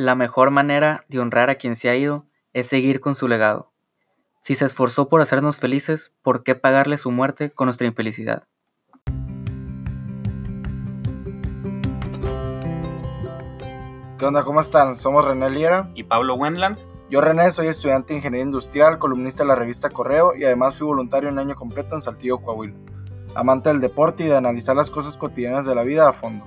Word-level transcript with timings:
La 0.00 0.14
mejor 0.14 0.50
manera 0.50 1.04
de 1.08 1.20
honrar 1.20 1.50
a 1.50 1.56
quien 1.56 1.76
se 1.76 1.90
ha 1.90 1.94
ido 1.94 2.24
es 2.54 2.66
seguir 2.66 3.00
con 3.00 3.14
su 3.14 3.28
legado. 3.28 3.74
Si 4.40 4.54
se 4.54 4.64
esforzó 4.64 5.10
por 5.10 5.20
hacernos 5.20 5.58
felices, 5.58 6.14
¿por 6.22 6.42
qué 6.42 6.54
pagarle 6.54 6.96
su 6.96 7.10
muerte 7.10 7.50
con 7.50 7.66
nuestra 7.66 7.86
infelicidad? 7.86 8.44
¿Qué 14.18 14.24
onda? 14.24 14.42
¿Cómo 14.42 14.62
están? 14.62 14.96
Somos 14.96 15.22
René 15.22 15.50
Liera. 15.50 15.90
y 15.94 16.04
Pablo 16.04 16.34
Wendland. 16.34 16.78
Yo, 17.10 17.20
René, 17.20 17.50
soy 17.50 17.66
estudiante 17.66 18.14
de 18.14 18.20
Ingeniería 18.20 18.46
Industrial, 18.46 18.98
columnista 18.98 19.42
de 19.42 19.48
la 19.48 19.54
revista 19.54 19.90
Correo 19.90 20.34
y 20.34 20.44
además 20.44 20.78
fui 20.78 20.86
voluntario 20.86 21.28
un 21.28 21.38
año 21.38 21.56
completo 21.56 21.94
en 21.94 22.00
Saltillo, 22.00 22.38
Coahuila. 22.38 22.74
Amante 23.34 23.68
del 23.68 23.82
deporte 23.82 24.24
y 24.24 24.28
de 24.28 24.36
analizar 24.38 24.74
las 24.74 24.90
cosas 24.90 25.18
cotidianas 25.18 25.66
de 25.66 25.74
la 25.74 25.82
vida 25.82 26.08
a 26.08 26.14
fondo. 26.14 26.46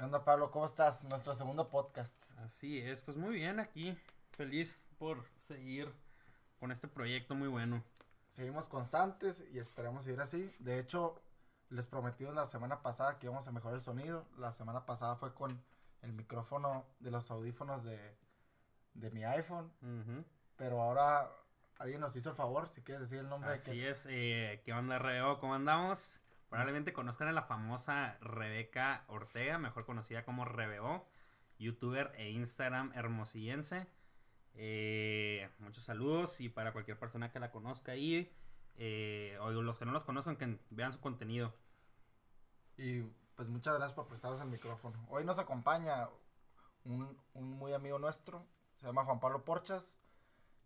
¿Qué 0.00 0.06
onda, 0.06 0.24
Pablo? 0.24 0.50
¿Cómo 0.50 0.64
estás? 0.64 1.04
Nuestro 1.04 1.34
segundo 1.34 1.68
podcast. 1.68 2.30
Así 2.38 2.78
es, 2.78 3.02
pues 3.02 3.18
muy 3.18 3.34
bien 3.34 3.60
aquí, 3.60 3.94
feliz 4.34 4.88
por 4.98 5.26
seguir 5.46 5.92
con 6.58 6.72
este 6.72 6.88
proyecto 6.88 7.34
muy 7.34 7.48
bueno. 7.48 7.84
Seguimos 8.26 8.70
constantes 8.70 9.44
y 9.52 9.58
esperamos 9.58 10.04
seguir 10.04 10.22
así. 10.22 10.50
De 10.58 10.78
hecho, 10.78 11.20
les 11.68 11.86
prometimos 11.86 12.34
la 12.34 12.46
semana 12.46 12.80
pasada 12.80 13.18
que 13.18 13.26
íbamos 13.26 13.46
a 13.46 13.52
mejorar 13.52 13.74
el 13.74 13.82
sonido. 13.82 14.24
La 14.38 14.54
semana 14.54 14.86
pasada 14.86 15.16
fue 15.16 15.34
con 15.34 15.62
el 16.00 16.14
micrófono 16.14 16.86
de 17.00 17.10
los 17.10 17.30
audífonos 17.30 17.84
de, 17.84 18.16
de 18.94 19.10
mi 19.10 19.24
iPhone. 19.24 19.70
Ujú. 19.82 20.24
Pero 20.56 20.80
ahora 20.80 21.30
alguien 21.78 22.00
nos 22.00 22.16
hizo 22.16 22.30
el 22.30 22.36
favor, 22.36 22.68
si 22.70 22.80
quieres 22.80 23.02
decir 23.02 23.18
el 23.18 23.28
nombre. 23.28 23.50
de 23.50 23.56
Así 23.56 23.72
que- 23.72 23.90
es, 23.90 24.06
eh, 24.08 24.62
¿qué 24.64 24.72
onda, 24.72 24.98
Reo? 24.98 25.38
¿Cómo 25.40 25.54
andamos? 25.54 26.22
Probablemente 26.50 26.92
conozcan 26.92 27.28
a 27.28 27.32
la 27.32 27.42
famosa 27.42 28.18
Rebeca 28.20 29.04
Ortega, 29.06 29.56
mejor 29.56 29.86
conocida 29.86 30.24
como 30.24 30.44
Rebeo, 30.44 31.06
youtuber 31.60 32.12
e 32.16 32.30
Instagram 32.30 32.92
hermosillense. 32.96 33.86
Eh, 34.54 35.48
muchos 35.60 35.84
saludos 35.84 36.40
y 36.40 36.48
para 36.48 36.72
cualquier 36.72 36.98
persona 36.98 37.30
que 37.30 37.38
la 37.38 37.52
conozca 37.52 37.92
ahí, 37.92 38.34
eh, 38.78 39.38
o 39.40 39.50
los 39.52 39.78
que 39.78 39.84
no 39.84 39.92
los 39.92 40.04
conozcan, 40.04 40.36
que 40.36 40.58
vean 40.70 40.92
su 40.92 41.00
contenido. 41.00 41.54
Y 42.76 43.02
pues 43.36 43.48
muchas 43.48 43.76
gracias 43.76 43.94
por 43.94 44.08
prestarnos 44.08 44.40
el 44.40 44.48
micrófono. 44.48 45.06
Hoy 45.08 45.24
nos 45.24 45.38
acompaña 45.38 46.08
un, 46.84 47.16
un 47.32 47.50
muy 47.52 47.74
amigo 47.74 48.00
nuestro, 48.00 48.44
se 48.74 48.86
llama 48.86 49.04
Juan 49.04 49.20
Pablo 49.20 49.44
Porchas, 49.44 50.00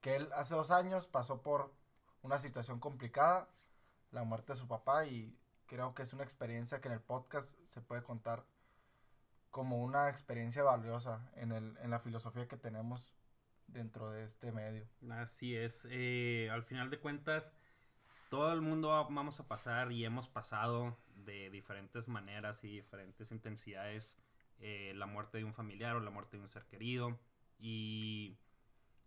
que 0.01 0.17
él 0.17 0.31
hace 0.35 0.55
dos 0.55 0.71
años 0.71 1.07
pasó 1.07 1.43
por 1.43 1.75
una 2.23 2.39
situación 2.39 2.81
complicada, 2.81 3.51
la 4.13 4.25
muerte 4.25 4.55
de 4.55 4.59
su 4.59 4.67
papá, 4.67 5.05
y 5.05 5.37
creo 5.67 5.95
que 5.95 6.03
es 6.03 6.13
una 6.13 6.25
experiencia 6.25 6.81
que 6.81 6.89
en 6.89 6.95
el 6.95 7.01
podcast 7.01 7.59
se 7.65 7.81
puede 7.81 8.03
contar 8.03 8.45
como 9.51 9.83
una 9.83 10.09
experiencia 10.09 10.63
valiosa 10.63 11.31
en, 11.37 11.53
el, 11.53 11.77
en 11.79 11.91
la 11.91 12.01
filosofía 12.01 12.49
que 12.49 12.57
tenemos 12.57 13.13
dentro 13.69 14.11
de 14.11 14.25
este 14.25 14.53
medio. 14.53 14.87
Así 15.11 15.57
es. 15.57 15.87
eh, 15.91 16.49
al 16.53 16.65
final 16.65 16.91
de 16.91 16.99
cuentas, 16.99 17.55
todo 18.31 18.53
el 18.53 18.61
mundo 18.61 18.89
va- 18.89 19.05
vamos 19.05 19.39
a 19.41 19.47
pasar 19.47 19.93
y 19.93 20.05
hemos 20.05 20.29
pasado 20.29 20.97
de 21.15 21.51
diferentes 21.51 22.09
maneras 22.09 22.65
y 22.65 22.69
diferentes 22.69 23.31
intensidades 23.31 24.19
eh, 24.61 24.93
la 24.97 25.07
muerte 25.07 25.39
de 25.39 25.45
un 25.45 25.55
familiar 25.55 25.97
o 25.97 26.01
la 26.01 26.11
muerte 26.11 26.37
de 26.37 26.43
un 26.43 26.49
ser 26.49 26.65
querido. 26.67 27.19
Y 27.59 28.37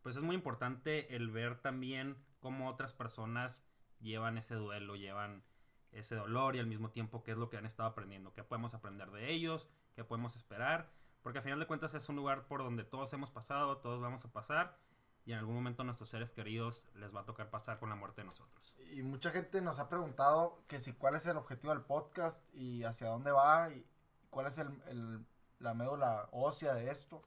pues 0.02 0.16
es 0.16 0.24
muy 0.24 0.36
importante 0.36 1.16
el 1.16 1.30
ver 1.30 1.60
también 1.60 2.16
cómo 2.40 2.70
otras 2.70 2.94
personas 2.94 3.66
llevan 4.00 4.38
ese 4.38 4.56
duelo, 4.56 4.96
llevan 4.96 5.44
ese 5.92 6.16
dolor 6.16 6.56
y 6.56 6.60
al 6.60 6.68
mismo 6.68 6.90
tiempo 6.92 7.24
qué 7.24 7.32
es 7.32 7.38
lo 7.38 7.50
que 7.50 7.58
han 7.58 7.66
estado 7.66 7.90
aprendiendo, 7.90 8.34
qué 8.34 8.44
podemos 8.44 8.74
aprender 8.74 9.12
de 9.12 9.32
ellos, 9.32 9.68
qué 9.96 10.04
podemos 10.04 10.36
esperar. 10.36 10.90
Porque 11.24 11.40
al 11.40 11.44
final 11.44 11.60
de 11.60 11.68
cuentas 11.68 11.94
es 11.94 12.08
un 12.10 12.16
lugar 12.16 12.46
por 12.48 12.64
donde 12.64 12.84
todos 12.84 13.12
hemos 13.14 13.32
pasado, 13.32 13.78
todos 13.78 14.00
vamos 14.02 14.24
a 14.24 14.32
pasar 14.32 14.78
y 15.26 15.34
en 15.34 15.40
algún 15.40 15.56
momento 15.56 15.82
a 15.82 15.86
nuestros 15.86 16.10
seres 16.10 16.32
queridos 16.32 16.88
les 16.96 17.14
va 17.14 17.22
a 17.22 17.26
tocar 17.26 17.50
pasar 17.50 17.80
con 17.80 17.90
la 17.90 17.96
muerte 17.96 18.22
de 18.22 18.26
nosotros. 18.28 18.76
Y 18.94 19.02
mucha 19.04 19.32
gente 19.32 19.62
nos 19.62 19.80
ha 19.80 19.90
preguntado 19.90 20.64
que 20.68 20.80
si 20.80 20.94
cuál 20.94 21.16
es 21.16 21.26
el 21.26 21.36
objetivo 21.36 21.74
del 21.74 21.84
podcast 21.84 22.42
y 22.56 22.84
hacia 22.86 23.08
dónde 23.08 23.32
va 23.32 23.70
y 23.72 23.86
cuál 24.30 24.46
es 24.48 24.58
el, 24.58 24.68
el- 24.88 25.26
la 25.60 25.74
médula 25.74 26.30
ósea 26.32 26.76
de 26.76 26.92
esto. 26.92 27.24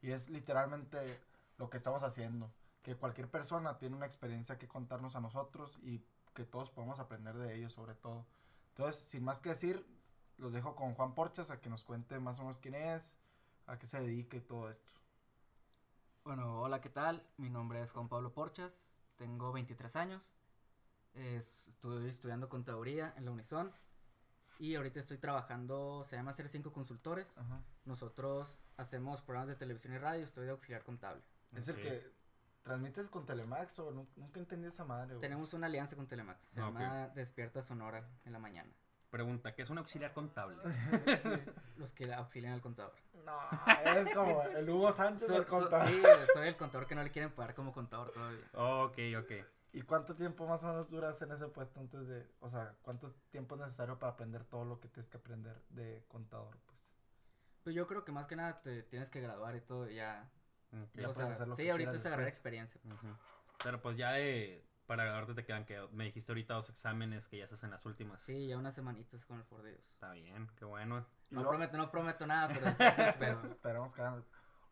Y 0.00 0.12
es 0.12 0.30
literalmente 0.30 1.20
lo 1.58 1.68
que 1.68 1.76
estamos 1.76 2.02
haciendo. 2.04 2.50
Que 2.82 2.96
cualquier 2.96 3.28
persona 3.28 3.76
tiene 3.78 3.96
una 3.96 4.06
experiencia 4.06 4.56
que 4.56 4.66
contarnos 4.68 5.14
a 5.16 5.20
nosotros 5.20 5.78
y 5.82 6.00
que 6.34 6.44
todos 6.44 6.70
podemos 6.70 6.98
aprender 7.00 7.36
de 7.36 7.54
ellos 7.56 7.72
sobre 7.72 7.94
todo. 7.94 8.26
Entonces, 8.68 9.02
sin 9.02 9.22
más 9.24 9.40
que 9.40 9.50
decir, 9.50 9.86
los 10.38 10.52
dejo 10.52 10.74
con 10.74 10.94
Juan 10.94 11.14
Porchas 11.14 11.50
a 11.50 11.60
que 11.60 11.68
nos 11.68 11.84
cuente 11.84 12.18
más 12.18 12.38
o 12.38 12.42
menos 12.42 12.58
quién 12.58 12.74
es, 12.74 13.18
a 13.66 13.78
qué 13.78 13.86
se 13.86 14.00
dedica 14.00 14.36
y 14.36 14.40
todo 14.40 14.68
esto. 14.70 14.92
Bueno, 16.24 16.60
hola, 16.62 16.80
¿qué 16.80 16.88
tal? 16.88 17.26
Mi 17.36 17.50
nombre 17.50 17.82
es 17.82 17.90
Juan 17.92 18.08
Pablo 18.08 18.32
Porchas, 18.32 18.94
tengo 19.16 19.52
23 19.52 19.96
años, 19.96 20.30
es- 21.14 21.68
estoy 21.68 22.08
estudiando 22.08 22.48
contaduría 22.48 23.12
en 23.16 23.24
la 23.24 23.32
Unison 23.32 23.72
y 24.58 24.76
ahorita 24.76 25.00
estoy 25.00 25.18
trabajando, 25.18 26.04
se 26.04 26.16
llama 26.16 26.34
Ser5 26.34 26.70
Consultores. 26.72 27.36
Ajá. 27.36 27.60
Nosotros 27.84 28.62
hacemos 28.76 29.20
programas 29.22 29.48
de 29.48 29.56
televisión 29.56 29.92
y 29.94 29.98
radio, 29.98 30.24
estoy 30.24 30.44
de 30.46 30.52
auxiliar 30.52 30.84
contable. 30.84 31.22
Es 31.52 31.68
Ok. 31.68 31.76
el 31.76 31.82
que 31.82 32.12
transmites 32.62 33.10
con 33.10 33.26
Telemax 33.26 33.78
o 33.80 33.90
nu- 33.90 34.08
nunca 34.16 34.40
entendí 34.40 34.68
esa 34.68 34.84
madre. 34.84 35.14
güey. 35.14 35.20
Tenemos 35.20 35.52
una 35.54 35.66
alianza 35.66 35.96
con 35.96 36.06
Telemax, 36.06 36.40
se 36.50 36.60
Ah, 36.60 36.64
llama 36.66 37.08
Despierta 37.08 37.62
Sonora 37.62 38.08
en 38.24 38.32
la 38.32 38.38
mañana. 38.38 38.70
Pregunta, 39.10 39.54
¿qué 39.54 39.62
es 39.62 39.68
un 39.70 39.76
auxiliar 39.78 40.14
contable? 40.14 40.56
Los 41.76 41.92
que 41.92 42.12
auxilian 42.14 42.54
al 42.54 42.62
contador. 42.62 42.94
No, 43.26 43.38
es 43.92 44.08
como 44.14 44.42
el 44.42 44.68
Hugo 44.70 44.90
Sánchez 44.92 45.28
So- 45.28 45.34
del 45.34 45.42
so- 45.44 45.48
contador. 45.60 45.88
sí, 45.88 46.02
soy 46.32 46.48
el 46.48 46.56
contador 46.56 46.86
que 46.86 46.94
no 46.94 47.02
le 47.02 47.10
quieren 47.10 47.30
pagar 47.32 47.54
como 47.54 47.72
contador 47.72 48.10
todavía. 48.12 48.44
ok, 48.54 48.98
ok. 49.22 49.32
¿Y 49.74 49.82
cuánto 49.82 50.14
tiempo 50.14 50.46
más 50.46 50.62
o 50.64 50.66
menos 50.68 50.90
duras 50.90 51.20
en 51.22 51.32
ese 51.32 51.48
puesto 51.48 51.80
antes 51.80 52.06
de, 52.06 52.26
o 52.40 52.48
sea, 52.48 52.74
cuánto 52.82 53.10
tiempo 53.30 53.54
es 53.54 53.62
necesario 53.62 53.98
para 53.98 54.12
aprender 54.12 54.44
todo 54.44 54.64
lo 54.66 54.78
que 54.80 54.88
tienes 54.88 55.08
que 55.08 55.16
aprender 55.16 55.60
de 55.70 56.04
contador, 56.08 56.58
pues? 56.66 56.92
Pues 57.64 57.74
yo 57.74 57.86
creo 57.86 58.04
que 58.04 58.12
más 58.12 58.26
que 58.26 58.36
nada 58.36 58.54
te 58.56 58.82
tienes 58.82 59.08
que 59.08 59.20
graduar 59.20 59.56
y 59.56 59.60
todo 59.62 59.88
y 59.90 59.94
ya. 59.96 60.30
Ok. 60.72 60.94
Ya 60.94 61.08
o 61.08 61.12
puedes 61.12 61.16
sea, 61.16 61.26
hacer 61.34 61.48
lo 61.48 61.56
sí, 61.56 61.62
que 61.64 61.70
ahorita 61.70 61.92
es 61.94 62.06
agarrar 62.06 62.28
experiencia. 62.28 62.80
pues. 62.88 63.00
Pero 63.62 63.80
pues 63.80 63.96
ya 63.96 64.12
de, 64.12 64.64
para 64.86 65.04
graduarte 65.04 65.34
te 65.34 65.44
quedan 65.44 65.64
que 65.64 65.86
me 65.92 66.04
dijiste 66.04 66.32
ahorita 66.32 66.54
dos 66.54 66.68
exámenes 66.70 67.28
que 67.28 67.38
ya 67.38 67.44
estás 67.44 67.62
en 67.64 67.70
las 67.70 67.84
últimas. 67.86 68.22
Sí, 68.22 68.46
ya 68.48 68.56
unas 68.56 68.74
semanitas 68.74 69.24
con 69.24 69.38
el 69.38 69.44
For 69.44 69.62
Dios. 69.62 69.78
Está 69.92 70.12
bien, 70.12 70.48
qué 70.56 70.64
bueno. 70.64 71.06
No 71.30 71.48
prometo, 71.48 71.76
no 71.76 71.90
prometo 71.90 72.26
nada, 72.26 72.48
pero 72.48 72.66
sí, 72.74 72.84
sí 72.96 73.02
espero. 73.08 73.40
Esperemos 73.50 73.94
que 73.94 74.02
hagan. 74.02 74.24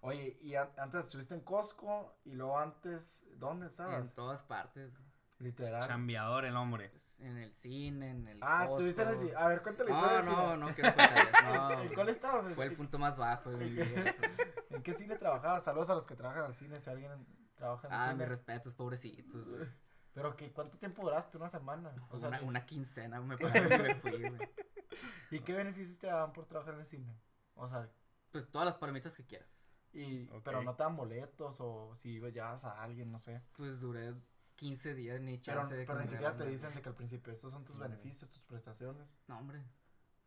Oye, 0.03 0.39
y 0.41 0.55
an- 0.55 0.71
antes 0.78 1.05
estuviste 1.06 1.34
en 1.34 1.43
Costco 1.43 2.19
y 2.25 2.33
luego 2.33 2.59
antes, 2.59 3.27
¿dónde 3.37 3.66
en 3.66 3.71
estabas? 3.71 4.15
todas 4.15 4.43
partes. 4.43 4.93
Literal. 5.41 5.87
Chambeador 5.89 6.45
el 6.45 6.55
hombre. 6.56 6.91
pues, 6.91 7.19
En 7.21 7.37
el 7.39 7.53
cine, 7.53 8.11
en 8.11 8.28
el. 8.28 8.39
Ah, 8.43 8.67
estuviste 8.69 9.03
en 9.03 9.09
el 9.09 9.17
cine. 9.17 9.33
A 9.37 9.49
ver, 9.49 9.62
cuéntale 9.62 9.91
la 9.91 9.97
No, 9.97 10.22
no, 10.22 10.42
cine. 10.53 10.57
no 10.59 10.75
quiero. 10.75 10.92
No, 11.45 11.83
¿En 11.83 11.95
cuál 11.95 12.09
estabas? 12.10 12.54
Fue 12.54 12.66
el 12.66 12.77
punto 12.77 12.98
más 12.98 13.16
bajo 13.16 13.51
de 13.51 13.57
mi 13.57 13.71
vida. 13.71 13.84
eso. 14.10 14.22
¿En 14.71 14.83
qué 14.83 14.95
cine 14.95 15.16
trabajabas? 15.16 15.65
Saludos 15.65 15.91
a 15.91 15.95
los 15.95 16.07
que 16.07 16.15
trabajan 16.15 16.45
al 16.45 16.54
cine, 16.54 16.77
si 16.77 16.89
alguien 16.91 17.27
trabaja 17.57 17.89
en 17.89 17.92
el 17.95 17.98
Ah, 17.98 18.04
cine. 18.10 18.16
mis 18.19 18.28
respetos, 18.28 18.75
pobrecitos. 18.75 19.48
güey. 19.48 19.66
Pero 20.13 20.37
que, 20.37 20.53
¿cuánto 20.53 20.77
tiempo 20.77 21.03
duraste? 21.03 21.39
¿Una 21.39 21.48
semana? 21.48 21.93
O 22.10 22.19
sea, 22.19 22.39
una, 22.43 22.66
quincena 22.66 23.21
me 23.21 23.39
pagaron 23.39 23.72
y 23.81 23.83
me 23.83 23.95
fui, 23.95 24.10
güey. 24.21 24.48
¿Y 25.31 25.41
qué 25.41 25.54
beneficios 25.54 25.98
te 25.98 26.09
daban 26.09 26.33
por 26.33 26.47
trabajar 26.47 26.75
en 26.75 26.81
el 26.81 26.86
cine? 26.86 27.16
O 27.54 27.69
sea, 27.69 27.89
Pues 28.31 28.51
todas 28.51 28.66
las 28.66 28.77
palomitas 28.77 29.16
que 29.16 29.25
quieras. 29.25 29.75
y, 29.93 30.27
pero 30.45 30.63
no 30.63 30.75
te 30.75 30.83
dan 30.83 30.97
boletos 30.97 31.57
o 31.60 31.95
si 31.95 32.21
llevas 32.21 32.65
a 32.65 32.83
alguien, 32.83 33.10
no 33.10 33.19
sé. 33.19 33.41
Pues 33.57 33.81
duré 33.81 34.15
15 34.60 34.95
días 34.95 35.21
ni 35.22 35.39
Pero, 35.39 35.60
chance 35.62 35.74
de 35.74 35.83
que 35.84 35.86
pero 35.86 36.01
ni 36.01 36.07
siquiera 36.07 36.36
te 36.36 36.45
dicen 36.47 36.74
de 36.74 36.83
que 36.83 36.89
al 36.91 36.95
principio 36.95 37.33
estos 37.33 37.51
son 37.51 37.65
tus 37.65 37.77
No. 37.77 37.83
beneficios, 37.89 38.28
tus 38.28 38.42
prestaciones. 38.42 39.18
No, 39.27 39.39
hombre, 39.39 39.65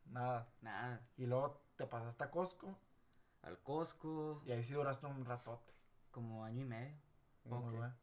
Nada. 0.05 0.51
nada. 0.61 1.07
Y 1.17 1.27
luego 1.27 1.61
te 1.77 1.85
pasaste 1.85 2.23
a 2.23 2.31
Costco 2.31 2.75
Al 3.43 3.59
Costco, 3.61 4.41
y 4.45 4.51
ahí 4.51 4.63
sí 4.63 4.73
duraste 4.73 5.05
un 5.05 5.23
ratote. 5.23 5.71
como 6.09 6.43
año 6.45 6.61
y 6.61 6.65
medio. 6.65 6.95
Muy 7.45 7.59
Ok. 7.59 7.71
bueno. 7.75 7.95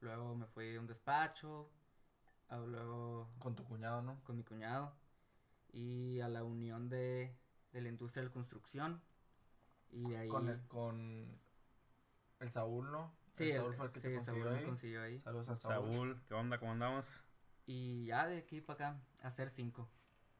Luego 0.00 0.34
me 0.34 0.46
fui 0.46 0.76
a 0.76 0.80
un 0.80 0.86
despacho. 0.86 1.70
ah, 2.48 2.56
Luego 2.58 3.28
Con 3.38 3.54
tu 3.54 3.64
cuñado, 3.64 4.00
¿no? 4.02 4.22
con 4.24 4.36
mi 4.36 4.44
cuñado. 4.44 4.94
y 5.72 6.20
a 6.20 6.28
la 6.28 6.42
unión 6.42 6.88
de, 6.88 7.36
de 7.72 7.80
la 7.82 7.88
industria 7.90 8.22
de 8.22 8.28
la 8.28 8.32
construcción. 8.32 9.02
Y 9.90 10.08
de 10.08 10.16
ahí... 10.16 10.28
Con 10.28 10.48
el, 10.48 10.66
con 10.68 11.38
el 12.40 12.50
Saúl, 12.50 12.90
¿no? 12.90 13.14
Sí, 13.36 13.50
el 13.50 13.54
Saúl 13.54 13.74
fue 13.74 13.86
el 13.86 13.92
que 13.92 14.00
sí, 14.00 14.08
te 14.08 14.20
Saúl 14.20 14.38
consiguió 14.38 14.50
me 14.50 14.58
ahí. 14.58 14.64
consiguió 14.64 15.02
ahí. 15.02 15.18
Saludos 15.18 15.48
a 15.48 15.56
Saúl. 15.56 15.92
Saúl, 15.92 16.22
¿qué 16.28 16.34
onda? 16.34 16.58
¿Cómo 16.58 16.72
andamos? 16.72 17.20
Y 17.66 18.06
ya 18.06 18.26
de 18.26 18.38
aquí 18.38 18.60
para 18.60 18.90
acá, 18.90 19.00
hacer 19.22 19.50
cinco, 19.50 19.88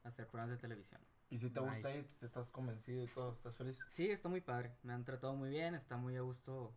hacer 0.03 0.27
programas 0.27 0.55
de 0.57 0.61
televisión. 0.61 1.01
Y 1.29 1.37
si 1.37 1.49
te 1.49 1.59
gusta 1.59 1.75
Nice. 1.75 1.89
ahí, 1.89 2.07
si 2.09 2.25
estás 2.25 2.51
convencido 2.51 3.03
y 3.03 3.07
todo, 3.07 3.33
¿estás 3.33 3.57
feliz? 3.57 3.85
Sí, 3.91 4.09
está 4.09 4.29
muy 4.29 4.39
padre, 4.41 4.71
me 4.83 4.93
han 4.93 5.03
tratado 5.03 5.33
muy 5.35 5.49
bien, 5.49 5.75
está 5.75 5.97
muy 5.97 6.15
a 6.15 6.21
gusto 6.21 6.73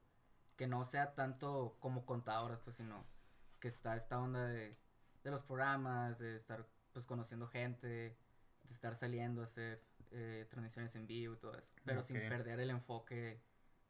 que 0.56 0.66
no 0.66 0.84
sea 0.84 1.14
tanto 1.14 1.76
como 1.78 2.04
contadoras, 2.04 2.60
pues, 2.64 2.76
sino 2.76 3.04
que 3.60 3.68
está 3.68 3.96
esta 3.96 4.18
onda 4.18 4.46
de, 4.46 4.76
de 5.22 5.30
los 5.30 5.42
programas, 5.44 6.18
de 6.18 6.34
estar 6.36 6.66
pues 6.92 7.06
conociendo 7.06 7.46
gente, 7.46 7.86
de 7.86 8.72
estar 8.72 8.96
saliendo 8.96 9.42
a 9.42 9.44
hacer 9.44 9.84
eh, 10.10 10.46
transmisiones 10.50 10.96
en 10.96 11.06
vivo 11.06 11.34
y 11.34 11.36
todo 11.38 11.54
eso, 11.56 11.72
pero 11.84 12.02
sin 12.02 12.16
Ok. 12.16 12.28
perder 12.28 12.58
el 12.58 12.70
enfoque 12.70 13.40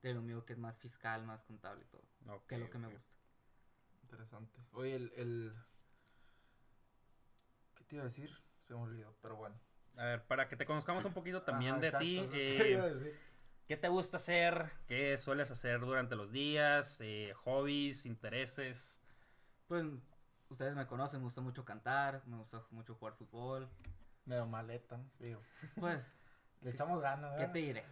de 0.03 0.15
lo 0.15 0.23
mío 0.23 0.45
que 0.45 0.55
es 0.55 0.59
más 0.59 0.79
fiscal, 0.79 1.25
más 1.25 1.43
contable 1.43 1.85
y 1.85 1.89
todo, 1.89 2.03
que 2.47 2.55
es 2.55 2.61
lo 2.61 2.71
que 2.71 2.79
me 2.79 2.89
gusta. 2.89 3.15
Interesante. 4.03 4.61
Oye, 4.73 4.97
el, 4.97 5.13
el... 5.17 5.55
¿Qué 7.77 7.85
te 7.85 7.95
iba 7.97 8.05
a 8.05 8.09
decir? 8.09 8.31
Se 8.59 8.75
me 8.75 8.81
olvidó, 8.81 9.15
pero 9.21 9.37
bueno. 9.37 9.61
A 9.97 10.05
ver, 10.05 10.27
para 10.27 10.49
que 10.49 10.57
te 10.57 10.67
conozcamos 10.67 11.05
un 11.05 11.13
poquito 11.13 11.43
también 11.43 11.73
Ajá, 11.73 11.81
de 11.81 11.87
exacto, 11.89 12.07
ti, 12.07 12.29
que 12.33 12.71
iba 12.71 12.83
a 12.83 12.87
eh, 12.87 12.95
decir. 12.95 13.21
¿qué 13.67 13.77
te 13.77 13.89
gusta 13.89 14.17
hacer? 14.17 14.73
¿Qué 14.87 15.17
sueles 15.17 15.51
hacer 15.51 15.81
durante 15.81 16.17
los 16.17 16.33
días? 16.33 17.01
Eh, 17.01 17.33
¿Hobbies? 17.45 18.07
¿Intereses? 18.07 19.01
Pues 19.69 19.85
ustedes 20.49 20.75
me 20.75 20.87
conocen, 20.87 21.21
me 21.21 21.25
gusta 21.27 21.41
mucho 21.41 21.65
cantar, 21.65 22.23
me 22.27 22.37
gusta 22.37 22.65
mucho 22.71 22.95
jugar 22.95 23.15
fútbol, 23.15 23.69
Medio 24.25 24.47
maleta. 24.47 25.01
Digo, 25.19 25.41
pues, 25.79 26.13
le 26.61 26.71
echamos 26.71 27.01
ganas, 27.01 27.33
¿qué 27.33 27.39
¿verdad? 27.39 27.53
te 27.53 27.59
diré? 27.59 27.85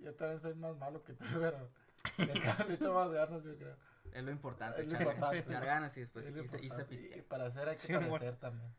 Yo 0.00 0.14
también 0.14 0.40
soy 0.40 0.54
más 0.54 0.76
malo 0.76 1.02
que 1.04 1.14
tú, 1.14 1.24
pero 1.40 1.70
le 2.16 2.32
echo, 2.32 2.54
le 2.68 2.74
echo 2.74 2.92
más 2.94 3.10
ganas, 3.10 3.44
yo 3.44 3.56
creo. 3.56 3.76
Es 4.12 4.24
lo 4.24 4.30
importante, 4.30 4.80
Es 4.80 4.86
lo 4.88 4.94
echar, 4.94 5.02
importante, 5.02 5.38
echar 5.38 5.60
¿no? 5.60 5.66
ganas 5.66 5.96
y 5.96 6.00
después 6.00 6.26
irse, 6.28 6.58
irse 6.64 6.82
a 6.82 6.86
pistear. 6.86 7.18
Y 7.18 7.22
para 7.22 7.46
hacer 7.46 7.68
hay 7.68 7.76
que 7.76 7.82
Sí, 7.86 7.92
parecer 7.92 8.36
también. 8.36 8.74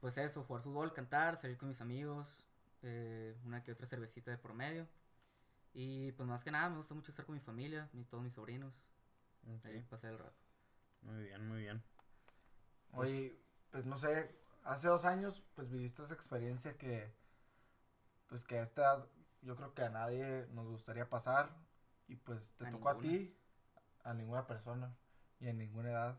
Pues 0.00 0.16
eso, 0.18 0.44
jugar 0.44 0.62
fútbol, 0.62 0.92
cantar, 0.92 1.36
salir 1.36 1.56
con 1.58 1.68
mis 1.68 1.80
amigos, 1.80 2.44
eh, 2.82 3.36
una 3.44 3.62
que 3.62 3.72
otra 3.72 3.86
cervecita 3.86 4.30
de 4.30 4.38
promedio. 4.38 4.86
Y 5.72 6.12
pues 6.12 6.28
más 6.28 6.42
que 6.42 6.50
nada 6.50 6.68
me 6.68 6.78
gusta 6.78 6.94
mucho 6.94 7.10
estar 7.12 7.24
con 7.24 7.34
mi 7.34 7.40
familia, 7.40 7.88
mis, 7.92 8.08
todos 8.08 8.22
mis 8.22 8.34
sobrinos, 8.34 8.74
Ok, 9.56 9.66
ahí 9.66 9.82
pasar 9.82 10.12
el 10.12 10.18
rato. 10.18 10.36
Muy 11.02 11.24
bien, 11.24 11.46
muy 11.48 11.60
bien. 11.62 11.82
Oye, 12.92 13.38
pues 13.70 13.86
no 13.86 13.96
sé, 13.96 14.34
hace 14.64 14.88
dos 14.88 15.04
años 15.04 15.42
pues 15.54 15.70
viviste 15.70 16.02
esa 16.02 16.14
experiencia 16.14 16.76
que 16.76 17.12
pues 18.28 18.44
que 18.44 18.58
a 18.58 18.62
esta 18.62 18.82
edad 18.82 19.06
yo 19.42 19.56
creo 19.56 19.74
que 19.74 19.82
a 19.82 19.90
nadie 19.90 20.46
nos 20.52 20.66
gustaría 20.68 21.08
pasar 21.08 21.50
y 22.08 22.16
pues 22.16 22.52
te 22.52 22.66
A 22.66 22.70
tocó 22.70 22.90
a 22.90 22.98
ti, 22.98 23.36
a 24.04 24.14
ninguna 24.14 24.46
persona 24.46 24.94
y 25.38 25.48
en 25.48 25.58
ninguna 25.58 25.90
edad. 25.90 26.18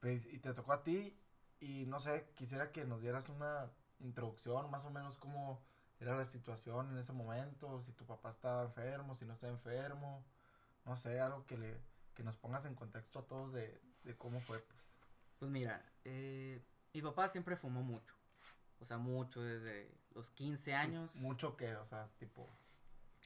Pues, 0.00 0.26
y 0.26 0.38
te 0.38 0.52
tocó 0.52 0.72
a 0.72 0.82
ti 0.82 1.18
y 1.60 1.86
no 1.86 2.00
sé, 2.00 2.30
quisiera 2.34 2.72
que 2.72 2.84
nos 2.84 3.00
dieras 3.00 3.28
una 3.28 3.70
introducción 4.00 4.70
más 4.70 4.84
o 4.84 4.90
menos 4.90 5.18
cómo 5.18 5.60
era 6.00 6.16
la 6.16 6.24
situación 6.24 6.90
en 6.90 6.98
ese 6.98 7.12
momento, 7.12 7.82
si 7.82 7.92
tu 7.92 8.06
papá 8.06 8.30
estaba 8.30 8.62
enfermo, 8.62 9.14
si 9.14 9.26
no 9.26 9.34
estaba 9.34 9.52
enfermo, 9.52 10.24
no 10.86 10.96
sé, 10.96 11.20
algo 11.20 11.46
que 11.46 11.58
le 11.58 11.76
que 12.14 12.22
nos 12.24 12.36
pongas 12.36 12.64
en 12.64 12.74
contexto 12.74 13.20
a 13.20 13.26
todos 13.26 13.52
de, 13.52 13.80
de 14.04 14.16
cómo 14.16 14.40
fue 14.40 14.58
pues. 14.58 14.90
Pues 15.38 15.50
mira, 15.50 15.82
eh, 16.04 16.62
mi 16.92 17.00
papá 17.02 17.28
siempre 17.28 17.56
fumó 17.56 17.82
mucho, 17.82 18.14
o 18.80 18.84
sea, 18.84 18.98
mucho, 18.98 19.40
desde 19.42 19.90
los 20.14 20.30
15 20.30 20.74
años. 20.74 21.14
Mucho 21.16 21.56
que, 21.56 21.74
o 21.76 21.84
sea, 21.84 22.08
tipo. 22.18 22.48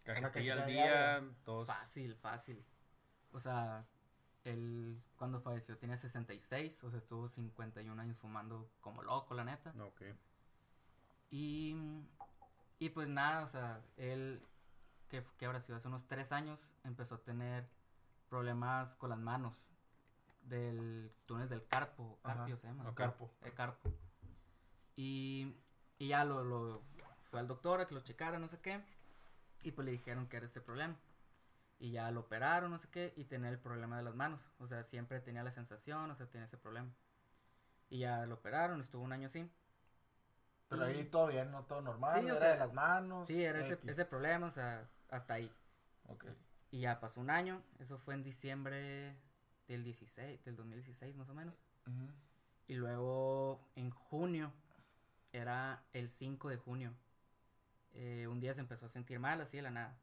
Cajetilla 0.04 0.52
al 0.54 0.66
diaria. 0.66 1.20
día, 1.20 1.30
dos. 1.44 1.66
Fácil, 1.66 2.14
fácil. 2.16 2.64
O 3.32 3.38
sea, 3.40 3.86
él 4.44 5.02
cuando 5.16 5.40
falleció 5.40 5.76
tenía 5.78 5.96
66, 5.96 6.84
o 6.84 6.90
sea, 6.90 6.98
estuvo 6.98 7.26
51 7.28 8.00
años 8.00 8.18
fumando 8.18 8.70
como 8.80 9.02
loco, 9.02 9.34
la 9.34 9.44
neta. 9.44 9.72
Ok. 9.80 10.02
Y, 11.30 11.74
y 12.78 12.90
pues 12.90 13.08
nada, 13.08 13.44
o 13.44 13.48
sea, 13.48 13.80
él, 13.96 14.42
que, 15.08 15.24
que 15.38 15.46
habrá 15.46 15.60
sido 15.60 15.76
hace 15.78 15.88
unos 15.88 16.06
tres 16.06 16.30
años, 16.32 16.76
empezó 16.84 17.16
a 17.16 17.22
tener 17.24 17.66
problemas 18.28 18.94
con 18.96 19.10
las 19.10 19.18
manos 19.18 19.54
del 20.42 21.10
túnel 21.26 21.48
del 21.48 21.66
carpo, 21.66 22.18
Ajá, 22.22 22.36
carpio 22.36 22.56
se 22.58 22.66
llama. 22.66 22.88
o 22.88 22.94
carpo. 22.94 23.30
El 23.42 23.54
carpo. 23.54 23.90
Y, 24.96 25.56
y 25.98 26.08
ya 26.08 26.24
lo, 26.24 26.44
lo 26.44 26.82
fue 27.30 27.40
al 27.40 27.48
doctor 27.48 27.80
a 27.80 27.86
que 27.86 27.94
lo 27.94 28.00
checara, 28.00 28.38
no 28.38 28.48
sé 28.48 28.60
qué, 28.60 28.80
y 29.62 29.72
pues 29.72 29.84
le 29.84 29.92
dijeron 29.92 30.28
que 30.28 30.36
era 30.36 30.46
este 30.46 30.60
problema. 30.60 30.96
Y 31.78 31.90
ya 31.90 32.10
lo 32.10 32.20
operaron, 32.20 32.70
no 32.70 32.78
sé 32.78 32.88
qué, 32.88 33.12
y 33.16 33.24
tenía 33.24 33.50
el 33.50 33.58
problema 33.58 33.96
de 33.96 34.04
las 34.04 34.14
manos. 34.14 34.40
O 34.58 34.66
sea, 34.66 34.84
siempre 34.84 35.20
tenía 35.20 35.42
la 35.42 35.50
sensación, 35.50 36.10
o 36.10 36.14
sea, 36.14 36.26
tenía 36.26 36.46
ese 36.46 36.56
problema. 36.56 36.94
Y 37.90 37.98
ya 38.00 38.24
lo 38.26 38.36
operaron, 38.36 38.80
estuvo 38.80 39.02
un 39.02 39.12
año 39.12 39.26
así. 39.26 39.50
Pero 40.68 40.84
ahí 40.84 41.04
todo 41.04 41.26
bien, 41.26 41.50
¿no? 41.50 41.64
Todo 41.64 41.82
normal. 41.82 42.20
Sí, 42.20 42.26
o 42.26 42.30
era 42.30 42.38
sea, 42.38 42.52
de 42.52 42.58
las 42.58 42.72
manos. 42.72 43.26
Sí, 43.26 43.44
era 43.44 43.60
ese, 43.60 43.78
ese 43.86 44.04
problema, 44.04 44.46
o 44.46 44.50
sea, 44.50 44.88
hasta 45.10 45.34
ahí. 45.34 45.52
Ok. 46.06 46.26
Y 46.70 46.80
ya 46.80 47.00
pasó 47.00 47.20
un 47.20 47.30
año, 47.30 47.62
eso 47.78 47.98
fue 47.98 48.14
en 48.14 48.22
diciembre 48.22 49.16
del 49.68 49.84
16, 49.84 50.44
del 50.44 50.56
2016 50.56 51.16
más 51.16 51.28
o 51.28 51.34
menos. 51.34 51.54
Y 52.66 52.74
luego 52.74 53.60
en 53.76 53.90
junio, 53.90 54.52
era 55.34 55.82
el 55.92 56.08
5 56.08 56.48
de 56.48 56.56
junio, 56.56 56.94
eh, 57.92 58.26
un 58.28 58.40
día 58.40 58.54
se 58.54 58.60
empezó 58.60 58.86
a 58.86 58.88
sentir 58.88 59.18
mal, 59.18 59.40
así 59.40 59.56
de 59.56 59.62
la 59.64 59.70
nada. 59.70 59.96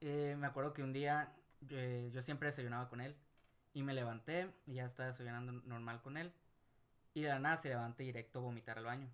Eh, 0.00 0.36
me 0.38 0.46
acuerdo 0.46 0.72
que 0.72 0.82
un 0.82 0.92
día 0.92 1.32
eh, 1.70 2.10
yo 2.12 2.22
siempre 2.22 2.48
desayunaba 2.48 2.88
con 2.88 3.00
él 3.00 3.16
y 3.72 3.82
me 3.82 3.94
levanté 3.94 4.52
y 4.66 4.74
ya 4.74 4.84
estaba 4.84 5.08
desayunando 5.08 5.52
normal 5.52 6.00
con 6.02 6.16
él. 6.16 6.32
Y 7.14 7.22
de 7.22 7.30
la 7.30 7.38
nada 7.38 7.56
se 7.56 7.70
levanta 7.70 8.02
directo 8.02 8.38
a 8.38 8.42
vomitar 8.42 8.78
al 8.78 8.84
baño. 8.84 9.08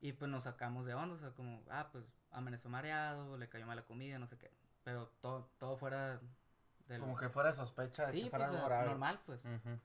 Y 0.00 0.12
pues 0.12 0.30
nos 0.30 0.44
sacamos 0.44 0.84
de 0.86 0.94
onda, 0.94 1.14
o 1.14 1.18
sea, 1.18 1.30
como, 1.30 1.62
ah, 1.70 1.88
pues 1.92 2.04
amaneció 2.32 2.68
mareado, 2.68 3.36
le 3.36 3.48
cayó 3.48 3.66
mal 3.66 3.76
la 3.76 3.84
comida, 3.84 4.18
no 4.18 4.26
sé 4.26 4.36
qué. 4.38 4.50
Pero 4.82 5.08
todo, 5.20 5.48
todo 5.58 5.76
fuera 5.76 6.18
del... 6.88 7.00
Como 7.00 7.16
que 7.16 7.28
fuera 7.28 7.50
de 7.50 7.54
sospecha 7.56 8.06
de 8.06 8.12
Sí, 8.12 8.24
que 8.24 8.30
pues, 8.30 8.30
fuera 8.30 8.46
algo 8.48 8.64
grave. 8.66 8.88
normal, 8.88 9.18
pues. 9.24 9.44
Ujú. 9.44 9.78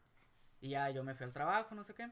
Y 0.62 0.70
ya 0.70 0.90
yo 0.90 1.04
me 1.04 1.14
fui 1.14 1.26
al 1.26 1.34
trabajo, 1.34 1.76
no 1.76 1.84
sé 1.84 1.94
qué. 1.94 2.12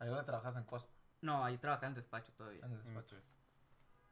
Ahí 0.00 0.08
donde 0.08 0.24
trabajas 0.24 0.56
en 0.56 0.64
Costco, 0.64 0.90
No, 1.20 1.44
ahí 1.44 1.58
trabajaba 1.58 1.88
en 1.88 1.94
despacho 1.94 2.32
todavía. 2.32 2.64
en 2.64 2.72
el 2.72 2.82
despacho. 2.82 3.16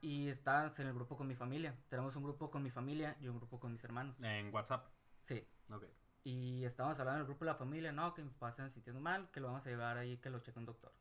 Y 0.00 0.28
estábamos 0.28 0.78
en 0.78 0.88
el 0.88 0.94
grupo 0.94 1.16
con 1.16 1.26
mi 1.26 1.34
familia. 1.34 1.74
Tenemos 1.88 2.14
un 2.16 2.22
grupo 2.22 2.50
con 2.50 2.62
mi 2.62 2.70
familia 2.70 3.16
y 3.20 3.28
un 3.28 3.36
grupo 3.36 3.58
con 3.58 3.72
mis 3.72 3.82
hermanos. 3.82 4.16
En 4.20 4.52
WhatsApp. 4.52 4.86
Sí. 5.22 5.46
Ok. 5.70 5.84
Y 6.24 6.64
estábamos 6.64 6.98
hablando 6.98 7.18
en 7.18 7.20
el 7.22 7.26
grupo 7.26 7.44
de 7.44 7.52
la 7.52 7.56
familia, 7.56 7.92
no, 7.92 8.12
que 8.12 8.22
mi 8.22 8.30
papá 8.30 8.52
se 8.52 8.68
sintiendo 8.70 9.00
mal, 9.00 9.30
que 9.30 9.40
lo 9.40 9.46
vamos 9.46 9.64
a 9.64 9.70
llevar 9.70 9.96
ahí, 9.96 10.16
que 10.18 10.28
lo 10.28 10.40
cheque 10.40 10.58
un 10.58 10.66
doctor. 10.66 10.92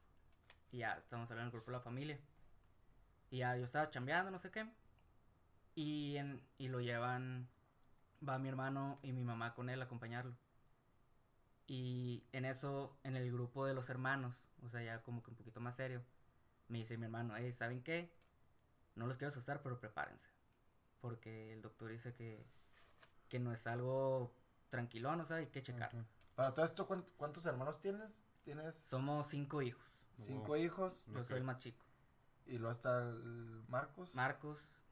Y 0.72 0.80
ya, 0.80 0.94
estábamos 0.98 1.30
hablando 1.32 1.50
en 1.50 1.54
el 1.56 1.60
grupo 1.60 1.72
de 1.72 1.78
la 1.78 1.84
familia. 1.84 2.20
Y 3.32 3.38
ya, 3.38 3.58
yo 3.58 3.66
estaba 3.66 3.90
chambeando, 3.90 4.30
no 4.30 4.40
sé 4.40 4.52
qué. 4.52 4.70
Y, 5.74 6.18
en, 6.18 6.42
y 6.58 6.68
lo 6.68 6.80
llevan, 6.80 7.50
va 8.28 8.38
mi 8.38 8.50
hermano 8.50 8.98
y 9.02 9.14
mi 9.14 9.24
mamá 9.24 9.56
con 9.56 9.70
él 9.70 9.82
a 9.82 9.86
acompañarlo. 9.86 10.36
Y 11.68 12.24
en 12.32 12.46
eso, 12.46 12.96
en 13.04 13.16
el 13.16 13.32
grupo 13.32 13.66
de 13.66 13.74
los 13.74 13.90
hermanos, 13.90 14.44
o 14.64 14.70
sea, 14.70 14.84
ya 14.84 15.02
como 15.02 15.24
que 15.24 15.32
un 15.32 15.38
poquito 15.38 15.60
más 15.60 15.76
serio, 15.76 16.04
me 16.68 16.78
dice 16.80 16.98
mi 16.98 17.06
hermano, 17.06 17.34
hey, 17.36 17.52
¿saben 17.52 17.82
qué? 17.82 18.12
No 18.96 19.08
los 19.08 19.18
quiero 19.18 19.30
asustar, 19.32 19.62
pero 19.62 19.80
prepárense. 19.80 20.28
Porque 21.02 21.54
el 21.54 21.62
doctor 21.62 21.90
dice 21.90 22.14
que, 22.14 22.46
que 23.30 23.40
no 23.40 23.52
es 23.52 23.66
algo 23.68 24.32
tranquilón, 24.70 25.22
o 25.22 25.26
sea, 25.26 25.38
hay 25.38 25.48
que 25.48 25.62
checar. 25.64 25.94
Ujú. 25.94 26.04
Para 26.36 26.54
todo 26.54 26.66
esto, 26.66 26.88
¿cuánt- 26.88 27.08
¿cuántos 27.18 27.46
hermanos 27.46 27.80
tienes? 27.80 28.24
Tienes 28.44 28.76
Somos 28.76 29.28
cinco 29.28 29.62
hijos. 29.62 29.84
cinco 30.18 30.48
Wow. 30.50 30.58
hijos. 30.58 31.06
Yo 31.08 31.24
soy 31.24 31.38
el 31.38 31.44
más 31.44 31.58
chico. 31.58 31.84
Y 32.46 32.58
luego 32.58 32.72
está 32.72 33.00
el 33.00 33.64
Marcos. 33.68 34.14
Marcos. 34.14 34.85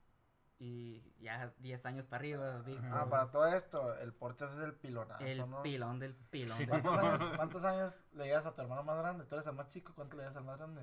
Y 0.60 1.04
ya 1.20 1.52
10 1.60 1.86
años 1.86 2.06
para 2.06 2.20
arriba, 2.20 2.60
Víctor. 2.62 2.90
Ah, 2.92 3.08
para 3.10 3.32
todo 3.32 3.48
esto, 3.48 3.98
el 4.00 4.14
Porchas 4.14 4.54
es 4.54 4.64
el 4.64 4.74
pilonazo, 4.76 5.26
el 5.26 5.50
¿no? 5.50 5.62
pilón 5.62 6.00
del 6.00 6.16
pilón. 6.16 6.58
¿Cuántos 6.68 6.98
años, 6.98 7.22
¿Cuántos 7.36 7.64
años 7.66 8.06
le 8.14 8.26
llegas 8.26 8.46
a 8.46 8.56
tu 8.56 8.62
hermano 8.62 8.84
más 8.84 8.98
grande? 9.00 9.26
Tú 9.26 9.36
eres 9.36 9.48
el 9.48 9.54
más 9.54 9.68
chico, 9.68 9.92
¿cuánto 9.94 10.16
le 10.16 10.24
llegas 10.24 10.38
al 10.38 10.46
más 10.46 10.58
grande? 10.58 10.82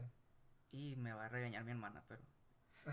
y 0.72 0.94
me 0.96 1.12
va 1.12 1.24
a 1.24 1.28
regañar 1.28 1.64
mi 1.64 1.72
hermana, 1.72 2.02
pero. 2.06 2.22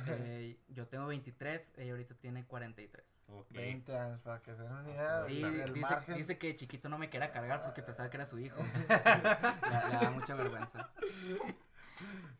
eh, 0.07 0.59
yo 0.69 0.87
tengo 0.87 1.05
23, 1.07 1.73
ella 1.77 1.91
ahorita 1.91 2.15
tiene 2.15 2.45
43. 2.47 3.05
Ok. 3.29 3.51
20 3.51 3.97
años, 3.97 4.21
para 4.21 4.41
que 4.41 4.55
se 4.55 4.61
den 4.63 4.71
una 4.71 4.89
idea 4.89 5.23
Sí, 5.25 5.43
dice, 5.43 5.79
margen. 5.81 6.15
dice 6.17 6.37
que 6.39 6.55
chiquito 6.55 6.89
no 6.89 6.97
me 6.97 7.09
quiera 7.09 7.31
cargar 7.31 7.61
porque 7.61 7.83
pensaba 7.83 8.09
que 8.09 8.17
era 8.17 8.25
su 8.25 8.39
hijo. 8.39 8.57
le, 8.79 8.87
le 8.87 10.05
da 10.05 10.11
mucha 10.13 10.33
vergüenza. 10.35 10.89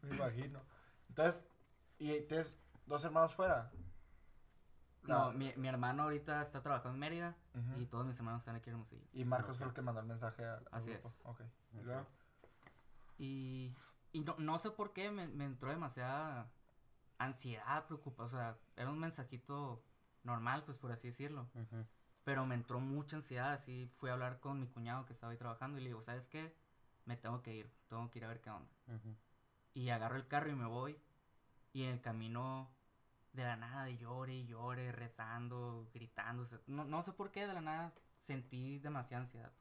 Me 0.01 0.15
imagino. 0.15 0.61
Entonces, 1.09 1.45
¿y 1.99 2.21
tienes 2.21 2.57
dos 2.85 3.03
hermanos 3.03 3.35
fuera? 3.35 3.71
No, 5.07 5.31
mi, 5.31 5.53
mi 5.55 5.67
hermano 5.67 6.03
ahorita 6.03 6.41
está 6.41 6.61
trabajando 6.61 6.93
en 6.95 6.99
Mérida 6.99 7.35
y 7.77 7.85
todos 7.85 8.05
mis 8.05 8.17
hermanos 8.17 8.41
están 8.41 8.55
aquí 8.55 8.69
en 8.69 8.75
Hermosillo. 8.75 9.05
Y 9.13 9.25
Marcos 9.25 9.57
fue 9.57 9.67
el 9.67 9.73
que 9.73 9.81
mandó 9.81 10.01
el 10.01 10.07
mensaje 10.07 10.43
al, 10.45 10.57
al 10.57 10.67
Así 10.71 10.91
grupo. 10.91 11.09
es. 11.09 11.19
Ok. 11.23 11.41
¿Y 11.73 11.81
luego? 11.83 12.05
Y, 13.17 13.73
y 14.11 14.21
no, 14.21 14.35
no 14.37 14.57
sé 14.57 14.71
por 14.71 14.93
qué 14.93 15.09
me, 15.11 15.27
me 15.27 15.45
entró 15.45 15.69
demasiada 15.69 16.51
ansiedad, 17.17 17.85
preocupación. 17.85 18.39
O 18.39 18.43
sea, 18.43 18.57
era 18.75 18.89
un 18.89 18.99
mensajito 18.99 19.83
normal, 20.23 20.63
pues 20.65 20.77
por 20.77 20.91
así 20.91 21.07
decirlo. 21.07 21.47
Pero 22.23 22.45
me 22.45 22.55
entró 22.55 22.79
mucha 22.79 23.15
ansiedad, 23.15 23.53
así 23.53 23.89
fui 23.95 24.09
a 24.09 24.13
hablar 24.13 24.39
con 24.39 24.59
mi 24.59 24.67
cuñado 24.67 25.05
que 25.05 25.13
estaba 25.13 25.31
ahí 25.31 25.37
trabajando 25.37 25.77
y 25.77 25.81
le 25.81 25.87
digo, 25.87 26.01
¿sabes 26.01 26.27
qué? 26.27 26.53
Me 27.05 27.15
tengo 27.15 27.41
que 27.41 27.55
ir, 27.55 27.71
tengo 27.87 28.09
que 28.11 28.19
ir 28.19 28.25
a 28.25 28.27
ver 28.27 28.41
qué 28.41 28.49
onda. 28.49 28.69
Ujú. 28.87 29.15
Y 29.73 29.89
agarro 29.89 30.17
el 30.17 30.27
carro 30.27 30.49
y 30.49 30.55
me 30.55 30.65
voy. 30.65 30.99
Y 31.71 31.83
en 31.83 31.91
el 31.93 32.01
camino, 32.01 32.69
de 33.33 33.43
la 33.43 33.55
nada, 33.55 33.89
llore 33.89 34.33
y 34.33 34.45
llore, 34.47 34.91
rezando, 34.91 35.87
sea, 36.45 36.59
no, 36.67 36.85
no 36.85 37.03
sé 37.03 37.13
por 37.13 37.31
qué, 37.31 37.47
de 37.47 37.53
la 37.53 37.61
nada 37.61 37.93
sentí 38.19 38.79
demasiada 38.79 39.23
ansiedad. 39.23 39.51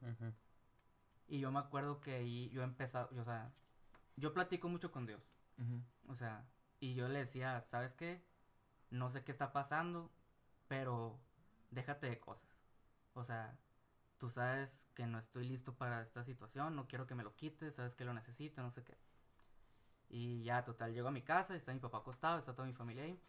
Y 1.27 1.39
yo 1.39 1.51
me 1.51 1.59
acuerdo 1.59 1.99
que 1.99 2.15
ahí 2.15 2.49
yo 2.49 2.63
empezaba, 2.63 3.09
o 3.19 3.23
sea, 3.23 3.51
yo 4.15 4.33
platico 4.33 4.69
mucho 4.69 4.91
con 4.91 5.05
Dios. 5.05 5.21
O 6.07 6.15
sea, 6.15 6.45
y 6.79 6.93
yo 6.93 7.07
le 7.07 7.19
decía, 7.19 7.61
¿sabes 7.61 7.93
qué? 7.93 8.23
No 8.89 9.09
sé 9.09 9.23
qué 9.23 9.31
está 9.31 9.51
pasando, 9.51 10.11
pero 10.67 11.19
déjate 11.71 12.07
de 12.09 12.19
cosas. 12.19 12.49
O 13.13 13.23
sea, 13.23 13.57
tú 14.17 14.29
sabes 14.29 14.87
que 14.93 15.05
no 15.05 15.19
estoy 15.19 15.47
listo 15.47 15.75
para 15.75 16.01
esta 16.01 16.23
situación, 16.23 16.75
no 16.75 16.87
quiero 16.87 17.07
que 17.07 17.15
me 17.15 17.23
lo 17.23 17.35
quites, 17.35 17.75
sabes 17.75 17.95
que 17.95 18.05
lo 18.05 18.13
necesito, 18.13 18.61
no 18.61 18.71
sé 18.71 18.83
qué. 18.83 18.97
Y 20.09 20.43
ya, 20.43 20.63
total, 20.63 20.93
llego 20.93 21.09
a 21.09 21.11
mi 21.11 21.21
casa, 21.21 21.55
está 21.55 21.73
mi 21.73 21.79
papá 21.79 21.97
acostado, 21.97 22.39
está 22.39 22.53
toda 22.53 22.67
mi 22.67 22.73
familia 22.73 23.03
ahí. 23.03 23.19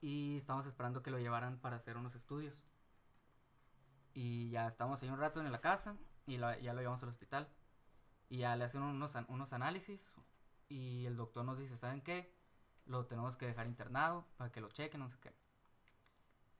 Y 0.00 0.36
estamos 0.36 0.66
esperando 0.66 1.02
que 1.02 1.10
lo 1.10 1.18
llevaran 1.18 1.58
para 1.58 1.76
hacer 1.76 1.96
unos 1.96 2.14
estudios. 2.14 2.72
Y 4.14 4.50
ya 4.50 4.66
estamos 4.66 5.02
ahí 5.02 5.08
un 5.08 5.18
rato 5.18 5.40
en 5.40 5.52
la 5.52 5.60
casa 5.60 5.96
y 6.26 6.38
ya 6.38 6.72
lo 6.72 6.80
llevamos 6.80 7.02
al 7.02 7.10
hospital. 7.10 7.48
Y 8.28 8.38
ya 8.38 8.56
le 8.56 8.64
hacen 8.64 8.82
unos, 8.82 9.12
unos 9.28 9.52
análisis 9.52 10.14
y 10.68 11.04
el 11.06 11.16
doctor 11.16 11.44
nos 11.44 11.58
dice, 11.58 11.76
¿saben 11.76 12.00
qué? 12.00 12.32
Lo 12.86 13.06
tenemos 13.06 13.36
que 13.36 13.46
dejar 13.46 13.66
internado 13.66 14.26
para 14.36 14.50
que 14.50 14.60
lo 14.60 14.70
chequen, 14.70 15.00
no 15.00 15.10
sé 15.10 15.18
qué. 15.20 15.34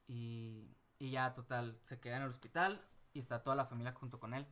Y, 0.08 0.76
y 0.98 1.10
ya, 1.12 1.32
total, 1.32 1.78
se 1.84 2.00
queda 2.00 2.16
en 2.16 2.24
el 2.24 2.30
hospital 2.30 2.84
y 3.12 3.20
está 3.20 3.42
toda 3.42 3.56
la 3.56 3.66
familia 3.66 3.92
junto 3.92 4.18
con 4.18 4.34
él. 4.34 4.46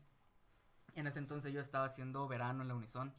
En 0.95 1.07
ese 1.07 1.19
entonces 1.19 1.53
yo 1.53 1.61
estaba 1.61 1.85
haciendo 1.85 2.27
verano 2.27 2.63
en 2.63 2.69
la 2.69 2.75
Unison. 2.75 3.13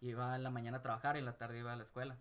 Iba 0.00 0.34
en 0.34 0.42
la 0.42 0.50
mañana 0.50 0.78
a 0.78 0.82
trabajar 0.82 1.16
y 1.16 1.20
en 1.20 1.26
la 1.26 1.36
tarde 1.36 1.58
iba 1.58 1.72
a 1.72 1.76
la 1.76 1.82
escuela. 1.82 2.18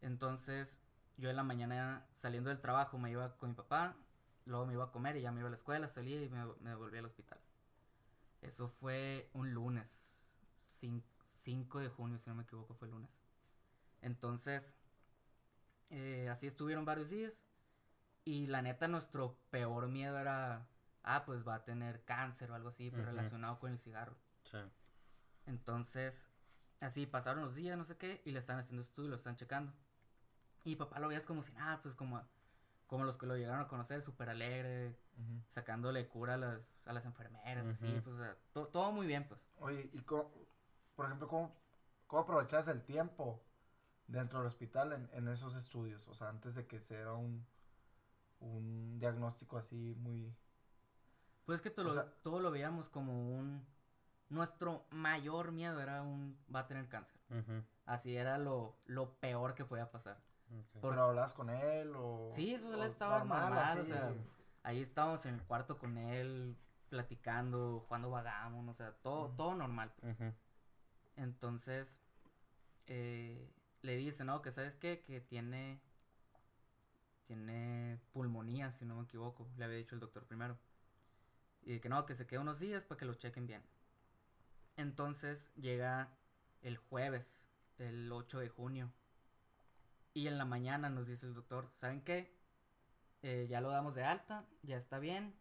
Entonces, 0.00 0.80
yo 1.22 1.30
en 1.30 1.36
la 1.36 1.44
mañana 1.44 2.04
saliendo 2.14 2.50
del 2.50 2.60
trabajo 2.60 2.98
me 2.98 3.08
iba 3.08 3.38
con 3.38 3.50
mi 3.50 3.54
papá, 3.54 3.94
luego 4.44 4.66
me 4.66 4.72
iba 4.72 4.82
a 4.82 4.90
comer 4.90 5.16
y 5.16 5.22
ya 5.22 5.30
me 5.30 5.38
iba 5.38 5.46
a 5.46 5.50
la 5.50 5.56
escuela, 5.56 5.86
salía 5.86 6.20
y 6.20 6.28
me, 6.28 6.44
me 6.60 6.74
volví 6.74 6.98
al 6.98 7.04
hospital. 7.04 7.38
Eso 8.40 8.68
fue 8.68 9.30
un 9.32 9.54
lunes, 9.54 10.20
5 10.58 11.78
de 11.78 11.88
junio, 11.90 12.18
si 12.18 12.28
no 12.28 12.34
me 12.34 12.42
equivoco, 12.42 12.74
fue 12.74 12.88
el 12.88 12.94
lunes. 12.94 13.10
Entonces, 14.00 14.74
eh, 15.90 16.28
así 16.28 16.48
estuvieron 16.48 16.84
varios 16.84 17.10
días. 17.10 17.46
Y 18.24 18.48
la 18.48 18.60
neta, 18.60 18.88
nuestro 18.88 19.38
peor 19.50 19.86
miedo 19.86 20.18
era, 20.18 20.66
ah, 21.04 21.24
pues 21.24 21.46
va 21.46 21.54
a 21.54 21.64
tener 21.64 22.04
cáncer 22.04 22.50
o 22.50 22.56
algo 22.56 22.70
así, 22.70 22.90
pero 22.90 23.04
Ujú. 23.04 23.10
relacionado 23.12 23.60
con 23.60 23.70
el 23.70 23.78
cigarro. 23.78 24.16
Sí. 24.50 24.58
Entonces, 25.46 26.26
así 26.80 27.06
pasaron 27.06 27.44
los 27.44 27.54
días, 27.54 27.78
no 27.78 27.84
sé 27.84 27.96
qué, 27.96 28.22
y 28.24 28.32
le 28.32 28.40
están 28.40 28.58
haciendo 28.58 28.82
estudio 28.82 29.10
lo 29.10 29.16
están 29.16 29.36
checando. 29.36 29.72
Y 30.64 30.76
papá 30.76 30.98
lo 31.00 31.08
veías 31.08 31.24
como 31.26 31.42
si 31.42 31.52
nada, 31.52 31.80
pues 31.82 31.94
como, 31.94 32.22
como 32.86 33.04
los 33.04 33.16
que 33.16 33.26
lo 33.26 33.36
llegaron 33.36 33.60
a 33.60 33.68
conocer, 33.68 34.00
súper 34.02 34.28
alegre, 34.30 34.96
sacándole 35.48 36.06
cura 36.08 36.34
a 36.34 36.36
las, 36.36 36.74
a 36.86 36.92
las 36.92 37.04
enfermeras, 37.04 37.66
así, 37.66 37.86
pues, 38.02 38.16
o 38.16 38.18
sea, 38.18 38.36
to- 38.52 38.68
todo 38.68 38.92
muy 38.92 39.06
bien, 39.06 39.26
pues. 39.28 39.40
Oye, 39.58 39.90
y 39.92 40.00
cómo, 40.02 40.30
por 40.94 41.06
ejemplo, 41.06 41.26
¿cómo, 41.28 41.54
cómo 42.06 42.22
aprovechas 42.22 42.68
el 42.68 42.82
tiempo 42.82 43.42
dentro 44.06 44.38
del 44.38 44.46
hospital 44.48 44.92
en, 44.92 45.08
en 45.12 45.28
esos 45.28 45.54
estudios? 45.56 46.06
O 46.08 46.14
sea, 46.14 46.28
antes 46.28 46.54
de 46.54 46.66
que 46.66 46.80
sea 46.80 47.12
un, 47.12 47.44
un 48.40 48.98
diagnóstico 48.98 49.58
así 49.58 49.94
muy... 49.98 50.34
Pues 51.44 51.56
es 51.56 51.62
que 51.62 51.70
todo, 51.70 51.86
O 51.86 51.88
lo, 51.88 51.94
sea- 51.94 52.12
todo 52.22 52.40
lo 52.40 52.50
veíamos 52.50 52.88
como 52.88 53.30
un... 53.36 53.66
Nuestro 54.28 54.86
mayor 54.90 55.52
miedo 55.52 55.80
era 55.80 56.02
un... 56.02 56.38
va 56.54 56.60
a 56.60 56.66
tener 56.66 56.88
cáncer. 56.88 57.20
Así 57.84 58.16
era 58.16 58.38
lo, 58.38 58.76
lo 58.86 59.14
peor 59.18 59.54
que 59.54 59.64
podía 59.64 59.90
pasar. 59.90 60.18
Por- 60.80 60.90
¿Pero 60.92 61.04
hablabas 61.04 61.32
con 61.32 61.50
él 61.50 61.92
o...? 61.96 62.30
Sí, 62.34 62.54
eso 62.54 62.72
él 62.74 62.82
estaba 62.82 63.24
normal, 63.24 63.80
o 63.80 63.84
sea, 63.84 64.14
ahí 64.62 64.80
estábamos 64.80 65.24
en 65.26 65.34
el 65.34 65.42
cuarto 65.42 65.78
con 65.78 65.96
él, 65.98 66.56
platicando, 66.88 67.84
jugando 67.86 68.10
vagamos, 68.10 68.68
o 68.68 68.74
sea, 68.74 68.92
todo, 69.02 69.30
todo 69.30 69.54
normal. 69.54 69.92
pues. 70.00 70.16
Entonces, 71.16 71.98
eh, 72.86 73.50
le 73.82 73.96
dice, 73.96 74.24
¿no? 74.24 74.42
Que 74.42 74.52
sabes 74.52 74.74
qué, 74.76 75.02
que 75.02 75.20
tiene, 75.20 75.80
tiene 77.26 77.98
pulmonía, 78.12 78.70
si 78.70 78.84
no 78.84 78.96
me 78.96 79.04
equivoco, 79.04 79.48
le 79.56 79.64
había 79.64 79.76
dicho 79.78 79.94
el 79.94 80.00
doctor 80.00 80.26
primero. 80.26 80.58
Y 81.62 81.78
que 81.80 81.88
no, 81.88 82.04
que 82.06 82.14
se 82.14 82.26
quede 82.26 82.40
unos 82.40 82.58
días 82.60 82.84
para 82.84 82.98
que 82.98 83.04
lo 83.04 83.14
chequen 83.14 83.46
bien. 83.46 83.62
Entonces 84.76 85.52
llega 85.54 86.10
el 86.62 86.76
jueves, 86.76 87.46
el 87.78 88.10
8 88.10 88.38
de 88.40 88.48
junio. 88.48 88.92
Y 90.14 90.26
en 90.28 90.38
la 90.38 90.44
mañana 90.44 90.90
nos 90.90 91.06
dice 91.06 91.26
el 91.26 91.34
doctor, 91.34 91.70
¿saben 91.76 92.02
qué? 92.02 92.34
Eh, 93.22 93.46
ya 93.48 93.60
lo 93.60 93.70
damos 93.70 93.94
de 93.94 94.04
alta, 94.04 94.44
ya 94.62 94.76
está 94.76 94.98
bien, 94.98 95.34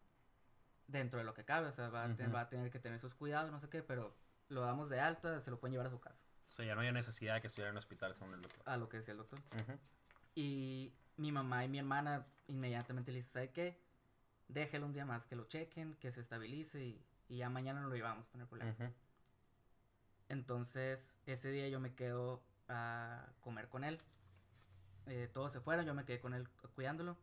dentro 0.88 1.20
de 1.20 1.25
lo 1.25 1.34
que 1.34 1.44
cabe, 1.44 1.68
o 1.68 1.72
sea, 1.72 1.90
va 1.90 2.06
a, 2.06 2.16
te- 2.16 2.24
Ujú. 2.25 2.34
va 2.34 2.42
a 2.42 2.50
tener 2.50 2.72
que 2.72 2.80
tener 2.80 3.00
sus 3.00 3.13
cuidados, 3.16 3.51
no 3.51 3.60
sé 3.60 3.70
qué, 3.70 3.82
pero 3.84 4.16
lo 4.50 4.62
damos 4.62 4.90
de 4.90 5.00
alta, 5.00 5.40
se 5.42 5.51
lo 5.51 5.60
pueden 5.60 5.74
llevar 5.74 5.88
a 5.88 5.90
su 5.90 6.00
casa, 6.00 6.20
O 6.50 6.51
sea, 6.54 6.66
ya 6.66 6.75
no 6.75 6.82
hay 6.82 6.92
necesidad 6.92 7.36
de 7.36 7.42
que 7.42 7.48
estuviera 7.48 7.70
en 7.70 7.75
el 7.75 7.80
hospital 7.80 8.13
según 8.13 8.34
el 8.36 8.42
doctor. 8.42 8.62
a 8.66 8.78
lo 8.78 8.88
que 8.88 8.98
decía 8.98 9.13
el 9.13 9.18
doctor. 9.18 9.40
Y 10.36 10.94
mi 11.18 11.32
mamá 11.32 11.66
y 11.66 11.70
mi 11.70 11.80
hermana 11.80 12.25
inmediatamente 12.48 13.12
le 13.12 13.18
dice, 13.18 13.30
¿sabe 13.32 13.51
qué? 13.51 13.82
Déjelo 14.48 14.86
un 14.86 14.94
día 14.94 15.06
más, 15.06 15.25
que 15.25 15.36
lo 15.36 15.46
chequen, 15.46 15.96
que 15.96 16.12
se 16.12 16.22
estabilice 16.22 16.84
y, 16.86 17.06
y 17.30 17.38
ya 17.38 17.50
mañana 17.50 17.82
no 17.82 17.90
lo 17.90 17.96
llevamos 17.96 18.28
con 18.30 18.42
el 18.42 18.48
problema. 18.48 18.72
Entonces, 20.30 21.13
ese 21.25 21.51
día 21.51 21.68
yo 21.68 21.80
me 21.80 21.94
quedo 21.94 22.42
a 22.70 23.25
comer 23.42 23.68
con 23.70 23.84
él. 23.84 24.00
Eh, 25.13 25.27
todos 25.34 25.51
se 25.51 25.60
fueron, 25.60 25.86
yo 25.86 25.94
me 25.94 26.06
quedé 26.06 26.22
con 26.22 26.34
él 26.34 26.48
cu- 26.50 26.70
cuidándolo. 26.70 27.18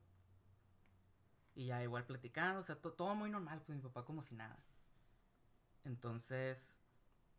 Y 1.55 1.67
ya 1.67 1.83
igual 1.83 2.07
platicando, 2.07 2.61
o 2.61 2.65
sea, 2.65 2.77
to- 2.81 2.93
todo 2.95 3.15
muy 3.15 3.29
normal, 3.31 3.61
pues 3.67 3.77
mi 3.77 3.83
papá 3.83 4.05
como 4.05 4.23
si 4.23 4.35
nada. 4.35 4.59
Entonces, 5.85 6.79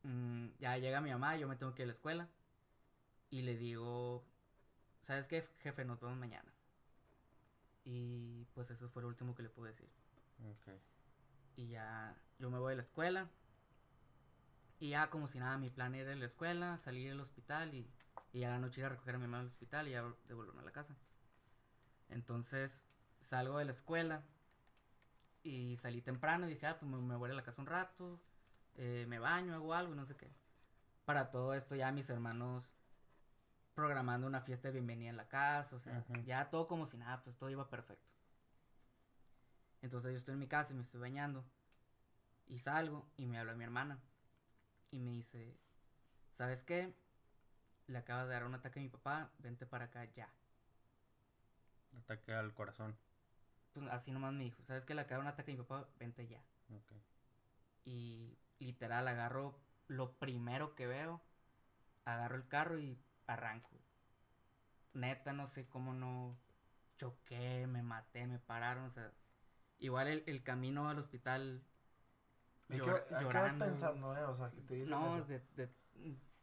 mm, 0.04 0.48
ya 0.60 0.78
llega 0.78 1.02
mi 1.02 1.12
mamá, 1.12 1.38
yo 1.38 1.48
me 1.48 1.56
tengo 1.56 1.74
que 1.76 1.84
ir 1.84 1.86
a 1.86 1.88
la 1.88 1.94
escuela. 1.94 2.30
Y 3.32 3.42
le 3.44 3.58
digo, 3.58 4.24
¿sabes 5.02 5.28
qué, 5.28 5.48
jefe? 5.60 5.86
Nos 5.86 6.00
vemos 6.00 6.18
mañana. 6.18 6.52
Y 7.84 8.46
pues 8.54 8.70
eso 8.72 8.90
fue 8.90 9.02
lo 9.02 9.08
último 9.08 9.36
que 9.36 9.44
le 9.44 9.50
pude 9.50 9.70
decir. 9.72 9.90
Ok. 10.52 10.74
Y 11.58 11.68
ya 11.70 12.16
yo 12.40 12.50
me 12.50 12.60
voy 12.60 12.74
a 12.74 12.76
la 12.78 12.82
escuela. 12.82 13.30
Y 14.80 14.90
ya 14.90 15.10
como 15.10 15.28
si 15.28 15.40
nada, 15.40 15.58
mi 15.58 15.70
plan 15.70 15.94
era 15.94 16.12
ir 16.12 16.18
a 16.18 16.20
la 16.20 16.26
escuela, 16.26 16.78
salir 16.78 17.12
al 17.12 17.20
hospital 17.20 17.74
y, 17.74 17.88
y 18.32 18.44
a 18.44 18.50
la 18.50 18.60
noche 18.60 18.82
ir 18.82 18.86
a 18.86 18.90
recoger 18.90 19.16
a 19.16 19.18
mi 19.18 19.28
mamá 19.28 19.42
al 19.42 19.48
hospital 19.48 19.88
y 19.88 19.92
ya 19.92 20.04
devolverme 20.28 20.62
a 20.62 20.66
la 20.66 20.72
casa. 20.72 20.96
Entonces 22.10 22.84
salgo 23.20 23.58
de 23.58 23.66
la 23.66 23.72
escuela 23.72 24.24
y 25.44 25.78
salí 25.78 26.02
temprano 26.02 26.48
y 26.48 26.54
dije, 26.54 26.68
ah, 26.68 26.78
pues 26.80 26.90
me, 26.90 27.16
voy 27.16 27.30
a 27.30 27.34
la 27.34 27.44
casa 27.44 27.62
un 27.62 27.68
rato, 27.68 28.22
eh, 28.76 29.06
me 29.08 29.20
baño, 29.20 29.54
hago 29.54 29.74
algo 29.74 29.96
no 29.96 30.06
sé 30.06 30.16
qué. 30.16 30.32
Para 31.06 31.30
todo 31.30 31.54
esto 31.54 31.76
ya 31.76 31.92
mis 31.92 32.10
hermanos 32.10 32.70
programando 33.74 34.28
una 34.28 34.42
fiesta 34.42 34.68
de 34.68 34.74
bienvenida 34.74 35.10
en 35.10 35.18
la 35.18 35.28
casa, 35.28 35.76
o 35.76 35.80
sea, 35.80 36.04
ya 36.26 36.50
todo 36.50 36.68
como 36.68 36.86
si 36.86 36.98
nada, 36.98 37.24
pues 37.24 37.38
todo 37.38 37.50
iba 37.50 37.70
perfecto. 37.70 38.12
Entonces 39.82 40.12
yo 40.12 40.18
estoy 40.18 40.34
en 40.34 40.40
mi 40.40 40.48
casa 40.48 40.74
y 40.74 40.76
me 40.76 40.84
estoy 40.84 41.00
bañando. 41.00 41.46
Y 42.48 42.58
salgo 42.58 43.08
y 43.16 43.26
me 43.26 43.38
habla 43.38 43.54
mi 43.54 43.64
hermana. 43.64 44.00
Y 44.92 45.00
me 45.00 45.12
dice, 45.12 45.58
¿sabes 46.32 46.64
qué? 46.64 46.94
Le 47.88 47.98
acaba 47.98 48.26
de 48.26 48.34
dar 48.34 48.44
un 48.44 48.56
ataque 48.56 48.80
a 48.80 48.84
mi 48.84 48.90
papá, 48.90 49.32
vente 49.40 49.66
para 49.66 49.86
acá 49.86 50.06
ya. 50.06 50.30
Ataque 51.98 52.34
al 52.34 52.54
corazón. 52.54 52.98
Pues 53.74 53.88
así 53.90 54.12
nomás 54.12 54.34
me 54.34 54.44
dijo, 54.44 54.64
¿sabes 54.64 54.86
qué? 54.86 54.94
Le 54.96 55.02
acaba 55.02 55.18
de 55.18 55.26
dar 55.26 55.28
un 55.28 55.34
ataque 55.34 55.52
a 55.52 55.56
mi 55.56 55.62
papá, 55.62 55.88
vente 56.00 56.28
ya. 56.28 56.44
Y 57.86 58.38
literal 58.60 59.08
agarro 59.08 59.60
lo 59.88 60.14
primero 60.18 60.76
que 60.76 60.86
veo, 60.88 61.22
agarro 62.06 62.36
el 62.36 62.48
carro 62.48 62.80
y 62.80 63.00
arranco. 63.28 63.70
Neta, 64.94 65.34
no 65.34 65.48
sé 65.48 65.68
cómo 65.68 65.94
no 65.94 66.38
choqué, 66.98 67.66
me 67.68 67.82
maté, 67.82 68.28
me 68.28 68.40
pararon, 68.40 68.86
o 68.86 68.92
sea, 68.92 69.12
igual 69.78 70.08
el, 70.08 70.24
el 70.28 70.44
camino 70.44 70.90
al 70.90 71.00
hospital 71.00 71.64
¿Y 72.70 72.80
qué, 72.80 72.90
¿a 73.16 73.22
vas 73.24 73.54
pensando, 73.54 74.16
eh? 74.16 74.24
O 74.24 74.34
sea, 74.34 74.52
que 74.52 74.62
te 74.62 74.76
dicen 74.76 74.92
No, 74.92 75.24
de, 75.26 75.40
de- 75.56 75.70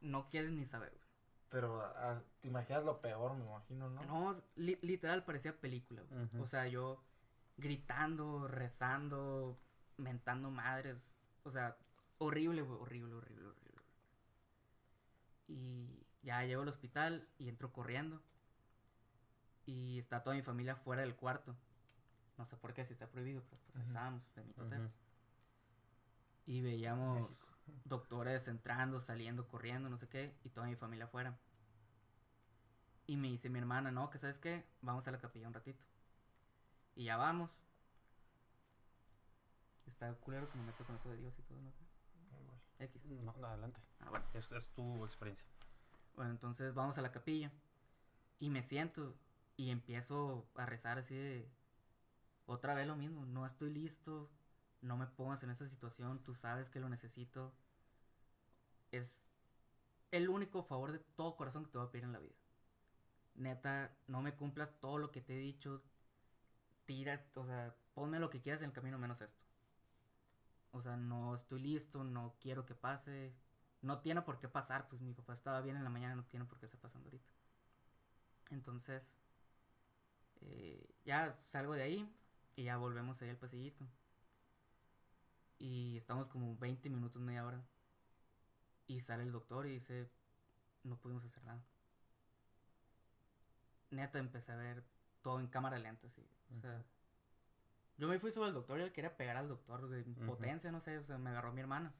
no 0.01 0.29
quieres 0.29 0.51
ni 0.53 0.67
saber. 0.67 0.91
güey. 0.91 1.07
Pero 1.49 1.81
ah, 1.83 2.21
te 2.41 2.49
imaginas 2.49 2.85
lo 2.85 3.01
peor, 3.01 3.35
me 3.35 3.47
imagino, 3.47 3.89
¿no? 3.89 4.03
No, 4.05 4.33
li- 4.57 4.79
literal 4.83 5.25
parecía 5.25 5.57
película. 5.59 6.03
güey. 6.03 6.43
O 6.43 6.47
sea, 6.47 6.67
yo 6.67 7.01
gritando, 7.57 8.49
rezando, 8.49 9.57
mentando 9.97 10.51
madres. 10.51 11.09
O 11.45 11.51
sea, 11.53 11.77
horrible, 12.19 12.63
güey, 12.63 12.81
horrible, 12.81 13.15
horrible, 13.15 13.47
horrible. 13.47 13.83
Y 15.49 16.05
ya 16.23 16.45
llego 16.45 16.63
al 16.63 16.69
hospital 16.69 17.29
y 17.39 17.49
entro 17.49 17.73
corriendo. 17.73 18.21
Y 19.65 19.99
está 19.99 20.23
toda 20.23 20.35
mi 20.37 20.43
familia 20.43 20.75
fuera 20.77 21.03
del 21.03 21.15
cuarto. 21.15 21.57
No 22.37 22.45
sé 22.47 22.57
por 22.57 22.75
qué, 22.75 22.85
si 22.85 22.93
está 22.93 23.07
prohibido, 23.09 23.43
pero 23.49 23.63
pues 23.67 23.77
Ujú. 23.77 23.87
estábamos 23.89 24.35
de 24.35 24.45
mitoteros. 24.45 24.87
Ujú. 24.91 25.06
Y 26.47 26.61
veíamos 26.63 27.21
México. 27.21 27.47
doctores 27.85 28.49
entrando, 28.49 29.01
saliendo, 29.01 29.47
corriendo, 29.49 29.89
no 29.91 29.99
sé 29.99 30.09
qué, 30.09 30.33
y 30.45 30.51
toda 30.51 30.67
mi 30.67 30.77
familia 30.77 31.07
afuera. 31.07 31.37
Y 33.07 33.17
me 33.17 33.29
dice 33.29 33.51
mi 33.51 33.59
hermana, 33.59 33.91
no, 33.91 34.11
que 34.11 34.19
sabes 34.19 34.39
qué, 34.39 34.65
vamos 34.81 35.07
a 35.07 35.13
la 35.13 35.19
capilla 35.19 35.49
un 35.49 35.55
ratito. 35.55 35.85
Y 36.95 37.05
ya 37.05 37.17
vamos. 37.17 37.51
Está 39.87 40.13
culero 40.15 40.49
que 40.51 40.59
me 40.59 40.65
meto 40.65 40.85
con 40.85 40.97
eso 40.97 41.09
de 41.11 41.17
Dios 41.19 41.35
y 41.39 41.43
todo, 41.43 41.59
¿no? 41.61 41.73
X. 42.79 43.05
No, 43.07 43.33
adelante. 43.47 43.81
Ah, 44.01 44.11
bueno. 44.11 44.25
Es, 44.35 44.53
es 44.53 44.71
tu 44.71 45.05
experiencia. 45.05 45.49
Bueno, 46.15 46.31
entonces 46.31 46.75
vamos 46.75 46.99
a 46.99 47.03
la 47.03 47.13
capilla. 47.13 47.51
Y 48.39 48.51
me 48.51 48.63
siento 48.63 49.15
y 49.57 49.71
empiezo 49.71 50.47
a 50.57 50.67
rezar 50.67 50.99
así 50.99 51.15
de... 51.15 51.49
Otra 52.47 52.75
vez 52.75 52.87
lo 52.87 52.95
mismo, 52.95 53.27
no 53.27 53.45
estoy 53.45 53.71
listo, 53.71 54.31
no 54.81 54.97
me 54.97 55.07
pongas 55.07 55.43
en 55.43 55.51
esa 55.51 55.69
situación, 55.69 56.23
tú 56.23 56.35
sabes 56.35 56.71
que 56.71 56.81
lo 56.81 56.89
necesito. 56.89 57.53
Es 58.91 59.25
el 60.11 60.29
único 60.29 60.63
favor 60.63 60.93
de 60.93 60.99
todo 60.99 61.37
corazón 61.37 61.65
que 61.65 61.71
te 61.71 61.79
voy 61.79 61.87
a 61.87 61.91
pedir 61.91 62.05
en 62.05 62.13
la 62.13 62.19
vida. 62.19 62.35
Neta, 63.35 63.97
no 64.07 64.23
me 64.23 64.35
cumplas 64.35 64.79
todo 64.81 64.99
lo 64.99 65.11
que 65.11 65.21
te 65.21 65.35
he 65.35 65.39
dicho. 65.39 65.83
Tira, 66.87 67.27
o 67.35 67.45
sea, 67.45 67.75
ponme 67.95 68.21
lo 68.21 68.31
que 68.31 68.41
quieras 68.41 68.63
en 68.63 68.69
el 68.69 68.73
camino 68.73 68.99
menos 68.99 69.21
esto. 69.21 69.45
O 70.73 70.83
sea, 70.83 70.97
no 70.97 71.35
estoy 71.35 71.61
listo, 71.61 72.05
no 72.05 72.37
quiero 72.41 72.65
que 72.65 72.75
pase. 72.75 73.35
No 73.83 74.01
tiene 74.01 74.23
por 74.23 74.39
qué 74.39 74.49
pasar, 74.49 74.89
pues 74.89 75.01
mi 75.03 75.13
papá 75.13 75.33
estaba 75.35 75.61
bien 75.61 75.77
en 75.77 75.85
la 75.85 75.91
mañana, 75.91 76.15
no 76.15 76.25
tiene 76.25 76.47
por 76.47 76.59
qué 76.59 76.67
estar 76.67 76.81
pasando 76.81 77.09
ahorita. 77.09 77.33
Entonces, 78.51 79.15
eh, 80.41 80.95
ya 81.05 81.39
salgo 81.47 81.75
de 81.75 81.83
ahí 81.83 82.13
y 82.57 82.65
ya 82.65 82.77
volvemos 82.77 83.21
ahí 83.23 83.31
al 83.31 83.37
pasillito. 83.37 83.87
Y 85.59 85.97
estamos 85.97 86.29
como 86.29 86.57
20 86.57 86.91
minutos, 86.91 87.21
media 87.23 87.45
hora. 87.47 87.63
Y 88.87 89.01
sale 89.01 89.23
el 89.25 89.33
doctor 89.33 89.67
y 89.67 89.71
dice, 89.73 90.09
no 90.85 90.97
pudimos 90.97 91.25
hacer 91.25 91.43
nada. 91.45 91.63
Neta, 93.91 94.19
empecé 94.19 94.53
a 94.53 94.57
ver 94.57 94.85
todo 95.23 95.41
en 95.41 95.47
cámara 95.49 95.79
lenta, 95.79 96.07
así. 96.07 96.29
O 96.57 96.61
sea, 96.61 96.85
yo 97.97 98.09
me 98.09 98.19
fui 98.19 98.31
sobre 98.31 98.49
el 98.49 98.55
doctor 98.55 98.79
y 98.79 98.83
le 98.85 98.93
quería 98.93 99.17
pegar 99.17 99.37
al 99.37 99.49
doctor 99.49 99.89
de 99.89 100.03
impotencia, 100.03 100.71
no 100.71 100.81
sé, 100.81 100.99
o 100.99 101.03
sea, 101.05 101.19
me 101.19 101.31
agarró 101.31 101.53
mi 101.53 101.61
hermana. 101.61 101.95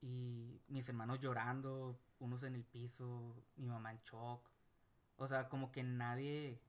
Y 0.00 0.60
mis 0.68 0.88
hermanos 0.88 1.20
llorando, 1.20 2.00
unos 2.18 2.42
en 2.42 2.54
el 2.54 2.64
piso, 2.64 3.36
mi 3.56 3.66
mamá 3.66 3.92
en 3.92 4.00
shock. 4.04 4.48
O 5.16 5.26
sea, 5.26 5.48
como 5.48 5.72
que 5.72 5.82
nadie 5.82 6.60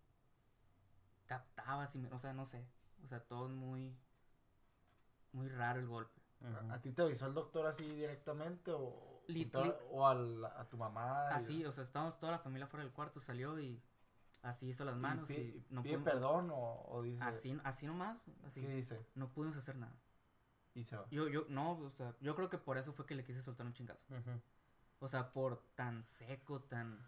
captaba, 1.26 1.88
si 1.88 1.98
me- 2.00 2.10
o 2.12 2.18
sea, 2.18 2.34
no 2.34 2.46
sé. 2.46 2.66
O 3.04 3.08
sea, 3.08 3.20
todo 3.20 3.48
es 3.48 3.54
muy, 3.54 3.96
muy 5.34 5.48
raro 5.50 5.80
el 5.80 5.88
golpe. 5.88 6.22
¿A- 6.44 6.76
¿A 6.76 6.82
ti 6.82 6.92
te 6.92 7.02
avisó 7.02 7.26
el 7.28 7.34
doctor 7.34 7.66
así 7.66 7.84
directamente 7.84 8.72
o, 8.72 9.24
Lit- 9.28 9.56
o 9.56 9.64
lit- 9.64 9.78
o 9.90 10.08
al- 10.08 10.46
a 10.46 10.66
tu 10.70 10.78
mamá? 10.78 11.28
y- 11.32 11.34
Así, 11.34 11.66
o 11.66 11.72
sea, 11.72 11.84
estábamos 11.84 12.18
toda 12.18 12.32
la 12.34 12.40
familia 12.40 12.68
fuera 12.68 12.84
del 12.84 12.94
cuarto, 12.94 13.20
salió 13.20 13.60
y 13.60 13.82
así 14.44 14.70
hizo 14.70 14.86
las 14.86 14.96
y 14.96 15.00
manos 15.00 15.26
pi- 15.28 15.34
y, 15.36 15.66
no 15.72 15.82
pide 15.82 15.96
pudimos- 15.98 16.04
perdón 16.14 16.52
o, 16.52 16.86
o 16.90 17.02
dice 17.02 17.24
Así, 17.24 17.60
así 17.64 17.88
nomás, 17.88 18.18
así. 18.46 18.62
¿qué 18.62 18.68
dice? 18.70 19.06
No 19.16 19.30
pudimos 19.32 19.58
hacer 19.58 19.76
nada. 19.78 19.96
Y 20.76 20.84
se 20.84 20.96
va. 20.96 21.08
Yo, 21.10 21.28
yo, 21.28 21.46
no, 21.50 21.72
o 21.72 21.90
sea, 21.90 22.14
yo 22.22 22.36
creo 22.36 22.50
que 22.50 22.60
por 22.60 22.78
eso 22.78 22.94
fue 22.94 23.06
que 23.08 23.16
le 23.16 23.24
quise 23.24 23.42
soltar 23.42 23.66
un 23.66 23.74
chingazo. 23.74 24.06
O 25.00 25.08
sea, 25.08 25.32
por 25.32 25.64
tan 25.76 26.04
seco, 26.04 26.62
tan... 26.62 27.00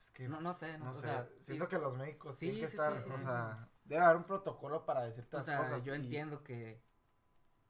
Es 0.00 0.10
que 0.10 0.28
No, 0.28 0.40
no 0.40 0.52
sé, 0.54 0.78
no, 0.78 0.86
no 0.86 0.90
o 0.92 0.94
sé, 0.94 1.02
sea, 1.02 1.28
siento 1.40 1.64
sí, 1.64 1.70
que 1.70 1.78
los 1.78 1.96
médicos 1.96 2.34
Sí, 2.34 2.40
tienen 2.46 2.60
que 2.60 2.66
sí, 2.68 2.74
estar, 2.74 2.96
sí, 2.98 3.04
sí, 3.04 3.10
o 3.10 3.18
sí. 3.18 3.24
sea, 3.24 3.68
debe 3.84 4.02
haber 4.04 4.16
un 4.18 4.24
protocolo 4.24 4.84
para 4.84 5.02
decirte 5.04 5.34
o 5.36 5.38
las 5.38 5.46
sea, 5.46 5.58
cosas. 5.58 5.84
yo 5.84 5.94
y- 5.94 5.98
entiendo 5.98 6.42
que, 6.44 6.80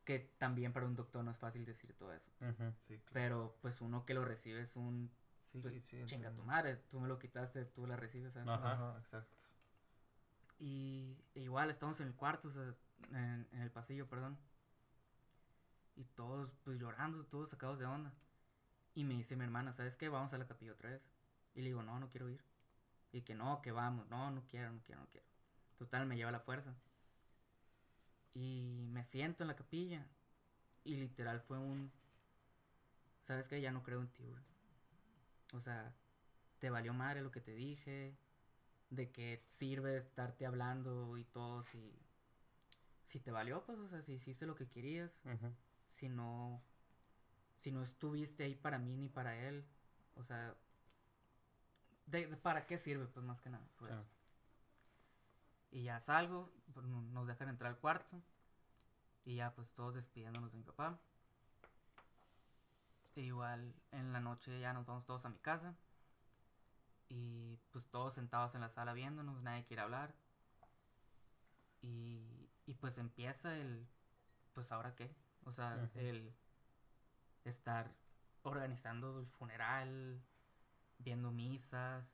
que 0.06 0.20
también 0.38 0.72
para 0.72 0.86
un 0.86 0.94
doctor 0.94 1.22
no 1.22 1.30
es 1.32 1.36
fácil 1.36 1.66
decir 1.66 1.92
todo 1.92 2.14
eso. 2.14 2.30
Ujú. 2.40 2.72
Sí, 2.78 2.98
claro. 3.00 3.12
Pero 3.12 3.58
pues 3.60 3.82
uno 3.82 4.06
que 4.06 4.14
lo 4.14 4.24
recibe 4.24 4.62
es 4.62 4.76
un 4.76 5.10
Sí, 5.42 5.60
pues, 5.60 5.84
sí, 5.84 6.04
chinga 6.06 6.32
tu 6.32 6.42
madre, 6.42 6.76
tú 6.90 6.98
me 7.00 7.08
lo 7.08 7.18
quitaste, 7.18 7.64
tú 7.66 7.86
la 7.86 7.96
recibes, 7.96 8.32
¿sabes? 8.32 8.48
Ajá. 8.48 8.72
Ajá, 8.72 8.98
exacto. 8.98 9.44
Y 10.58 11.18
e 11.34 11.42
igual 11.42 11.70
estamos 11.70 12.00
en 12.00 12.08
el 12.08 12.14
cuarto, 12.14 12.48
o 12.48 12.52
sea, 12.52 12.74
en, 13.10 13.46
en 13.52 13.60
el 13.60 13.70
pasillo, 13.70 14.08
perdón. 14.08 14.38
Y 15.94 16.04
todos 16.04 16.50
pues 16.64 16.78
llorando, 16.78 17.24
todos 17.26 17.50
sacados 17.50 17.78
de 17.78 17.86
onda. 17.86 18.12
Y 18.94 19.04
me 19.04 19.14
dice 19.14 19.36
mi 19.36 19.44
hermana, 19.44 19.72
¿sabes 19.72 19.96
qué? 19.96 20.08
Vamos 20.08 20.32
a 20.32 20.38
la 20.38 20.46
capilla 20.46 20.72
otra 20.72 20.90
vez. 20.90 21.06
Y 21.54 21.60
le 21.60 21.68
digo, 21.68 21.82
no, 21.82 21.98
no 22.00 22.08
quiero 22.08 22.28
ir. 22.28 22.42
Y 23.12 23.22
que 23.22 23.34
no, 23.34 23.62
que 23.62 23.72
vamos, 23.72 24.08
no, 24.08 24.30
no 24.30 24.46
quiero, 24.46 24.72
no 24.72 24.82
quiero, 24.82 25.02
no 25.02 25.08
quiero. 25.08 25.26
Total, 25.76 26.06
me 26.06 26.16
lleva 26.16 26.30
a 26.30 26.32
la 26.32 26.40
fuerza. 26.40 26.74
Y 28.38 28.86
me 28.92 29.02
siento 29.02 29.42
en 29.44 29.48
la 29.48 29.56
capilla. 29.56 30.06
Y 30.84 30.96
literal 30.96 31.40
fue 31.40 31.56
un... 31.58 31.90
¿Sabes 33.22 33.48
qué? 33.48 33.62
Ya 33.62 33.72
no 33.72 33.82
creo 33.82 34.02
en 34.02 34.08
ti, 34.08 34.24
güey. 34.26 34.42
O 35.52 35.60
sea, 35.60 35.94
te 36.58 36.68
valió 36.68 36.92
madre 36.92 37.22
lo 37.22 37.30
que 37.30 37.40
te 37.40 37.52
dije. 37.52 38.14
De 38.90 39.10
que 39.10 39.42
sirve 39.48 39.96
estarte 39.96 40.44
hablando 40.44 41.16
y 41.16 41.24
todo 41.24 41.62
si... 41.62 41.98
Si 43.04 43.20
te 43.20 43.30
valió, 43.30 43.64
pues, 43.64 43.78
o 43.78 43.88
sea, 43.88 44.02
si 44.02 44.12
hiciste 44.12 44.44
lo 44.44 44.54
que 44.54 44.68
querías. 44.68 45.10
Si 45.88 46.10
no... 46.10 46.62
Si 47.56 47.72
no 47.72 47.82
estuviste 47.82 48.44
ahí 48.44 48.54
para 48.54 48.78
mí 48.78 48.98
ni 48.98 49.08
para 49.08 49.34
él. 49.48 49.64
O 50.14 50.24
sea... 50.24 50.54
de- 52.06 52.26
de- 52.26 52.36
¿Para 52.36 52.66
qué 52.66 52.76
sirve? 52.76 53.06
Pues 53.06 53.24
más 53.24 53.40
que 53.40 53.48
nada. 53.48 53.66
eso. 53.88 54.04
Y 55.70 55.84
ya 55.84 56.00
salgo, 56.00 56.52
pues, 56.76 56.86
no- 56.86 57.00
nos 57.00 57.26
dejan 57.26 57.48
entrar 57.48 57.70
al 57.72 57.78
cuarto. 57.78 58.22
Y 59.24 59.36
ya 59.36 59.50
pues 59.54 59.72
todos 59.72 59.94
despidiéndonos 59.94 60.52
de 60.52 60.58
mi 60.58 60.62
papá. 60.64 60.98
E 63.16 63.22
igual 63.22 63.74
en 63.92 64.12
la 64.12 64.20
noche 64.20 64.60
ya 64.60 64.74
nos 64.74 64.84
vamos 64.84 65.06
todos 65.06 65.24
a 65.24 65.30
mi 65.30 65.38
casa. 65.38 65.74
Y 67.08 67.56
pues 67.70 67.86
todos 67.86 68.12
sentados 68.12 68.54
en 68.54 68.60
la 68.60 68.68
sala 68.68 68.92
viéndonos, 68.92 69.42
nadie 69.42 69.64
quiere 69.64 69.80
hablar. 69.80 70.14
Y, 71.80 72.50
y 72.66 72.74
pues 72.74 72.98
empieza 72.98 73.56
el, 73.56 73.88
pues 74.52 74.70
ahora 74.70 74.94
qué. 74.94 75.10
O 75.44 75.52
sea, 75.52 75.88
el 75.94 76.34
estar 77.44 77.90
organizando 78.42 79.18
el 79.20 79.26
funeral, 79.26 80.20
viendo 80.98 81.30
misas. 81.32 82.04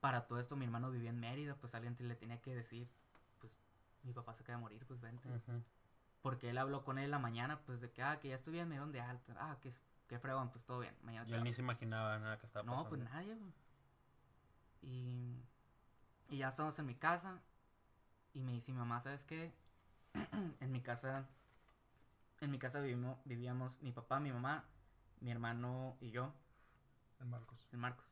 Para 0.00 0.26
todo 0.26 0.38
esto 0.40 0.56
mi 0.56 0.64
hermano 0.64 0.90
vivía 0.90 1.10
en 1.10 1.20
Mérida, 1.20 1.56
pues 1.56 1.74
alguien 1.74 1.94
le 1.98 2.14
tenía 2.16 2.40
que 2.40 2.54
decir, 2.54 2.88
mi 4.02 4.12
papá 4.12 4.34
se 4.34 4.42
acaba 4.42 4.56
de 4.58 4.62
morir, 4.62 4.84
pues 4.86 5.00
vente. 5.00 5.28
Porque 6.22 6.50
él 6.50 6.58
habló 6.58 6.84
con 6.84 6.98
él 6.98 7.04
en 7.06 7.10
la 7.12 7.18
mañana, 7.18 7.60
pues 7.60 7.80
de 7.80 7.90
que, 7.92 8.02
ah, 8.02 8.18
que 8.20 8.28
ya 8.28 8.34
estoy 8.34 8.52
bien, 8.54 8.68
me 8.68 8.74
dieron 8.74 8.92
de 8.92 9.00
alta. 9.00 9.34
Ah, 9.38 9.56
que, 9.60 9.70
que 10.08 10.18
fregón, 10.18 10.50
pues 10.50 10.64
todo 10.64 10.80
bien. 10.80 10.94
Mañana 11.02 11.28
Y 11.28 11.32
él 11.32 11.42
ni 11.42 11.48
hablo". 11.48 11.52
se 11.54 11.62
imaginaba 11.62 12.18
nada 12.18 12.38
que 12.38 12.46
estaba 12.46 12.64
pasando. 12.64 12.82
No, 12.84 12.88
pues 12.88 13.02
nadie, 13.02 13.34
güey. 13.34 13.52
Y, 14.82 15.36
y 16.28 16.38
ya 16.38 16.48
estamos 16.48 16.78
en 16.78 16.86
mi 16.86 16.94
casa. 16.94 17.40
Y 18.34 18.40
me 18.42 18.52
dice 18.52 18.72
mi 18.72 18.78
mamá, 18.78 19.00
¿sabes 19.00 19.24
qué? 19.24 19.52
en 20.60 20.72
mi 20.72 20.80
casa, 20.80 21.26
en 22.40 22.50
mi 22.50 22.58
casa 22.58 22.80
vivimos, 22.80 23.18
vivíamos 23.24 23.80
mi 23.82 23.92
papá, 23.92 24.20
mi 24.20 24.32
mamá, 24.32 24.64
mi 25.20 25.30
hermano 25.30 25.96
y 26.00 26.10
yo, 26.10 26.32
El 27.20 27.26
Marcos. 27.26 27.66
el 27.72 27.78
Marcos. 27.78 28.06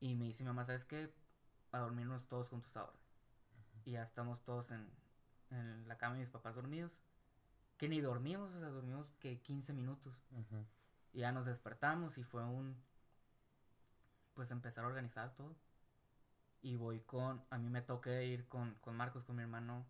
Y 0.00 0.14
me 0.16 0.24
dice 0.26 0.42
mi 0.44 0.48
mamá, 0.48 0.64
¿sabes 0.66 0.84
qué? 0.84 1.12
A 1.72 1.78
dormirnos 1.78 2.26
todos 2.28 2.48
juntos 2.48 2.76
ahora. 2.76 2.92
Y 3.84 3.92
ya 3.92 4.02
estamos 4.02 4.42
todos 4.42 4.70
en, 4.70 4.88
en 5.50 5.86
la 5.88 5.98
cama 5.98 6.14
de 6.14 6.20
mis 6.20 6.30
papás 6.30 6.54
dormidos. 6.54 6.92
Que 7.76 7.88
ni 7.88 8.00
dormimos, 8.00 8.52
o 8.54 8.60
sea, 8.60 8.68
dormimos 8.68 9.06
que 9.20 9.40
15 9.40 9.72
minutos. 9.72 10.14
Y 11.12 11.20
ya 11.20 11.32
nos 11.32 11.46
despertamos 11.46 12.18
y 12.18 12.24
fue 12.24 12.44
un... 12.44 12.76
Pues 14.34 14.50
empezar 14.50 14.84
a 14.84 14.88
organizar 14.88 15.34
todo. 15.34 15.54
Y 16.62 16.76
voy 16.76 17.00
con... 17.00 17.44
A 17.50 17.58
mí 17.58 17.68
me 17.68 17.82
toca 17.82 18.22
ir 18.22 18.48
con, 18.48 18.74
con 18.76 18.96
Marcos, 18.96 19.24
con 19.24 19.36
mi 19.36 19.42
hermano, 19.42 19.84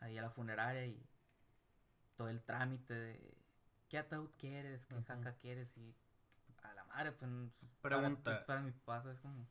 ahí 0.00 0.18
a 0.18 0.22
la 0.22 0.30
funeraria 0.30 0.86
y 0.86 1.06
todo 2.16 2.28
el 2.28 2.42
trámite 2.42 2.94
de... 2.94 3.38
¿Qué 3.88 3.98
ataúd 3.98 4.30
quieres? 4.38 4.86
¿Qué 4.86 4.94
Ujú. 4.94 5.04
jaca 5.04 5.36
quieres? 5.36 5.76
Y 5.78 5.94
a 6.62 6.74
la 6.74 6.84
madre, 6.84 7.12
pues... 7.12 7.30
Pregunta. 7.80 8.22
Para, 8.22 8.36
pues, 8.36 8.46
para 8.46 8.60
mi 8.60 8.72
papá, 8.72 9.10
es 9.10 9.20
como... 9.20 9.46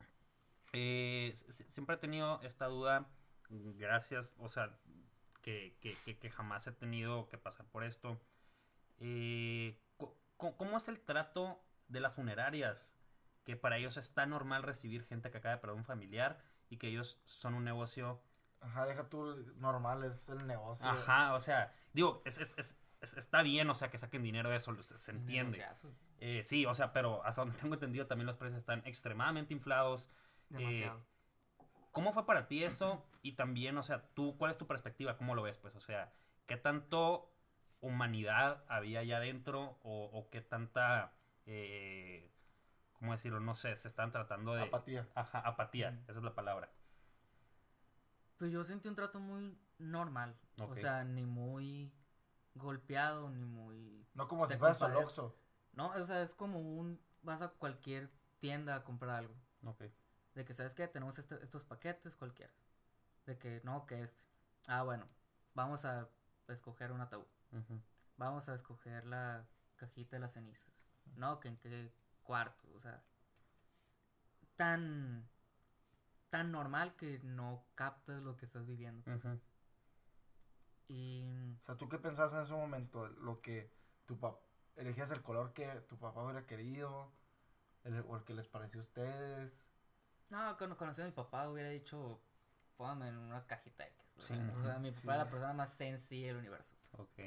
Eh, 0.72 1.32
siempre 1.68 1.94
he 1.94 1.98
tenido 1.98 2.40
esta 2.42 2.66
duda, 2.66 3.08
gracias, 3.50 4.32
o 4.38 4.48
sea, 4.48 4.78
que, 5.42 5.76
que- 5.80 5.96
que- 6.04 6.18
que 6.18 6.30
jamás 6.30 6.66
he 6.66 6.72
tenido 6.72 7.28
que 7.28 7.38
pasar 7.38 7.66
por 7.66 7.84
esto. 7.84 8.20
Eh, 8.98 9.80
¿Cómo 10.36 10.76
es 10.76 10.88
el 10.88 11.00
trato 11.00 11.60
de 11.88 12.00
las 12.00 12.14
funerarias? 12.14 12.96
Que 13.44 13.56
para 13.56 13.76
ellos 13.78 13.96
es 13.96 14.14
tan 14.14 14.30
normal 14.30 14.62
recibir 14.62 15.04
gente 15.04 15.30
que 15.30 15.38
acaba 15.38 15.54
de 15.56 15.60
perder 15.60 15.76
un 15.76 15.84
familiar 15.84 16.38
y 16.68 16.76
que 16.76 16.88
ellos 16.88 17.20
son 17.24 17.54
un 17.54 17.64
negocio. 17.64 18.20
Ajá, 18.60 18.86
deja 18.86 19.08
tú 19.08 19.36
normal, 19.56 20.04
es 20.04 20.28
el 20.28 20.46
negocio. 20.46 20.86
Ajá, 20.86 21.34
o 21.34 21.40
sea, 21.40 21.72
digo, 21.92 22.22
es, 22.24 22.38
es- 22.38 22.54
es- 22.58 22.78
es- 23.00 23.14
está 23.16 23.42
bien, 23.42 23.68
o 23.70 23.74
sea, 23.74 23.90
que 23.90 23.98
saquen 23.98 24.22
dinero 24.22 24.50
de 24.50 24.56
eso, 24.56 24.74
se 24.82 25.10
entiende. 25.12 25.56
Eh, 26.20 26.42
sí, 26.44 26.66
o 26.66 26.74
sea, 26.74 26.92
pero 26.92 27.24
hasta 27.24 27.42
donde 27.42 27.56
tengo 27.58 27.74
entendido 27.74 28.06
también 28.06 28.26
los 28.26 28.36
precios 28.36 28.58
están 28.58 28.82
extremadamente 28.84 29.54
inflados. 29.54 30.10
Demasiado. 30.50 31.04
¿Cómo 31.98 32.12
fue 32.12 32.24
para 32.26 32.46
ti 32.46 32.62
eso? 32.62 33.04
Y 33.22 33.32
también, 33.32 33.76
o 33.76 33.82
sea, 33.82 34.06
tú, 34.14 34.36
¿cuál 34.38 34.52
es 34.52 34.56
tu 34.56 34.68
perspectiva? 34.68 35.16
¿Cómo 35.16 35.34
lo 35.34 35.42
ves? 35.42 35.58
Pues, 35.58 35.74
o 35.74 35.80
sea, 35.80 36.12
¿qué 36.46 36.56
tanto 36.56 37.34
humanidad 37.80 38.62
había 38.68 39.00
allá 39.00 39.16
adentro? 39.16 39.80
¿O, 39.82 40.04
o 40.12 40.30
qué 40.30 40.40
tanta, 40.40 41.12
eh, 41.44 42.30
cómo 42.92 43.10
decirlo? 43.10 43.40
No 43.40 43.54
sé, 43.54 43.74
se 43.74 43.88
están 43.88 44.12
tratando 44.12 44.54
de... 44.54 44.62
Apatía. 44.62 45.08
Ajá, 45.16 45.40
apatía, 45.40 45.90
Mm. 45.90 46.02
esa 46.06 46.18
es 46.18 46.22
la 46.22 46.36
palabra. 46.36 46.70
Pues 48.36 48.52
yo 48.52 48.62
sentí 48.62 48.86
un 48.86 48.94
trato 48.94 49.18
muy 49.18 49.58
normal. 49.78 50.36
O 50.60 50.76
sea, 50.76 51.02
ni 51.02 51.26
muy 51.26 51.92
golpeado, 52.54 53.28
ni 53.28 53.44
muy... 53.44 54.06
No 54.14 54.28
como 54.28 54.46
si 54.46 54.56
fueras 54.56 54.78
compadezco. 54.78 55.04
Oxxo. 55.24 55.36
No, 55.72 55.88
o 55.88 56.04
sea, 56.04 56.22
es 56.22 56.32
como 56.32 56.60
un... 56.60 57.00
Vas 57.22 57.42
a 57.42 57.48
cualquier 57.48 58.08
tienda 58.38 58.76
a 58.76 58.84
comprar 58.84 59.16
algo. 59.16 59.34
Ok. 59.64 59.82
De 60.38 60.44
que, 60.44 60.54
¿sabes 60.54 60.72
qué? 60.72 60.86
Tenemos 60.86 61.18
este- 61.18 61.42
estos 61.42 61.64
paquetes, 61.64 62.14
cualquiera. 62.14 62.52
De 63.26 63.36
que, 63.38 63.60
no, 63.64 63.86
que 63.86 64.04
este. 64.04 64.22
Ah, 64.68 64.84
bueno, 64.84 65.08
vamos 65.52 65.84
a 65.84 66.08
escoger 66.46 66.92
un 66.92 67.00
ataúd. 67.00 67.26
Vamos 68.16 68.48
a 68.48 68.54
escoger 68.54 69.04
la 69.04 69.48
cajita 69.74 70.14
de 70.14 70.20
las 70.20 70.34
cenizas. 70.34 70.72
No, 71.16 71.40
que 71.40 71.48
en 71.48 71.56
qué 71.56 71.92
cuarto. 72.22 72.68
O 72.76 72.80
sea, 72.80 73.02
tan... 74.54 75.28
Tan 76.30 76.52
normal 76.52 76.94
que 76.94 77.18
no 77.24 77.64
captas 77.74 78.22
lo 78.22 78.36
que 78.36 78.44
estás 78.44 78.64
viviendo. 78.64 79.02
pues. 79.20 79.40
Y... 80.86 81.56
O 81.60 81.64
sea, 81.64 81.76
¿tú 81.76 81.88
qué 81.88 81.98
pensabas 81.98 82.32
en 82.34 82.42
ese 82.42 82.52
momento? 82.52 83.08
Lo 83.08 83.40
que 83.40 83.72
tu 84.06 84.20
papá... 84.20 84.38
Elegías 84.76 85.10
el 85.10 85.22
color 85.24 85.52
que 85.52 85.66
tu 85.88 85.98
papá 85.98 86.22
hubiera 86.22 86.46
querido. 86.46 87.12
El, 87.82 87.98
o 88.06 88.16
el 88.16 88.22
que 88.22 88.34
les 88.34 88.46
pareció 88.46 88.78
a 88.78 88.82
ustedes. 88.82 89.67
No, 90.30 90.56
cuando 90.58 90.76
conocí 90.76 91.00
a 91.02 91.06
mi 91.06 91.12
papá 91.12 91.48
hubiera 91.48 91.70
dicho, 91.70 92.20
póngame 92.76 93.08
en 93.08 93.16
una 93.16 93.46
cajita 93.46 93.86
X. 93.86 93.98
o 94.18 94.20
Sí, 94.22 94.34
sea, 94.34 94.54
o 94.58 94.62
sea, 94.62 94.78
mi 94.78 94.92
sí. 94.92 95.00
papá 95.00 95.12
es 95.14 95.18
la 95.18 95.30
persona 95.30 95.52
más 95.54 95.72
sencilla 95.72 96.28
del 96.28 96.36
universo. 96.38 96.74
Ok. 96.92 97.18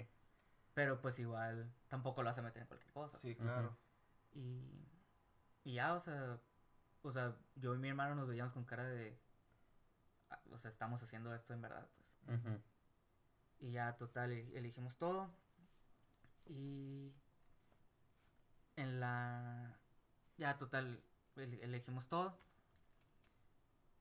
Pero 0.74 1.02
pues 1.02 1.20
igual 1.20 1.74
tampoco 1.88 2.24
lo 2.24 2.30
hace 2.30 2.42
meter 2.42 2.62
en 2.62 2.68
cualquier 2.68 2.94
cosa. 2.94 3.18
Sí, 3.18 3.36
claro. 3.36 3.76
Y, 4.34 4.88
y 5.64 5.74
ya, 5.74 5.94
o 5.94 6.00
sea, 6.00 6.40
o 7.02 7.12
sea, 7.12 7.36
yo 7.56 7.76
y 7.76 7.78
mi 7.80 7.90
hermano 7.90 8.16
nos 8.16 8.28
veíamos 8.28 8.54
con 8.54 8.64
cara 8.66 8.84
de, 8.86 9.20
"Ah, 10.30 10.40
o 10.52 10.58
sea, 10.58 10.70
estamos 10.72 11.02
haciendo 11.04 11.34
esto 11.36 11.54
en 11.54 11.62
verdad, 11.62 11.88
pues. 11.96 12.62
Y 13.60 13.72
ya, 13.72 13.98
total, 13.98 14.32
e- 14.32 14.58
elegimos 14.58 14.98
todo. 14.98 15.34
Y 16.46 17.14
en 18.76 19.00
la, 19.00 19.78
ya, 20.38 20.58
total, 20.58 21.04
ele- 21.36 21.64
elegimos 21.64 22.08
todo. 22.08 22.40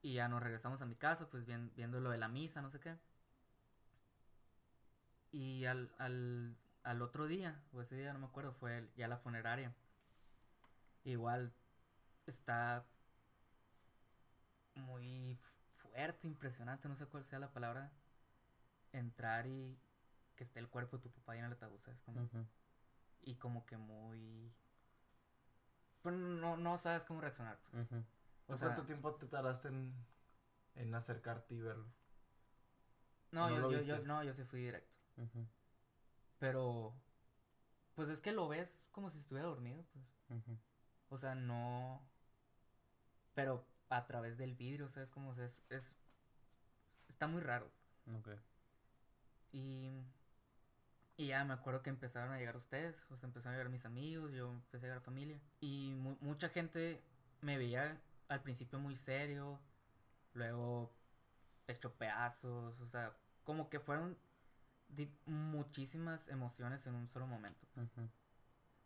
Y 0.02 0.14
ya 0.14 0.28
nos 0.28 0.42
regresamos 0.42 0.80
a 0.82 0.86
mi 0.86 0.96
casa, 0.96 1.28
pues 1.30 1.44
vien- 1.46 1.72
viendo 1.74 2.00
lo 2.00 2.10
de 2.10 2.18
la 2.18 2.28
misa, 2.28 2.62
no 2.62 2.70
sé 2.70 2.80
qué. 2.80 2.96
Y 5.32 5.64
al, 5.66 5.92
al, 5.98 6.56
al 6.82 7.02
otro 7.02 7.26
día, 7.26 7.62
o 7.72 7.80
ese 7.82 7.96
día 7.96 8.12
no 8.12 8.18
me 8.18 8.26
acuerdo, 8.26 8.52
fue 8.52 8.78
el- 8.78 8.94
ya 8.96 9.08
la 9.08 9.18
funeraria. 9.18 9.74
Igual 11.04 11.52
está 12.26 12.84
muy 14.74 15.38
fuerte, 15.76 16.26
impresionante, 16.26 16.88
no 16.88 16.96
sé 16.96 17.06
cuál 17.06 17.24
sea 17.24 17.38
la 17.38 17.52
palabra. 17.52 17.92
Entrar 18.92 19.46
y 19.46 19.78
que 20.36 20.44
esté 20.44 20.58
el 20.60 20.68
cuerpo 20.68 20.96
de 20.96 21.02
tu 21.04 21.10
papá 21.10 21.32
ahí 21.32 21.38
en 21.38 21.44
el 21.46 21.52
ataúd, 21.52 21.78
¿sabes? 21.80 22.00
Como. 22.00 22.20
Y 23.22 23.36
como 23.36 23.66
que 23.66 23.76
muy... 23.76 24.52
Pues 26.02 26.14
no, 26.14 26.56
no 26.56 26.78
sabes 26.78 27.04
cómo 27.04 27.20
reaccionar. 27.20 27.58
pues. 27.70 27.86
O 28.50 28.52
¿Tú 28.52 28.58
sea, 28.58 28.68
cuánto 28.68 28.82
tiempo 28.86 29.14
te 29.14 29.26
tardaste 29.26 29.68
en, 29.68 29.94
en 30.76 30.94
acercarte 30.94 31.54
y 31.54 31.60
verlo? 31.60 31.86
no, 33.32 33.48
no 33.48 33.70
yo, 33.70 33.80
yo, 33.80 33.98
no, 34.04 34.22
yo 34.24 34.32
sí 34.32 34.44
fui 34.44 34.60
directo. 34.60 34.90
Pero, 36.38 36.94
pues 37.94 38.08
es 38.08 38.20
que 38.20 38.32
lo 38.32 38.48
ves 38.48 38.84
como 38.92 39.10
si 39.10 39.18
estuviera 39.18 39.48
dormido, 39.48 39.84
pues. 39.92 40.04
O 41.10 41.18
sea, 41.18 41.34
no. 41.34 42.00
Pero 43.34 43.64
a 43.88 44.06
través 44.06 44.38
del 44.38 44.54
vidrio, 44.54 44.88
¿sabes? 44.88 45.10
Como 45.10 45.34
es, 45.34 45.62
es. 45.70 45.96
Está 47.08 47.26
muy 47.26 47.42
raro. 47.42 47.70
Ok. 48.14 48.28
Y. 49.52 50.02
Y 51.16 51.28
ya 51.28 51.44
me 51.44 51.52
acuerdo 51.54 51.82
que 51.82 51.90
empezaron 51.90 52.32
a 52.32 52.38
llegar 52.38 52.56
ustedes. 52.56 52.96
O 53.10 53.16
sea, 53.16 53.26
empezaron 53.26 53.54
a 53.54 53.58
llegar 53.58 53.70
mis 53.70 53.84
amigos, 53.84 54.32
yo 54.32 54.50
empecé 54.50 54.86
a 54.86 54.88
llegar 54.88 55.02
familia. 55.02 55.38
Y 55.60 55.92
mu- 55.94 56.16
mucha 56.20 56.48
gente 56.48 57.00
me 57.42 57.58
veía 57.58 58.00
al 58.30 58.42
principio 58.42 58.78
muy 58.78 58.96
serio. 58.96 59.60
Luego 60.32 60.92
hecho 61.66 61.92
pedazos. 61.94 62.80
O 62.80 62.86
sea, 62.86 63.14
como 63.44 63.68
que 63.68 63.80
fueron 63.80 64.16
muchísimas 65.26 66.28
emociones 66.28 66.86
en 66.86 66.94
un 66.94 67.08
solo 67.08 67.26
momento. 67.26 67.66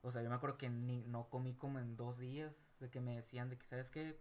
O 0.02 0.10
sea, 0.10 0.22
yo 0.22 0.28
me 0.28 0.36
acuerdo 0.36 0.58
que 0.58 0.68
ni, 0.68 1.02
no 1.04 1.28
comí 1.28 1.54
como 1.54 1.78
en 1.78 1.96
dos 1.96 2.18
días, 2.18 2.54
de 2.80 2.90
que 2.90 3.00
me 3.00 3.16
decían 3.16 3.48
de 3.48 3.58
que, 3.58 3.66
¿sabes 3.66 3.90
qué? 3.90 4.18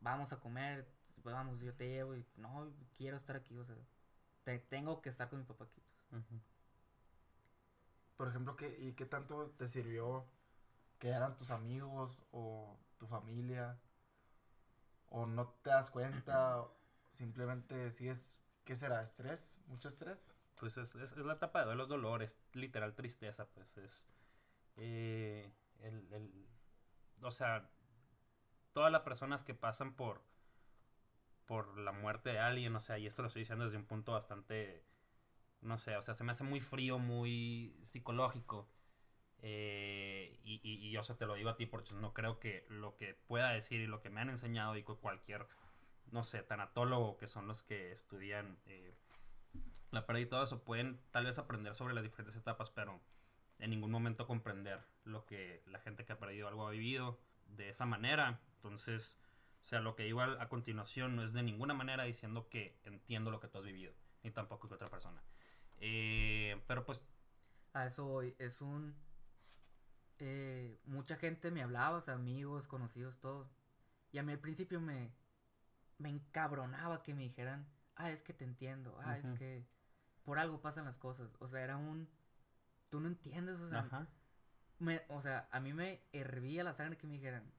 Vamos 0.00 0.32
a 0.32 0.40
comer, 0.40 0.88
vamos, 1.22 1.60
yo 1.60 1.74
te 1.74 1.88
llevo 1.88 2.16
y 2.16 2.24
no, 2.36 2.72
quiero 2.96 3.18
estar 3.18 3.36
aquí, 3.36 3.56
o 3.58 3.64
sea, 3.64 3.76
te, 4.44 4.58
tengo 4.58 5.02
que 5.02 5.10
estar 5.10 5.28
con 5.28 5.40
mi 5.40 5.44
papá 5.44 5.64
aquí. 5.64 5.82
pues. 6.08 6.24
Por 8.16 8.28
ejemplo, 8.28 8.56
¿qué, 8.56 8.78
¿y 8.80 8.92
qué 8.94 9.04
tanto 9.04 9.50
te 9.50 9.68
sirvió 9.68 10.26
que 10.98 11.08
eran 11.08 11.36
tus 11.36 11.50
amigos 11.50 12.18
o 12.32 12.78
tu 12.98 13.06
familia? 13.06 13.78
¿O 15.10 15.26
no 15.26 15.48
te 15.62 15.70
das 15.70 15.90
cuenta? 15.90 16.66
simplemente 17.08 17.90
sigues, 17.90 18.38
¿qué 18.64 18.76
será? 18.76 19.02
¿Estrés? 19.02 19.60
¿Mucho 19.66 19.88
estrés? 19.88 20.36
Pues 20.58 20.76
es, 20.76 20.94
es, 20.94 21.12
es 21.12 21.24
la 21.24 21.34
etapa 21.34 21.64
de 21.64 21.74
los 21.74 21.88
dolores, 21.88 22.38
literal 22.52 22.94
tristeza, 22.94 23.46
pues 23.50 23.76
es 23.78 24.06
eh, 24.76 25.52
el, 25.80 26.12
el- 26.12 26.48
o 27.22 27.30
sea, 27.30 27.70
todas 28.72 28.90
las 28.90 29.02
personas 29.02 29.44
que 29.44 29.54
pasan 29.54 29.94
por 29.94 30.22
por 31.46 31.76
la 31.78 31.92
muerte 31.92 32.30
de 32.30 32.38
alguien, 32.38 32.74
o 32.76 32.80
sea, 32.80 32.98
y 32.98 33.06
esto 33.06 33.22
lo 33.22 33.28
estoy 33.28 33.40
diciendo 33.42 33.64
desde 33.64 33.76
un 33.78 33.84
punto 33.86 34.12
bastante, 34.12 34.84
no 35.62 35.78
sé, 35.78 35.96
o 35.96 36.02
sea, 36.02 36.14
se 36.14 36.24
me 36.24 36.32
hace 36.32 36.44
muy 36.44 36.60
frío, 36.60 36.98
muy 36.98 37.76
psicológico, 37.84 38.68
eh, 39.42 40.38
y, 40.44 40.60
y, 40.62 40.96
y 40.96 41.00
te 41.16 41.26
lo 41.26 41.34
digo 41.34 41.50
a 41.50 41.56
ti 41.56 41.66
porque 41.66 41.92
no 41.94 42.12
creo 42.12 42.38
que 42.38 42.66
lo 42.68 42.96
que 42.96 43.14
pueda 43.14 43.50
decir 43.50 43.80
y 43.80 43.86
lo 43.86 44.00
que 44.00 44.10
me 44.10 44.20
han 44.20 44.30
enseñado 44.30 44.76
y 44.76 44.82
cualquier, 44.82 45.46
no 46.10 46.22
sé, 46.22 46.42
tanatólogo 46.42 47.16
que 47.16 47.26
son 47.26 47.46
los 47.46 47.62
que 47.62 47.92
estudian 47.92 48.58
eh, 48.66 48.94
la 49.90 50.06
pérdida 50.06 50.22
y 50.22 50.28
todo 50.28 50.44
eso, 50.44 50.62
pueden 50.62 51.00
tal 51.10 51.24
vez 51.24 51.38
aprender 51.38 51.74
sobre 51.74 51.94
las 51.94 52.02
diferentes 52.02 52.36
etapas, 52.36 52.70
pero 52.70 53.00
en 53.58 53.70
ningún 53.70 53.90
momento 53.90 54.26
comprender 54.26 54.80
lo 55.04 55.26
que 55.26 55.62
la 55.66 55.80
gente 55.80 56.04
que 56.04 56.12
ha 56.12 56.18
perdido 56.18 56.48
algo 56.48 56.66
ha 56.66 56.70
vivido 56.70 57.18
de 57.56 57.68
esa 57.70 57.86
manera. 57.86 58.40
Entonces, 58.56 59.18
o 59.62 59.66
sea, 59.66 59.80
lo 59.80 59.94
que 59.96 60.04
digo 60.04 60.20
a 60.22 60.48
continuación 60.48 61.16
no 61.16 61.22
es 61.22 61.32
de 61.32 61.42
ninguna 61.42 61.74
manera 61.74 62.04
diciendo 62.04 62.48
que 62.48 62.78
entiendo 62.84 63.30
lo 63.30 63.40
que 63.40 63.48
tú 63.48 63.58
has 63.58 63.64
vivido, 63.64 63.92
ni 64.22 64.30
tampoco 64.30 64.68
que 64.68 64.74
otra 64.74 64.88
persona. 64.88 65.22
Eh, 65.78 66.60
pero 66.66 66.84
pues, 66.84 67.04
A 67.72 67.86
eso 67.86 68.04
voy, 68.04 68.34
es 68.38 68.60
un... 68.60 68.94
eh, 70.20 70.78
mucha 70.84 71.16
gente 71.16 71.50
me 71.50 71.62
hablaba, 71.62 71.98
o 71.98 72.00
sea, 72.02 72.14
amigos, 72.14 72.66
conocidos, 72.68 73.18
todo. 73.18 73.50
Y 74.12 74.18
a 74.18 74.22
mí 74.22 74.32
al 74.32 74.38
principio 74.38 74.80
me, 74.80 75.12
me 75.98 76.08
encabronaba 76.10 77.02
que 77.02 77.14
me 77.14 77.22
dijeran, 77.22 77.66
ah, 77.96 78.10
es 78.10 78.22
que 78.22 78.32
te 78.34 78.44
entiendo, 78.44 78.98
ah, 79.00 79.18
es 79.18 79.24
que 79.38 79.66
por 80.24 80.38
algo 80.38 80.60
pasan 80.60 80.84
las 80.84 80.98
cosas. 80.98 81.30
O 81.40 81.48
sea, 81.48 81.62
era 81.62 81.76
un... 81.76 82.08
Tú 82.90 83.00
no 83.00 83.08
entiendes, 83.08 83.60
o 83.60 83.68
sea, 83.68 83.80
ajá, 83.80 84.08
me- 84.78 85.02
o 85.08 85.20
sea, 85.22 85.48
a 85.52 85.60
mí 85.60 85.72
me 85.72 86.02
hervía 86.12 86.64
la 86.64 86.74
sangre 86.74 86.96
que 86.98 87.06
me 87.06 87.14
dijeran, 87.14 87.52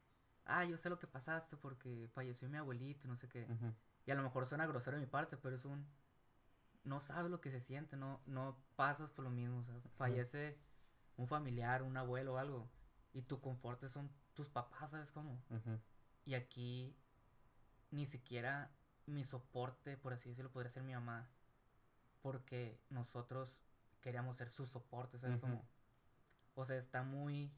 ah, 0.46 0.66
yo 0.66 0.78
sé 0.78 0.90
lo 0.90 1.00
que 1.00 1.08
pasaste 1.08 1.56
porque 1.58 2.10
falleció 2.14 2.50
mi 2.50 2.58
abuelito, 2.58 3.08
no 3.08 3.16
sé 3.16 3.28
qué. 3.30 3.46
Y 4.06 4.12
a 4.12 4.16
lo 4.16 4.24
mejor 4.24 4.46
suena 4.46 4.66
grosero 4.68 4.98
de 4.98 5.04
mi 5.06 5.10
parte, 5.10 5.38
pero 5.38 5.56
es 5.56 5.66
un... 5.66 5.88
No 6.84 7.00
sabes 7.00 7.30
lo 7.32 7.40
que 7.42 7.52
se 7.52 7.62
siente, 7.62 7.96
no, 7.96 8.22
no 8.26 8.58
pasas 8.76 9.10
por 9.12 9.24
lo 9.24 9.30
mismo. 9.32 9.60
O 9.60 9.64
sea, 9.64 9.76
fallece 9.98 10.58
un 11.18 11.28
familiar, 11.28 11.84
un 11.84 11.98
abuelo 11.98 12.34
o 12.34 12.38
algo. 12.38 12.70
Y 13.14 13.24
tu 13.24 13.42
confort 13.42 13.86
son 13.90 14.10
tus 14.34 14.50
papás, 14.50 14.92
¿sabes 14.92 15.12
cómo? 15.12 15.42
Y 16.26 16.34
aquí 16.36 16.96
ni 17.90 18.06
siquiera 18.06 18.72
mi 19.06 19.24
soporte, 19.24 19.98
por 19.98 20.14
así 20.14 20.30
decirlo, 20.30 20.52
podría 20.52 20.72
ser 20.72 20.84
mi 20.84 20.94
mamá. 20.94 21.30
Porque 22.22 22.80
nosotros 22.90 23.60
queríamos 24.02 24.38
ser 24.38 24.50
su 24.50 24.66
soporte, 24.66 25.20
¿sabes 25.20 25.38
Ujú. 25.38 25.42
cómo? 25.42 25.68
O 26.56 26.66
sea, 26.66 26.78
está 26.78 27.04
muy... 27.04 27.52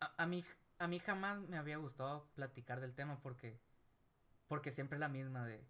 A, 0.00 0.22
a 0.22 0.26
mí, 0.26 0.44
a 0.78 0.86
mí 0.88 0.98
jamás 0.98 1.40
me 1.40 1.58
había 1.58 1.76
gustado 1.76 2.26
platicar 2.34 2.80
del 2.80 2.94
tema 2.94 3.20
porque... 3.20 3.60
Porque 4.48 4.72
siempre 4.72 4.96
es 4.96 5.00
la 5.00 5.08
misma 5.08 5.46
de... 5.46 5.66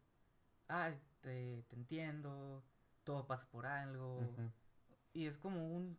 Ah, 0.68 0.88
este, 0.88 1.64
te 1.68 1.76
entiendo, 1.76 2.64
todo 3.04 3.26
pasa 3.26 3.46
por 3.50 3.66
algo. 3.66 4.34
y 5.12 5.26
es 5.26 5.38
como 5.38 5.68
un 5.68 5.98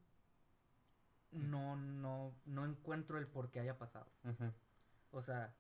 no, 1.36 1.76
no, 1.76 2.34
no 2.45 2.65
encuentro 2.65 3.17
el 3.17 3.28
por 3.28 3.52
qué 3.52 3.60
haya 3.60 3.78
pasado. 3.78 4.08
O 5.12 5.21
sea, 5.21 5.56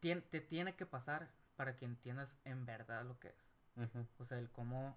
te 0.00 0.40
tiene 0.40 0.76
que 0.76 0.86
pasar 0.86 1.30
para 1.56 1.76
que 1.76 1.84
entiendas 1.84 2.38
en 2.44 2.66
verdad 2.66 3.04
lo 3.04 3.18
que 3.18 3.28
es. 3.28 3.50
O 4.18 4.24
sea, 4.24 4.38
el 4.38 4.50
cómo, 4.50 4.96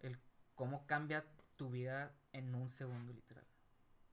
el 0.00 0.18
cómo 0.54 0.86
cambia 0.86 1.24
tu 1.56 1.70
vida 1.70 2.14
en 2.32 2.54
un 2.54 2.70
segundo, 2.70 3.12
literal. 3.12 3.44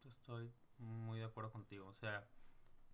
Estoy 0.06 0.52
muy 0.78 1.20
de 1.20 1.26
acuerdo 1.26 1.52
contigo. 1.52 1.88
O 1.88 1.94
sea, 1.94 2.28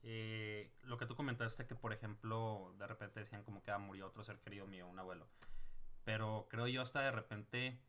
eh, 0.03 0.71
lo 0.83 0.97
que 0.97 1.05
tú 1.05 1.15
comentaste 1.15 1.65
que, 1.65 1.75
por 1.75 1.93
ejemplo, 1.93 2.73
de 2.77 2.87
repente 2.87 3.19
decían 3.19 3.43
como 3.43 3.63
que 3.63 3.71
ah, 3.71 3.79
murió 3.79 4.07
otro 4.07 4.23
ser 4.23 4.39
querido 4.39 4.67
mío, 4.67 4.87
un 4.87 4.99
abuelo. 4.99 5.27
Pero 6.03 6.47
creo 6.49 6.67
yo 6.67 6.81
hasta 6.81 7.01
de 7.01 7.11
repente, 7.11 7.79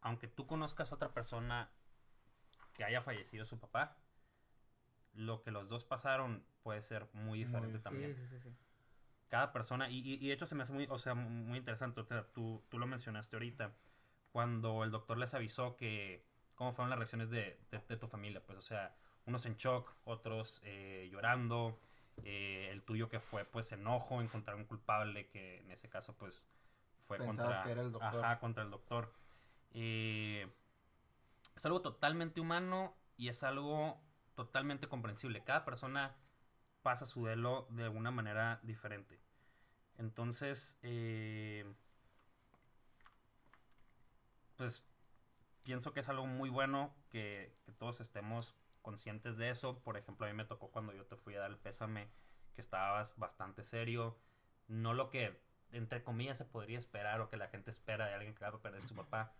aunque 0.00 0.26
tú 0.26 0.46
conozcas 0.46 0.90
a 0.90 0.96
otra 0.96 1.12
persona 1.12 1.70
que 2.74 2.84
haya 2.84 3.02
fallecido 3.02 3.44
su 3.44 3.58
papá, 3.58 3.96
lo 5.14 5.42
que 5.42 5.50
los 5.50 5.68
dos 5.68 5.84
pasaron 5.84 6.44
puede 6.62 6.82
ser 6.82 7.08
muy 7.12 7.38
diferente 7.40 7.74
Muy- 7.78 7.82
también 7.82 8.14
Sí, 8.14 8.26
sí, 8.28 8.40
sí, 8.40 8.50
cada 9.28 9.52
persona, 9.52 9.88
y, 9.88 9.98
y- 10.00 10.14
y 10.24 10.28
de 10.28 10.34
hecho 10.34 10.46
se 10.46 10.54
me 10.54 10.62
hace 10.62 10.72
muy, 10.72 10.86
o 10.90 10.98
sea, 10.98 11.14
muy 11.14 11.56
interesante, 11.58 12.00
o 12.00 12.04
sea, 12.04 12.24
tú, 12.32 12.62
tú 12.68 12.78
lo 12.78 12.86
mencionaste 12.86 13.36
ahorita, 13.36 13.74
cuando 14.30 14.84
el 14.84 14.90
doctor 14.90 15.16
les 15.18 15.32
avisó 15.34 15.76
que 15.76 16.26
cómo 16.54 16.72
fueron 16.72 16.90
las 16.90 16.98
reacciones 16.98 17.30
de, 17.30 17.58
de- 17.70 17.78
de 17.88 17.96
tu 17.96 18.08
familia, 18.08 18.42
pues, 18.44 18.58
o 18.58 18.62
sea, 18.62 18.94
unos 19.24 19.46
en 19.46 19.56
shock, 19.56 19.94
otros 20.04 20.60
eh, 20.64 21.08
llorando, 21.10 21.78
eh, 22.24 22.68
el 22.72 22.82
tuyo 22.82 23.08
que 23.08 23.20
fue, 23.20 23.44
pues, 23.46 23.72
enojo, 23.72 24.20
encontrar 24.20 24.56
un 24.56 24.64
culpable, 24.66 25.28
que 25.28 25.60
en 25.60 25.70
ese 25.70 25.88
caso, 25.88 26.14
pues, 26.16 26.48
fue 27.06 27.18
Pensabas 27.18 27.56
contra, 27.56 27.64
que 27.64 27.72
era 27.72 27.80
el 27.82 27.92
doctor. 27.92 28.24
Ajá, 28.24 28.38
contra 28.38 28.64
el 28.64 28.70
doctor. 28.70 29.12
Eh, 29.72 30.46
es 31.62 31.66
algo 31.66 31.80
totalmente 31.80 32.40
humano 32.40 32.92
y 33.16 33.28
es 33.28 33.44
algo 33.44 34.02
totalmente 34.34 34.88
comprensible. 34.88 35.44
Cada 35.44 35.64
persona 35.64 36.16
pasa 36.82 37.06
su 37.06 37.20
duelo 37.20 37.68
de 37.70 37.84
alguna 37.84 38.10
manera 38.10 38.58
diferente. 38.64 39.20
Entonces, 39.96 40.80
eh, 40.82 41.72
pues 44.56 44.82
pienso 45.64 45.92
que 45.92 46.00
es 46.00 46.08
algo 46.08 46.26
muy 46.26 46.50
bueno 46.50 46.92
que, 47.10 47.54
que 47.64 47.70
todos 47.70 48.00
estemos 48.00 48.56
conscientes 48.80 49.36
de 49.36 49.50
eso. 49.50 49.78
Por 49.84 49.96
ejemplo, 49.96 50.26
a 50.26 50.30
mí 50.30 50.34
me 50.36 50.44
tocó 50.44 50.72
cuando 50.72 50.92
yo 50.92 51.06
te 51.06 51.14
fui 51.14 51.36
a 51.36 51.40
dar 51.42 51.50
el 51.52 51.58
pésame, 51.58 52.08
que 52.56 52.60
estabas 52.60 53.16
bastante 53.18 53.62
serio. 53.62 54.18
No 54.66 54.94
lo 54.94 55.10
que, 55.10 55.40
entre 55.70 56.02
comillas, 56.02 56.38
se 56.38 56.44
podría 56.44 56.80
esperar 56.80 57.20
o 57.20 57.30
que 57.30 57.36
la 57.36 57.46
gente 57.46 57.70
espera 57.70 58.06
de 58.06 58.14
alguien 58.14 58.34
que 58.34 58.44
va 58.44 58.48
a 58.50 58.60
perder 58.60 58.82
su 58.82 58.96
papá. 58.96 59.32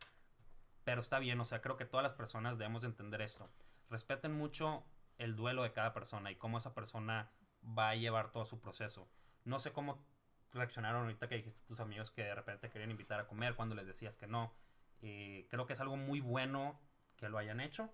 Pero 0.85 1.01
está 1.01 1.19
bien, 1.19 1.41
o 1.41 1.45
sea, 1.45 1.61
creo 1.61 1.77
que 1.77 1.85
todas 1.85 2.03
las 2.03 2.15
personas 2.15 2.59
debemos 2.59 2.83
de 2.83 2.89
entender 2.89 3.23
esto. 3.23 3.51
Respeten 3.89 4.33
mucho 4.33 4.85
el 5.19 5.37
duelo 5.37 5.63
de 5.63 5.73
cada 5.73 5.93
persona 5.93 6.31
y 6.31 6.37
cómo 6.37 6.59
esa 6.59 6.75
persona 6.75 7.31
va 7.65 7.91
a 7.91 7.95
llevar 7.95 8.33
todo 8.33 8.45
su 8.45 8.61
proceso. 8.61 9.09
No 9.45 9.59
sé 9.59 9.73
cómo 9.73 10.05
reaccionaron 10.53 11.03
ahorita 11.03 11.29
que 11.29 11.37
dijiste 11.37 11.63
a 11.63 11.67
tus 11.67 11.81
amigos 11.81 12.11
que 12.11 12.25
de 12.25 12.35
repente 12.35 12.69
te 12.69 12.71
querían 12.71 12.91
invitar 12.91 13.21
a 13.21 13.27
comer 13.27 13.55
cuando 13.55 13.75
les 13.75 13.87
decías 13.87 14.17
que 14.17 14.27
no. 14.27 14.53
Eh, 15.01 15.47
creo 15.51 15.67
que 15.67 15.73
es 15.73 15.81
algo 15.81 15.97
muy 15.97 16.21
bueno 16.21 16.81
que 17.17 17.29
lo 17.29 17.39
hayan 17.39 17.61
hecho. 17.61 17.91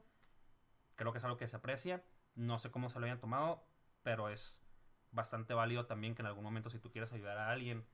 Creo 0.97 1.13
que 1.13 1.19
es 1.19 1.25
algo 1.25 1.37
que 1.37 1.49
se 1.49 1.57
aprecia. 1.57 2.03
No 2.35 2.59
sé 2.59 2.71
cómo 2.71 2.89
se 2.89 2.99
lo 2.99 3.07
hayan 3.07 3.21
tomado, 3.21 3.65
pero 4.03 4.29
es 4.29 4.65
bastante 5.11 5.55
válido 5.55 5.87
también 5.87 6.15
que 6.15 6.23
en 6.23 6.27
algún 6.27 6.45
momento 6.45 6.71
si 6.71 6.79
tú 6.79 6.91
quieres 6.91 7.13
ayudar 7.13 7.39
a 7.39 7.51
alguien, 7.51 7.87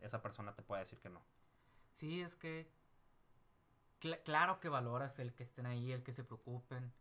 esa 0.00 0.22
persona 0.22 0.54
te 0.54 0.62
pueda 0.62 0.80
decir 0.80 1.00
que 1.00 1.08
no. 1.08 1.24
Sí, 1.90 2.20
es 2.20 2.34
que 2.34 2.70
cl- 4.02 4.22
claro 4.24 4.58
que 4.60 4.68
valoras 4.68 5.18
el 5.18 5.32
que 5.34 5.42
estén 5.44 5.66
ahí, 5.66 5.92
el 5.92 6.02
que 6.02 6.12
se 6.12 6.24
preocupen. 6.24 6.92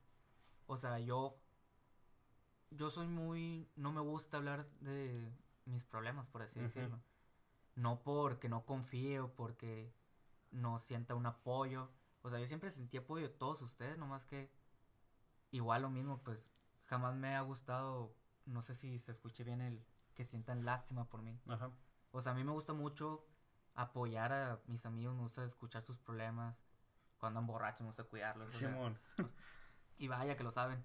O 0.68 0.78
sea, 0.78 1.00
yo 1.00 1.38
yo 2.70 2.90
soy 2.90 3.08
muy 3.08 3.70
no 3.76 3.92
me 3.92 4.02
gusta 4.02 4.38
hablar 4.38 4.66
de 4.80 5.30
mis 5.66 5.84
problemas, 5.84 6.28
por 6.28 6.42
así 6.42 6.60
decirlo. 6.60 7.02
No 7.76 8.02
porque 8.04 8.48
no 8.50 8.66
confíe 8.66 9.20
o 9.20 9.34
porque 9.34 9.94
no 10.52 10.80
sienta 10.80 11.16
un 11.16 11.26
apoyo. 11.26 11.90
O 12.22 12.30
sea, 12.30 12.40
yo 12.40 12.48
siempre 12.48 12.70
sentí 12.72 12.98
apoyo 12.98 13.28
de 13.28 13.34
todos 13.34 13.62
ustedes, 13.62 13.98
nomás 13.98 14.26
que 14.26 14.52
igual 15.52 15.82
lo 15.82 15.90
mismo, 15.90 16.22
pues 16.24 16.54
jamás 16.86 17.16
me 17.16 17.36
ha 17.36 17.42
gustado, 17.42 18.14
no 18.46 18.62
sé 18.62 18.76
si 18.76 19.00
se 19.00 19.12
escuche 19.12 19.44
bien 19.44 19.62
el 19.62 19.84
que 20.14 20.24
sientan 20.26 20.66
lástima 20.66 21.10
por 21.10 21.22
mí. 21.22 21.40
Ajá. 21.48 21.72
O 22.12 22.22
sea, 22.22 22.34
a 22.34 22.36
mí 22.36 22.44
me 22.44 22.52
gusta 22.52 22.74
mucho 22.74 23.26
apoyar 23.74 24.34
a 24.34 24.62
mis 24.68 24.86
amigos, 24.86 25.16
me 25.16 25.22
gusta 25.24 25.44
escuchar 25.46 25.84
sus 25.84 25.98
problemas. 25.98 26.56
Cuando 27.22 27.40
andan 27.40 27.48
borrachos, 27.54 27.82
me 27.82 27.88
gusta 27.88 28.04
cuidarlos. 28.04 28.50
o 28.50 28.58
sea, 28.58 28.70
Simón. 28.70 29.00
y 30.00 30.08
vaya 30.08 30.36
que 30.36 30.44
lo 30.44 30.52
saben. 30.52 30.84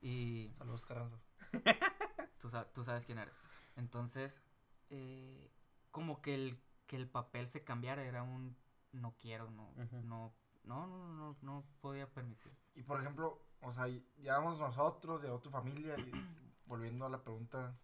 Y 0.00 0.50
Saludos, 0.52 0.84
Carranza. 0.84 1.16
tú, 2.40 2.48
sa- 2.50 2.70
tú 2.72 2.82
sabes 2.84 3.06
quién 3.06 3.18
eres. 3.18 3.32
Entonces, 3.76 4.42
eh, 4.90 5.48
como 5.92 6.20
que 6.20 6.34
el, 6.34 6.60
que 6.88 6.96
el 6.96 7.08
papel 7.08 7.46
se 7.48 7.62
cambiara 7.62 8.02
era 8.02 8.24
un 8.24 8.56
no 8.90 9.14
quiero, 9.20 9.48
no, 9.50 9.72
no, 9.76 10.32
no, 10.64 10.86
no, 10.86 11.08
no, 11.14 11.36
no 11.40 11.64
podía 11.80 12.08
permitir. 12.12 12.52
Y 12.74 12.82
por 12.82 13.00
ejemplo, 13.00 13.40
o 13.60 13.72
sea, 13.72 13.86
llevamos 14.18 14.58
nosotros, 14.58 15.22
llegó 15.22 15.38
tu 15.38 15.50
familia, 15.50 15.96
y 15.98 16.10
volviendo 16.66 17.06
a 17.06 17.10
la 17.10 17.22
pregunta 17.22 17.78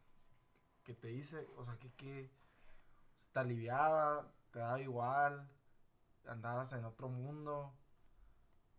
que 0.82 0.94
te 0.94 1.12
hice, 1.12 1.46
o 1.56 1.64
sea, 1.64 1.78
que, 1.78 1.92
que 1.92 2.32
te 3.32 3.38
aliviaba, 3.38 4.32
te 4.50 4.58
daba 4.58 4.80
igual, 4.80 5.48
andabas 6.26 6.72
en 6.72 6.84
otro 6.84 7.08
mundo. 7.08 7.72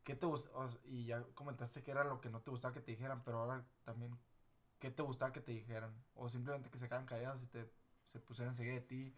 ¿Qué 0.04 0.16
te 0.16 0.26
gustaba? 0.26 0.70
Y 0.86 1.06
ya 1.06 1.24
comentaste 1.36 1.82
que 1.84 1.92
era 1.92 2.04
lo 2.04 2.20
que 2.22 2.30
no 2.30 2.42
te 2.42 2.52
gustaba 2.52 2.74
que 2.74 2.82
te 2.82 2.92
dijeran, 2.92 3.24
pero 3.24 3.40
ahora 3.40 3.66
también, 3.84 4.18
¿qué 4.80 4.92
te 4.92 5.02
gustaba 5.04 5.32
que 5.34 5.42
te 5.42 5.52
dijeran? 5.54 5.94
O 6.16 6.30
simplemente 6.30 6.70
que 6.70 6.78
se 6.78 6.88
quedaran 6.88 7.06
callados 7.08 7.44
y 7.44 7.48
te 7.48 7.70
se 8.06 8.20
pusieran 8.20 8.52
enseguida 8.54 8.76
de 8.76 8.82
ti. 8.82 9.16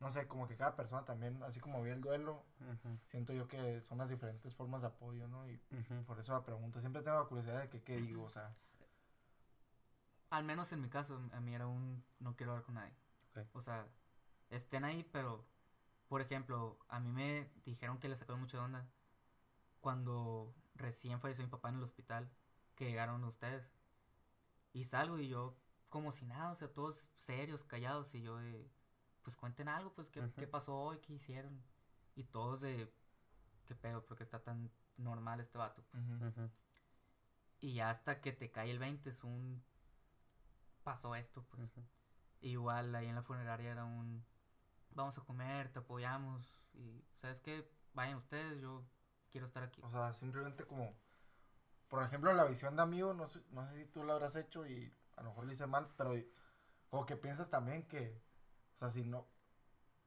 No 0.00 0.10
sé, 0.10 0.28
como 0.28 0.48
que 0.48 0.56
cada 0.56 0.76
persona 0.76 1.04
también, 1.04 1.42
así 1.42 1.60
como 1.60 1.82
vi 1.82 1.90
el 1.90 2.00
duelo, 2.00 2.44
Ujú, 2.60 2.98
siento 3.04 3.32
yo 3.32 3.48
que 3.48 3.80
son 3.80 3.98
las 3.98 4.10
diferentes 4.10 4.54
formas 4.56 4.82
de 4.82 4.88
apoyo, 4.88 5.28
¿no? 5.28 5.48
Y 5.48 5.60
ujú. 5.72 6.04
por 6.06 6.18
eso 6.20 6.32
la 6.32 6.44
pregunta. 6.44 6.80
Siempre 6.80 7.02
tengo 7.02 7.18
la 7.18 7.26
curiosidad 7.26 7.60
de 7.62 7.68
que 7.68 7.82
qué 7.82 7.96
digo, 7.96 8.24
o 8.24 8.30
sea. 8.30 8.54
Al 10.30 10.44
menos 10.44 10.72
en 10.72 10.80
mi 10.82 10.88
caso, 10.88 11.20
a 11.32 11.40
mí 11.40 11.54
era 11.54 11.66
un 11.66 12.02
no 12.18 12.36
quiero 12.36 12.52
hablar 12.52 12.64
con 12.64 12.74
nadie. 12.76 12.94
Ok. 13.36 13.46
O 13.52 13.60
sea, 13.60 13.86
estén 14.50 14.84
ahí, 14.84 15.04
pero, 15.12 15.44
por 16.08 16.20
ejemplo, 16.20 16.78
a 16.88 17.00
mí 17.00 17.10
me 17.12 17.50
dijeron 17.64 17.98
que 17.98 18.08
le 18.08 18.16
sacaron 18.16 18.40
mucha 18.40 18.62
onda 18.62 18.86
cuando 19.80 20.54
recién 20.74 21.20
falleció 21.20 21.44
mi 21.44 21.50
papá 21.50 21.68
en 21.70 21.76
el 21.76 21.82
hospital, 21.82 22.30
que 22.74 22.86
llegaron 22.86 23.24
ustedes. 23.24 23.70
Y 24.72 24.84
salgo 24.84 25.18
y 25.18 25.28
yo, 25.28 25.56
como 25.88 26.12
si 26.12 26.26
nada, 26.26 26.50
o 26.50 26.54
sea, 26.54 26.72
todos 26.72 27.10
serios, 27.16 27.64
callados, 27.64 28.14
y 28.14 28.22
yo 28.22 28.36
de, 28.38 28.70
pues 29.22 29.36
cuenten 29.36 29.68
algo, 29.68 29.92
pues, 29.94 30.10
¿qué, 30.10 30.30
qué 30.36 30.46
pasó 30.46 30.76
hoy? 30.76 30.98
¿Qué 30.98 31.14
hicieron? 31.14 31.62
Y 32.14 32.24
todos 32.24 32.60
de, 32.60 32.92
¿qué 33.64 33.74
pedo? 33.74 34.04
porque 34.04 34.24
está 34.24 34.42
tan 34.42 34.70
normal 34.96 35.40
este 35.40 35.58
vato? 35.58 35.84
Ujú. 35.94 36.50
Y 37.60 37.74
ya 37.74 37.90
hasta 37.90 38.20
que 38.20 38.32
te 38.32 38.50
cae 38.50 38.70
el 38.70 38.78
20 38.78 39.10
es 39.10 39.24
un, 39.24 39.62
pasó 40.84 41.14
esto, 41.14 41.44
pues. 41.50 41.70
Igual 42.40 42.94
ahí 42.94 43.08
en 43.08 43.16
la 43.16 43.22
funeraria 43.22 43.72
era 43.72 43.84
un 43.84 44.24
vamos 44.98 45.16
a 45.18 45.22
comer, 45.22 45.70
te 45.72 45.78
apoyamos 45.78 46.42
y 46.74 47.04
sabes 47.16 47.40
qué, 47.40 47.68
vayan 47.94 48.16
ustedes, 48.16 48.60
yo 48.60 48.84
quiero 49.30 49.46
estar 49.46 49.62
aquí. 49.62 49.80
O 49.82 49.90
sea, 49.90 50.12
simplemente 50.12 50.64
como. 50.64 50.94
Por 51.88 52.02
ejemplo, 52.02 52.32
la 52.34 52.44
visión 52.44 52.76
de 52.76 52.82
amigo, 52.82 53.14
no 53.14 53.26
sé, 53.26 53.40
no 53.50 53.66
sé 53.66 53.76
si 53.76 53.84
tú 53.86 54.04
lo 54.04 54.12
habrás 54.12 54.36
hecho 54.36 54.66
y 54.66 54.92
a 55.16 55.22
lo 55.22 55.30
mejor 55.30 55.46
lo 55.46 55.52
hice 55.52 55.66
mal, 55.66 55.88
pero 55.96 56.14
como 56.90 57.06
que 57.06 57.16
piensas 57.16 57.50
también 57.50 57.86
que. 57.88 58.20
O 58.74 58.78
sea, 58.78 58.90
si 58.90 59.04
no. 59.04 59.26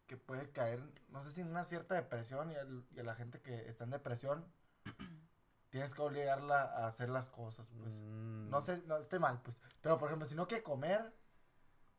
Que 0.08 0.18
puede 0.18 0.52
caer, 0.52 0.84
no 1.10 1.24
sé 1.24 1.32
si 1.32 1.42
en 1.42 1.48
una 1.50 1.64
cierta 1.64 1.96
depresión 1.96 2.52
y 2.52 3.00
a 3.00 3.04
la 3.04 3.16
gente 3.16 3.42
que 3.42 3.68
está 3.70 3.86
en 3.86 3.92
depresión. 3.92 4.46
tienes 5.70 5.94
que 5.96 6.02
obligarla 6.02 6.62
a 6.64 6.86
hacer 6.86 7.10
las 7.10 7.30
cosas, 7.30 7.72
pues. 7.72 8.00
Mm, 8.02 8.50
No 8.50 8.62
sé, 8.62 8.84
no, 8.86 8.98
estoy 8.98 9.20
mal, 9.20 9.42
pues. 9.42 9.62
Pero, 9.82 9.98
por 9.98 10.10
ejemplo, 10.10 10.28
si 10.28 10.36
no 10.36 10.48
quiere 10.48 10.64
comer 10.64 11.14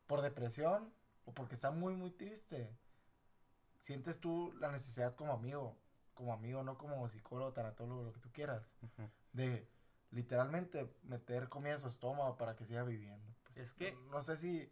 por 0.06 0.20
depresión 0.20 0.92
o 1.24 1.32
porque 1.32 1.54
está 1.54 1.70
muy, 1.70 1.96
muy 1.96 2.10
triste, 2.10 2.76
sientes 3.80 4.20
tú 4.20 4.52
la 4.60 4.70
necesidad 4.70 5.14
como 5.16 5.32
amigo, 5.32 5.76
como 6.14 6.32
amigo, 6.32 6.62
no 6.62 6.76
como 6.78 7.08
psicólogo, 7.08 7.52
tanatólogo, 7.52 8.02
lo 8.04 8.12
que 8.12 8.20
tú 8.20 8.30
quieras, 8.32 8.70
ujú. 8.82 9.10
de 9.32 9.68
literalmente 10.10 10.94
meter 11.04 11.48
comida 11.48 11.72
en 11.72 11.78
su 11.78 11.88
estómago 11.88 12.36
para 12.36 12.54
que 12.56 12.64
siga 12.66 12.84
viviendo. 12.84 13.34
pues. 13.44 13.56
Es 13.56 13.74
que- 13.74 13.92
No, 13.92 14.00
no 14.12 14.22
sé 14.22 14.36
si... 14.36 14.70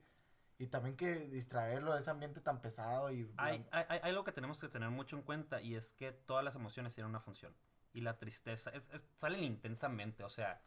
Y 0.58 0.66
también 0.66 0.94
que 0.94 1.28
distraerlo 1.28 1.94
de 1.94 2.00
ese 2.00 2.10
ambiente 2.10 2.42
tan 2.42 2.60
pesado 2.60 3.10
y... 3.10 3.32
Hay, 3.38 3.66
hay, 3.72 3.84
hay 3.88 4.10
algo 4.10 4.24
que 4.24 4.32
tenemos 4.32 4.60
que 4.60 4.68
tener 4.68 4.90
mucho 4.90 5.16
en 5.16 5.22
cuenta 5.22 5.62
y 5.62 5.74
es 5.74 5.94
que 5.94 6.12
todas 6.12 6.44
las 6.44 6.54
emociones 6.54 6.94
tienen 6.94 7.08
una 7.08 7.20
función. 7.20 7.56
Y 7.94 8.02
la 8.02 8.18
tristeza 8.18 8.68
es, 8.70 8.82
es- 8.92 9.04
salen 9.16 9.42
intensamente, 9.42 10.22
o 10.22 10.28
sea, 10.28 10.62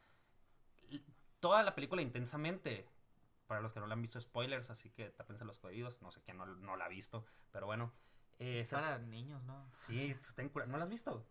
toda 1.39 1.61
la 1.63 1.75
película 1.75 2.01
intensamente, 2.01 2.87
para 3.47 3.61
los 3.61 3.73
que 3.73 3.79
no 3.79 3.87
la 3.87 3.93
han 3.93 4.01
visto, 4.01 4.19
spoilers, 4.19 4.69
así 4.69 4.89
que 4.89 5.09
tápense 5.11 5.45
los 5.45 5.63
oídos, 5.63 6.01
no 6.01 6.11
sé 6.11 6.21
quién 6.21 6.37
no, 6.37 6.45
no 6.45 6.75
la 6.75 6.85
ha 6.85 6.89
visto, 6.89 7.25
pero 7.51 7.65
bueno. 7.67 7.93
Eh, 8.39 8.59
Es 8.59 8.69
se- 8.69 8.75
para 8.75 8.97
niños, 8.99 9.43
¿no? 9.43 9.69
sí, 9.73 10.15
pues, 10.19 10.35
ten 10.35 10.49
cura- 10.49 10.65
¿no 10.65 10.77
la 10.77 10.83
has 10.83 10.89
visto? 10.89 11.25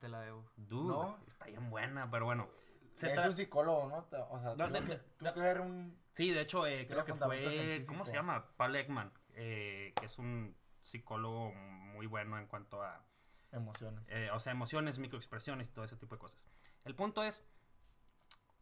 te 0.00 0.08
la 0.08 0.20
debo. 0.20 0.50
Dude, 0.56 0.88
¿No? 0.88 1.18
está 1.26 1.44
bien 1.46 1.68
buena, 1.68 2.10
pero 2.10 2.24
bueno. 2.24 2.48
se 2.94 3.12
es 3.12 3.18
tra- 3.18 3.26
un 3.28 3.34
psicólogo, 3.34 3.86
¿no? 3.88 3.98
O 4.30 4.40
sea, 4.40 4.54
No, 4.56 4.72
que, 4.72 5.00
que 5.34 5.40
ver 5.40 5.60
un... 5.60 5.98
Sí, 6.12 6.30
de 6.30 6.40
hecho, 6.40 6.66
eh, 6.66 6.86
creo 6.86 7.04
que 7.04 7.12
fue. 7.14 7.50
científico. 7.50 7.92
¿Cómo 7.92 8.04
se 8.06 8.14
llama? 8.14 8.48
Paul 8.56 8.76
Ekman, 8.76 9.12
eh, 9.34 9.92
que 9.96 10.06
es 10.06 10.18
un 10.18 10.56
psicólogo 10.82 11.52
muy 11.52 12.06
bueno 12.06 12.38
en 12.38 12.46
cuanto 12.46 12.82
a. 12.82 13.04
Emociones. 13.52 14.08
eh, 14.10 14.30
o 14.32 14.38
sea, 14.40 14.52
emociones, 14.52 14.98
microexpresiones 14.98 15.68
y 15.68 15.72
todo 15.72 15.84
ese 15.84 15.96
tipo 15.96 16.14
de 16.14 16.18
cosas. 16.20 16.48
El 16.84 16.94
punto 16.94 17.22
es. 17.22 17.44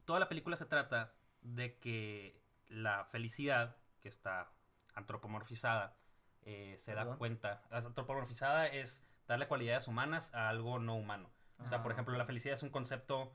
Toda 0.04 0.18
la 0.18 0.28
película 0.28 0.56
se 0.56 0.66
trata 0.66 1.14
de 1.42 1.78
que 1.78 2.42
la 2.68 3.04
felicidad, 3.04 3.76
que 4.00 4.08
está 4.08 4.50
antropomorfizada, 4.94 5.96
eh, 6.44 6.74
se 6.78 6.94
da 6.94 7.02
Perdón. 7.02 7.18
cuenta. 7.18 7.62
Antropomorfizada 7.70 8.66
es 8.66 9.06
darle 9.26 9.46
cualidades 9.48 9.88
humanas 9.88 10.32
a 10.34 10.48
algo 10.48 10.78
no 10.78 10.94
humano. 10.96 11.30
O 11.58 11.66
sea, 11.68 11.82
por 11.82 11.92
Ah, 11.92 11.94
ejemplo, 11.94 12.16
la 12.16 12.24
felicidad 12.24 12.54
es 12.54 12.62
un 12.62 12.70
concepto 12.70 13.32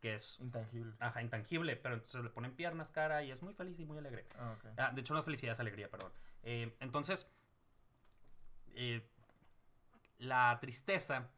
que 0.00 0.14
es 0.14 0.38
Intangible. 0.40 0.94
ajá, 1.00 1.22
intangible, 1.22 1.76
pero 1.76 1.94
entonces 1.94 2.22
le 2.22 2.30
ponen 2.30 2.54
piernas, 2.54 2.90
cara 2.90 3.22
y 3.24 3.30
es 3.30 3.42
muy 3.42 3.54
feliz 3.54 3.78
y 3.80 3.84
muy 3.86 3.98
alegre. 3.98 4.26
Ah. 4.38 4.56
Ah, 4.76 4.90
de 4.92 5.00
hecho, 5.00 5.14
no 5.14 5.18
es 5.20 5.24
felicidad, 5.24 5.52
es 5.54 5.60
alegría, 5.60 5.90
perdón. 5.90 6.12
Eh, 6.42 6.76
entonces, 6.80 7.28
eh, 8.74 9.08
la 10.18 10.58
tristeza 10.60 11.30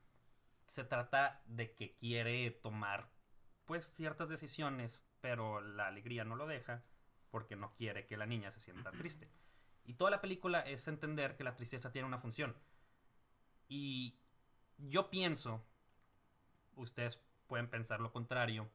se 0.67 0.85
trata 0.85 1.41
de 1.47 1.75
que 1.75 1.95
quiere 1.95 2.51
tomar, 2.51 3.09
pues, 3.67 3.87
ciertas 3.87 4.29
decisiones, 4.29 5.07
pero 5.21 5.61
la 5.61 5.87
alegría 5.87 6.25
no 6.25 6.35
lo 6.37 6.47
deja 6.47 6.83
porque 7.31 7.57
no 7.57 7.73
quiere 7.75 8.07
que 8.07 8.17
la 8.17 8.27
niña 8.27 8.51
se 8.51 8.61
sienta 8.61 8.91
triste. 8.93 9.31
Y 9.87 9.95
toda 9.95 10.11
la 10.11 10.21
película 10.21 10.61
es 10.61 10.89
entender 10.89 11.37
que 11.37 11.45
la 11.45 11.55
tristeza 11.55 11.93
tiene 11.93 12.09
una 12.09 12.19
función. 12.19 12.57
Y 13.69 14.19
yo 14.79 15.11
pienso, 15.11 15.65
ustedes 16.75 17.23
pueden 17.47 17.69
pensar 17.69 18.01
lo 18.01 18.13
contrario, 18.13 18.69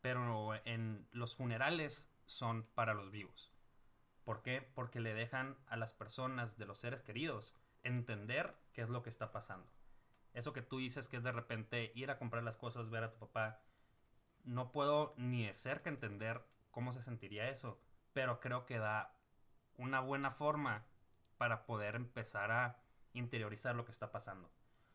pero 0.00 0.54
en 0.64 1.06
los 1.12 1.36
funerales 1.36 2.10
son 2.24 2.64
para 2.74 2.94
los 2.94 3.10
vivos. 3.10 3.52
¿Por 4.24 4.42
qué? 4.42 4.62
Porque 4.74 5.00
le 5.00 5.12
dejan 5.12 5.56
a 5.66 5.76
las 5.76 5.92
personas 5.92 6.56
de 6.56 6.66
los 6.66 6.78
seres 6.78 7.02
queridos 7.02 7.54
entender 7.82 8.54
qué 8.72 8.82
es 8.82 8.88
lo 8.88 9.02
que 9.02 9.10
está 9.10 9.32
pasando. 9.32 9.70
Eso 10.32 10.52
que 10.52 10.62
tú 10.62 10.78
dices 10.78 11.08
que 11.08 11.16
es 11.16 11.24
de 11.24 11.32
repente 11.32 11.92
ir 11.94 12.10
a 12.10 12.18
comprar 12.18 12.44
las 12.44 12.56
cosas, 12.56 12.90
ver 12.90 13.02
a 13.02 13.10
tu 13.10 13.18
papá, 13.18 13.60
no 14.44 14.70
puedo 14.70 15.14
ni 15.16 15.46
de 15.46 15.54
cerca 15.54 15.90
entender 15.90 16.42
cómo 16.70 16.92
se 16.92 17.02
sentiría 17.02 17.48
eso, 17.48 17.80
pero 18.12 18.40
creo 18.40 18.66
que 18.66 18.78
da 18.78 19.19
una 19.80 20.00
buena 20.00 20.30
forma 20.30 20.84
para 21.38 21.64
poder 21.64 21.96
empezar 21.96 22.50
a 22.50 22.76
interiorizar 23.14 23.74
lo 23.74 23.84
que 23.84 23.92
está 23.92 24.12
pasando. 24.12 24.50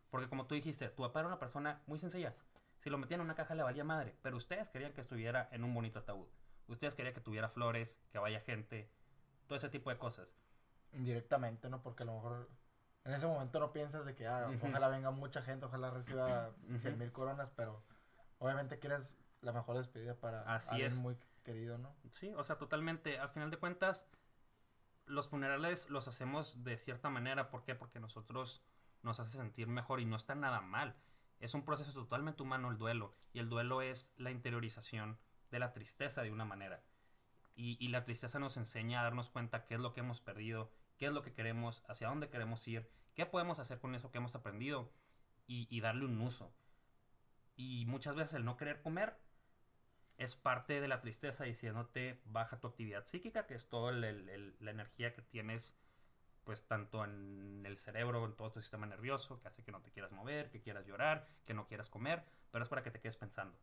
Porque 0.10 0.30
como 0.30 0.46
tú 0.46 0.56
dijiste, 0.56 0.88
tu 0.90 1.02
papá 1.04 1.20
era 1.20 1.28
una 1.28 1.40
persona 1.40 1.82
muy 1.88 1.98
sencilla. 2.00 2.36
Si 2.80 2.90
lo 2.90 2.98
metían 2.98 3.20
en 3.20 3.26
una 3.26 3.36
caja 3.36 3.56
le 3.56 3.64
valía 3.64 3.84
madre, 3.84 4.16
pero 4.22 4.38
ustedes 4.38 4.70
querían 4.70 4.94
que 4.94 5.02
estuviera 5.02 5.50
en 5.52 5.64
un 5.64 5.74
bonito 5.74 6.00
ataúd. 6.00 6.28
Ustedes 6.68 6.94
querían 6.96 7.14
que 7.16 7.22
tuviera 7.22 7.50
flores, 7.50 8.00
que 8.12 8.20
vaya 8.20 8.40
gente, 8.42 8.90
todo 9.48 9.58
ese 9.58 9.70
tipo 9.70 9.90
de 9.90 9.98
cosas. 9.98 10.38
Indirectamente, 10.94 11.68
¿no? 11.70 11.82
Porque 11.82 12.04
a 12.04 12.06
lo 12.06 12.14
mejor 12.14 12.50
en 13.04 13.14
ese 13.14 13.26
momento 13.26 13.60
no 13.60 13.74
piensas 13.74 14.06
de 14.06 14.16
que, 14.16 14.28
ah, 14.28 14.52
ojalá 14.62 14.88
venga 14.90 15.10
mucha 15.12 15.42
gente, 15.42 15.66
ojalá 15.66 15.90
reciba 15.90 16.52
Ujú. 16.70 16.80
100 16.80 16.98
mil 16.98 17.12
coronas, 17.12 17.50
pero 17.50 17.84
obviamente 18.38 18.78
quieres 18.80 19.18
la 19.42 19.52
mejor 19.52 19.78
despedida 19.78 20.16
para 20.16 20.42
Así 20.42 20.72
alguien 20.76 20.92
es. 20.92 20.96
muy 20.98 21.18
querido, 21.44 21.78
¿no? 21.78 21.96
Sí, 22.12 22.34
o 22.36 22.44
sea, 22.44 22.58
totalmente. 22.58 23.20
Al 23.20 23.30
final 23.30 23.50
de 23.52 23.58
cuentas, 23.58 24.08
los 25.06 25.28
funerales 25.28 25.90
los 25.90 26.08
hacemos 26.08 26.64
de 26.64 26.78
cierta 26.78 27.10
manera. 27.10 27.50
¿Por 27.50 27.64
qué? 27.64 27.76
Porque 27.76 28.00
nosotros 28.00 28.62
nos 29.04 29.20
hace 29.20 29.38
sentir 29.38 29.68
mejor 29.68 30.00
y 30.00 30.06
no 30.06 30.16
está 30.16 30.36
nada 30.36 30.62
mal. 30.62 30.96
Es 31.40 31.54
un 31.54 31.64
proceso 31.64 31.92
totalmente 31.94 32.44
humano 32.44 32.70
el 32.70 32.78
duelo. 32.78 33.14
Y 33.34 33.40
el 33.40 33.50
duelo 33.50 33.82
es 33.82 34.14
la 34.18 34.32
interiorización 34.32 35.20
de 35.52 35.60
la 35.60 35.74
tristeza 35.74 36.24
de 36.24 36.32
una 36.32 36.46
manera. 36.46 36.84
Y, 37.58 37.88
la 37.88 38.04
tristeza 38.04 38.38
nos 38.38 38.58
enseña 38.58 39.00
a 39.00 39.04
darnos 39.04 39.30
cuenta 39.30 39.66
qué 39.66 39.76
es 39.76 39.80
lo 39.80 39.94
que 39.94 40.02
hemos 40.02 40.20
perdido, 40.20 40.74
qué 40.98 41.06
es 41.06 41.14
lo 41.14 41.22
que 41.22 41.32
queremos, 41.32 41.84
hacia 41.88 42.10
dónde 42.10 42.28
queremos 42.28 42.68
ir, 42.68 42.90
qué 43.14 43.26
podemos 43.26 43.60
hacer 43.60 43.80
con 43.80 43.96
eso 43.96 44.12
que 44.12 44.18
hemos 44.18 44.36
aprendido 44.36 44.92
y 45.48 45.80
darle 45.80 46.04
un 46.04 46.20
uso. 46.20 46.52
Y 47.56 47.86
muchas 47.86 48.16
veces 48.16 48.34
el 48.34 48.44
no 48.44 48.58
querer 48.58 48.82
comer 48.82 49.18
es 50.18 50.36
parte 50.36 50.80
de 50.80 50.88
la 50.88 51.02
tristeza 51.02 51.44
diciéndote 51.44 52.22
baja 52.26 52.60
tu 52.60 52.68
actividad 52.68 53.06
psíquica, 53.06 53.46
que 53.46 53.56
es 53.56 53.68
toda 53.68 53.92
la 53.92 54.72
energía 54.72 55.14
que 55.14 55.22
tienes, 55.22 55.78
pues 56.44 56.68
tanto 56.68 57.04
en 57.04 57.64
el 57.66 57.78
cerebro, 57.78 58.26
en 58.26 58.36
todo 58.36 58.52
tu 58.52 58.62
sistema 58.62 58.86
nervioso, 58.86 59.42
que 59.42 59.48
hace 59.48 59.64
que 59.64 59.72
no 59.72 59.82
te 59.82 59.92
quieras 59.92 60.12
mover, 60.12 60.50
que 60.52 60.62
quieras 60.62 60.86
llorar, 60.86 61.28
que 61.46 61.54
no 61.54 61.68
quieras 61.68 61.90
comer, 61.90 62.24
pero 62.52 62.64
es 62.64 62.70
para 62.70 62.84
que 62.84 62.92
te 62.92 63.02
quedes 63.02 63.18
pensando. 63.18 63.58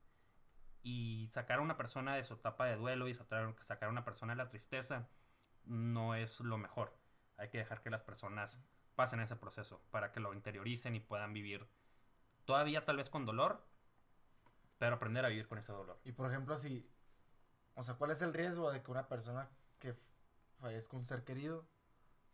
Y 0.82 1.28
sacar 1.30 1.60
a 1.60 1.62
una 1.62 1.76
persona 1.76 2.16
de 2.16 2.24
su 2.24 2.34
etapa 2.34 2.66
de 2.66 2.76
duelo 2.76 3.08
y 3.08 3.14
sacar, 3.14 3.54
a 3.80 3.88
una 3.88 4.04
persona 4.04 4.32
de 4.32 4.36
la 4.38 4.48
tristeza 4.48 5.08
no 5.64 6.14
es 6.14 6.40
lo 6.40 6.58
mejor. 6.58 6.94
Hay 7.38 7.48
que 7.48 7.58
dejar 7.58 7.82
que 7.82 7.90
las 7.90 8.02
personas 8.02 8.60
pasen 8.94 9.20
ese 9.20 9.36
proceso 9.36 9.82
para 9.90 10.12
que 10.12 10.20
lo 10.20 10.34
interioricen 10.34 10.94
y 10.94 11.00
puedan 11.00 11.32
vivir 11.32 11.66
todavía 12.44 12.84
tal 12.84 12.96
vez 12.96 13.08
con 13.08 13.24
dolor, 13.24 13.64
pero 14.82 14.96
aprender 14.96 15.24
a 15.24 15.28
vivir 15.28 15.46
con 15.46 15.58
ese 15.58 15.70
dolor. 15.70 16.00
Y 16.02 16.10
por 16.10 16.28
ejemplo, 16.28 16.58
si, 16.58 16.90
o 17.76 17.84
sea, 17.84 17.94
¿cuál 17.94 18.10
es 18.10 18.20
el 18.20 18.34
riesgo 18.34 18.72
de 18.72 18.82
que 18.82 18.90
una 18.90 19.06
persona 19.06 19.48
que 19.78 19.94
fallezca 20.60 20.96
un 20.96 21.04
ser 21.04 21.22
querido 21.22 21.68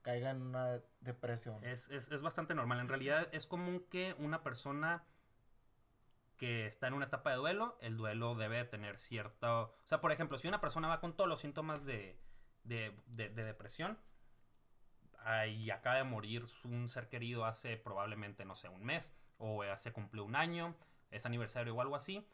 caiga 0.01 0.31
en 0.31 0.41
una 0.41 0.81
depresión? 1.01 1.63
Es, 1.63 1.91
es, 1.91 2.11
es 2.11 2.23
bastante 2.23 2.55
normal. 2.55 2.81
En 2.81 2.89
realidad 2.89 3.29
es 3.33 3.47
común 3.47 3.85
que 3.91 4.17
una 4.19 4.43
persona 4.43 5.05
que 6.39 6.65
está 6.65 6.87
en 6.87 6.95
una 6.95 7.05
etapa 7.05 7.29
de 7.31 7.37
duelo, 7.37 7.77
el 7.83 7.99
duelo 7.99 8.35
debe 8.35 8.65
tener 8.65 8.97
cierto... 8.97 9.65
O 9.85 9.87
sea, 9.87 10.01
por 10.01 10.11
ejemplo, 10.11 10.39
si 10.39 10.49
una 10.49 10.63
persona 10.63 10.89
va 10.89 11.01
con 11.01 11.15
todos 11.15 11.29
los 11.29 11.41
síntomas 11.43 11.85
de, 11.85 12.19
de, 12.65 12.99
de- 13.09 13.29
de 13.29 13.45
depresión 13.45 13.99
y 15.49 15.71
acaba 15.71 15.97
de 15.97 16.05
morir 16.05 16.45
un 16.65 16.89
ser 16.89 17.09
querido 17.09 17.45
hace 17.45 17.77
probablemente, 17.77 18.45
no 18.45 18.55
sé, 18.55 18.69
un 18.69 18.83
mes 18.85 19.15
o 19.37 19.63
se 19.77 19.93
cumplió 19.93 20.25
un 20.25 20.35
año, 20.35 20.75
es 21.11 21.27
aniversario 21.27 21.75
o 21.75 21.81
algo 21.83 21.97
así, 21.97 22.27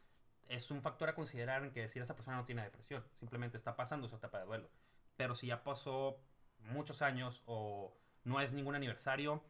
es 0.48 0.70
un 0.70 0.82
factor 0.82 1.08
a 1.08 1.14
considerar 1.14 1.64
en 1.64 1.72
que 1.72 1.80
decir 1.80 2.02
esa 2.02 2.14
persona 2.14 2.36
no 2.36 2.44
tiene 2.44 2.62
depresión, 2.62 3.04
simplemente 3.18 3.56
está 3.56 3.76
pasando 3.76 4.08
su 4.08 4.16
etapa 4.16 4.38
de 4.38 4.46
duelo. 4.46 4.70
Pero 5.16 5.34
si 5.34 5.48
ya 5.48 5.62
pasó 5.64 6.20
muchos 6.60 7.02
años 7.02 7.42
o 7.46 7.96
no 8.24 8.40
es 8.40 8.52
ningún 8.52 8.74
aniversario, 8.74 9.42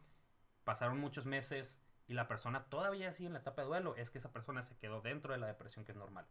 pasaron 0.63 0.99
muchos 0.99 1.25
meses 1.25 1.81
y 2.07 2.13
la 2.13 2.27
persona 2.27 2.65
todavía 2.65 3.13
sigue 3.13 3.27
en 3.27 3.33
la 3.33 3.39
etapa 3.39 3.61
de 3.61 3.67
duelo, 3.67 3.95
es 3.95 4.11
que 4.11 4.19
esa 4.19 4.31
persona 4.31 4.61
se 4.61 4.77
quedó 4.77 5.01
dentro 5.01 5.33
de 5.33 5.39
la 5.39 5.47
depresión 5.47 5.85
que 5.85 5.91
es 5.91 5.97
normal. 5.97 6.27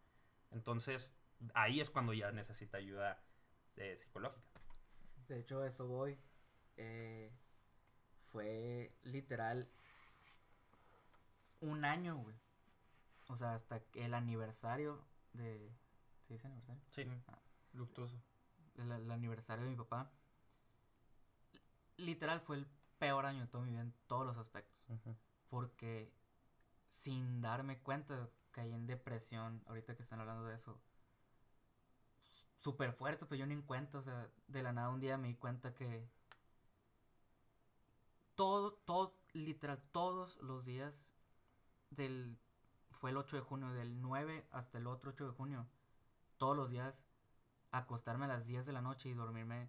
Entonces, 0.51 1.17
ahí 1.55 1.81
es 1.81 1.91
cuando 1.91 2.13
ya 2.13 2.31
necesita 2.31 2.79
ayuda 2.79 3.21
eh, 3.77 3.97
psicológica. 3.97 4.61
De 5.29 5.39
hecho, 5.39 5.65
eso 5.65 5.87
voy. 5.87 6.19
Eh, 6.77 7.33
fue 8.31 8.93
literal 9.03 9.69
un 11.61 11.85
año, 11.85 12.17
güey. 12.17 12.37
O 13.29 13.37
sea, 13.37 13.55
hasta 13.55 13.81
que 13.81 14.05
el 14.05 14.15
aniversario 14.15 15.05
de... 15.33 15.73
¿Se 16.27 16.35
dice 16.35 16.47
aniversario? 16.47 16.83
Sí. 16.91 17.05
Luctuoso. 17.73 18.23
El, 18.77 18.91
el 18.93 19.11
aniversario 19.11 19.65
de 19.65 19.71
mi 19.71 19.77
papá. 19.77 20.11
Literal 21.97 22.41
fue 22.41 22.57
el 22.57 22.67
peor 22.99 23.27
año 23.27 23.43
de 23.43 23.47
toda 23.49 23.65
mi 23.65 23.71
vida 23.71 23.83
en 23.83 23.95
todos 24.07 24.27
los 24.27 24.37
aspectos. 24.37 24.87
Porque 25.49 26.13
sin 26.89 27.41
darme 27.41 27.79
cuenta 27.81 28.29
caí 28.51 28.73
en 28.73 28.87
depresión, 28.87 29.63
ahorita 29.67 29.97
que 29.97 30.03
están 30.03 30.21
hablando 30.21 30.45
de 30.45 30.55
eso. 30.55 30.81
Súper 32.61 32.93
fuerte, 32.93 33.27
pero 33.27 33.41
yo 33.41 33.47
ni 33.47 33.55
en 33.55 33.63
cuenta, 33.63 33.99
o 33.99 34.03
sea, 34.03 34.31
de 34.47 34.63
la 34.63 34.73
nada 34.73 34.89
un 34.89 35.01
día 35.01 35.19
me 35.19 35.29
di 35.29 35.35
cuenta 35.35 35.75
que 35.75 36.09
todo, 38.35 38.73
todo, 38.73 39.19
literal, 39.33 39.83
todos 39.93 40.37
los 40.41 40.65
días 40.65 41.13
del, 41.91 42.39
fue 43.05 43.11
el 43.11 43.19
8 43.19 43.37
de 43.37 43.43
junio, 43.43 43.71
del 43.75 44.01
9 44.01 44.47
hasta 44.51 44.79
el 44.79 44.87
otro 44.87 45.11
8 45.11 45.27
de 45.27 45.33
junio, 45.33 45.67
todos 46.39 46.57
los 46.57 46.71
días 46.71 47.05
acostarme 47.71 48.25
a 48.25 48.29
las 48.29 48.47
10 48.47 48.65
de 48.65 48.73
la 48.73 48.81
noche 48.81 49.11
y 49.11 49.13
dormirme 49.13 49.69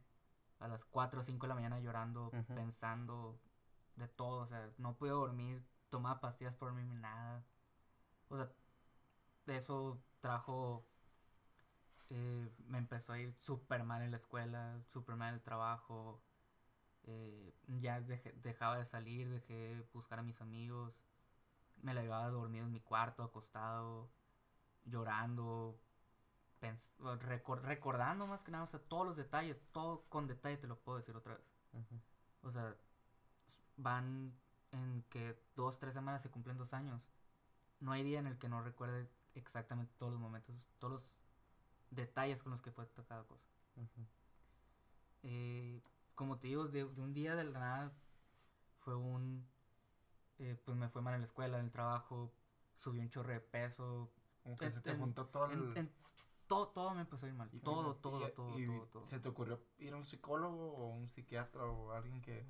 a 0.60 0.70
las 0.70 0.86
4 0.86 1.20
o 1.20 1.24
5 1.24 1.46
de 1.46 1.50
la 1.50 1.56
mañana 1.56 1.82
llorando, 1.82 2.32
pensando 2.56 3.38
de 3.98 4.08
todo, 4.08 4.44
o 4.44 4.48
sea, 4.48 4.72
no 4.78 4.96
pude 4.96 5.10
dormir, 5.10 5.62
tomaba 5.90 6.22
pastillas 6.22 6.56
por 6.56 6.70
dormirme, 6.70 6.96
nada. 6.96 7.44
O 8.30 8.38
sea, 8.38 8.50
de 9.48 9.58
eso 9.58 10.00
trajo, 10.22 10.86
eh, 12.10 12.50
me 12.68 12.78
empezó 12.78 13.14
a 13.14 13.20
ir 13.20 13.34
súper 13.34 13.84
mal 13.84 14.02
en 14.02 14.12
la 14.12 14.18
escuela, 14.18 14.80
súper 14.88 15.16
mal 15.16 15.30
en 15.30 15.36
el 15.36 15.42
trabajo, 15.42 16.22
eh, 17.06 17.54
ya 17.68 18.02
dejé- 18.02 18.34
dejaba 18.44 18.78
de 18.78 18.86
salir, 18.86 19.30
dejé 19.30 19.54
de 19.76 19.88
buscar 19.94 20.20
a 20.20 20.24
mis 20.24 20.42
amigos, 20.42 20.96
me 21.82 21.94
la 21.94 22.02
llevaba 22.02 22.30
dormido 22.30 22.66
en 22.66 22.72
mi 22.72 22.82
cuarto, 22.82 23.24
acostado, 23.24 24.10
llorando, 24.86 25.80
pens- 26.62 26.92
recor- 27.00 27.62
recordando 27.62 28.28
más 28.28 28.44
que 28.44 28.52
nada, 28.52 28.64
o 28.66 28.68
sea, 28.68 28.80
todos 28.82 29.06
los 29.08 29.18
detalles, 29.18 29.62
todo 29.72 30.06
con 30.10 30.28
detalle 30.28 30.58
te 30.58 30.68
lo 30.68 30.78
puedo 30.80 30.98
decir 30.98 31.16
otra 31.16 31.36
vez. 31.36 31.46
O 32.44 32.52
sea, 32.52 32.76
van 33.78 34.34
en 34.72 35.04
que 35.10 35.38
dos, 35.56 35.80
tres 35.80 35.94
semanas 35.94 36.22
se 36.22 36.30
cumplen 36.30 36.58
dos 36.58 36.74
años. 36.74 37.10
no 37.82 37.92
hay 37.94 38.04
día 38.04 38.20
en 38.20 38.28
el 38.28 38.38
que 38.40 38.50
no 38.50 38.62
recuerde 38.64 39.10
exactamente 39.36 39.94
todos 39.98 40.12
los 40.14 40.22
momentos, 40.22 40.68
todos 40.80 40.94
los 40.94 41.14
detalles 41.92 42.44
con 42.44 42.52
los 42.52 42.62
que 42.62 42.72
fue 42.72 42.86
tocada 42.88 43.24
cosa. 43.26 43.46
Eh, 45.24 45.82
como 46.16 46.38
te 46.38 46.48
digo, 46.48 46.68
de, 46.68 46.84
un 46.84 47.14
día 47.14 47.36
de 47.36 47.44
la 47.46 47.60
nada 47.60 47.94
fue 48.80 48.96
un... 48.96 49.48
Eh, 50.40 50.60
pues 50.64 50.78
me 50.78 50.90
fue 50.90 51.02
mal 51.02 51.14
en 51.14 51.22
la 51.22 51.26
escuela, 51.26 51.60
en 51.60 51.66
el 51.66 51.72
trabajo, 51.72 52.34
subí 52.76 53.00
un 53.00 53.10
chorre 53.10 53.34
de 53.34 53.40
peso. 53.40 54.12
Como 54.44 54.58
que 54.58 54.70
se 54.70 54.82
te 54.82 54.94
juntó 54.96 55.28
todo 55.28 55.46
el... 55.46 55.90
todo, 56.48 56.68
todo 56.68 56.94
me 56.94 57.02
empezó 57.02 57.26
a 57.26 57.30
ir 57.30 57.36
mal. 57.36 57.50
todo, 57.64 57.96
todo, 57.96 58.30
todo, 58.32 58.56
todo, 58.56 58.88
todo. 58.88 59.08
¿Se 59.08 59.20
te 59.20 59.30
ocurrió 59.30 59.60
ir 59.80 59.94
a 59.94 59.98
un 59.98 60.06
psicólogo 60.06 60.74
o 60.74 60.90
un 60.90 61.10
psiquiatra 61.10 61.66
o 61.66 61.92
alguien 61.92 62.22
que...? 62.22 62.46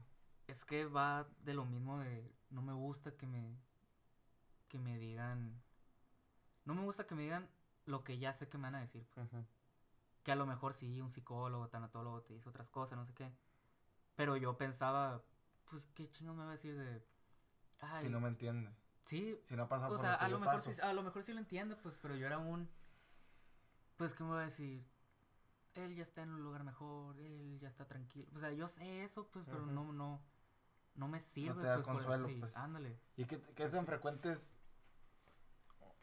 Es 0.47 0.65
que 0.65 0.85
va 0.85 1.27
de 1.39 1.53
lo 1.53 1.65
mismo 1.65 1.99
de... 1.99 2.35
No 2.49 2.61
me 2.61 2.73
gusta 2.73 3.15
que 3.15 3.27
me... 3.27 3.57
Que 4.67 4.79
me 4.79 4.97
digan... 4.97 5.61
No 6.65 6.73
me 6.73 6.81
gusta 6.81 7.05
que 7.05 7.15
me 7.15 7.21
digan 7.21 7.49
lo 7.85 8.03
que 8.03 8.17
ya 8.17 8.33
sé 8.33 8.49
que 8.49 8.57
me 8.57 8.63
van 8.63 8.75
a 8.75 8.81
decir. 8.81 9.07
Pues. 9.13 9.29
Que 10.23 10.31
a 10.31 10.35
lo 10.35 10.45
mejor 10.45 10.73
sí, 10.73 10.99
un 11.01 11.11
psicólogo, 11.11 11.69
tanatólogo 11.69 12.23
te 12.23 12.33
dice 12.33 12.49
otras 12.49 12.67
cosas, 12.69 12.97
no 12.97 13.05
sé 13.05 13.13
qué. 13.13 13.31
Pero 14.15 14.35
yo 14.37 14.57
pensaba, 14.57 15.23
pues, 15.69 15.87
¿qué 15.93 16.09
chingo 16.09 16.33
me 16.33 16.43
va 16.43 16.49
a 16.49 16.53
decir 16.53 16.75
de...? 16.75 17.14
Si 17.99 18.09
no 18.09 18.19
me 18.19 18.29
entiende. 18.29 18.75
Sí. 19.05 19.37
Si 19.41 19.55
no 19.55 19.67
pasa 19.67 19.87
o 19.87 19.97
sea, 19.97 20.15
a 20.15 20.27
lo 20.27 20.39
mejor 20.39 20.59
Sí, 20.59 20.71
a 20.81 20.93
lo 20.93 21.03
mejor 21.03 21.23
sí 21.23 21.33
lo 21.33 21.39
entiendo, 21.39 21.77
pues, 21.81 21.97
pero 21.97 22.15
yo 22.15 22.25
era 22.25 22.37
un... 22.37 22.69
Pues, 23.97 24.13
¿qué 24.13 24.23
me 24.23 24.31
va 24.31 24.41
a 24.41 24.45
decir? 24.45 24.85
Él 25.73 25.95
ya 25.95 26.03
está 26.03 26.23
en 26.23 26.31
un 26.31 26.43
lugar 26.43 26.63
mejor, 26.63 27.19
él 27.19 27.59
ya 27.59 27.67
está 27.67 27.85
tranquilo. 27.85 28.29
O 28.35 28.39
sea, 28.39 28.51
yo 28.51 28.67
sé 28.67 29.03
eso, 29.03 29.29
pues, 29.31 29.45
pero 29.45 29.65
no, 29.65 29.91
no, 29.93 30.21
no 30.95 31.07
me 31.07 31.19
sirve. 31.19 31.55
No 31.55 31.61
te 31.61 31.67
da 31.67 31.75
pues, 31.75 31.87
consuelo, 31.87 32.29
pues. 32.39 32.55
Ándale. 32.57 32.99
¿Y 33.15 33.25
qué, 33.25 33.41
qué 33.55 33.69
tan 33.69 33.85
frecuentes 33.85 34.59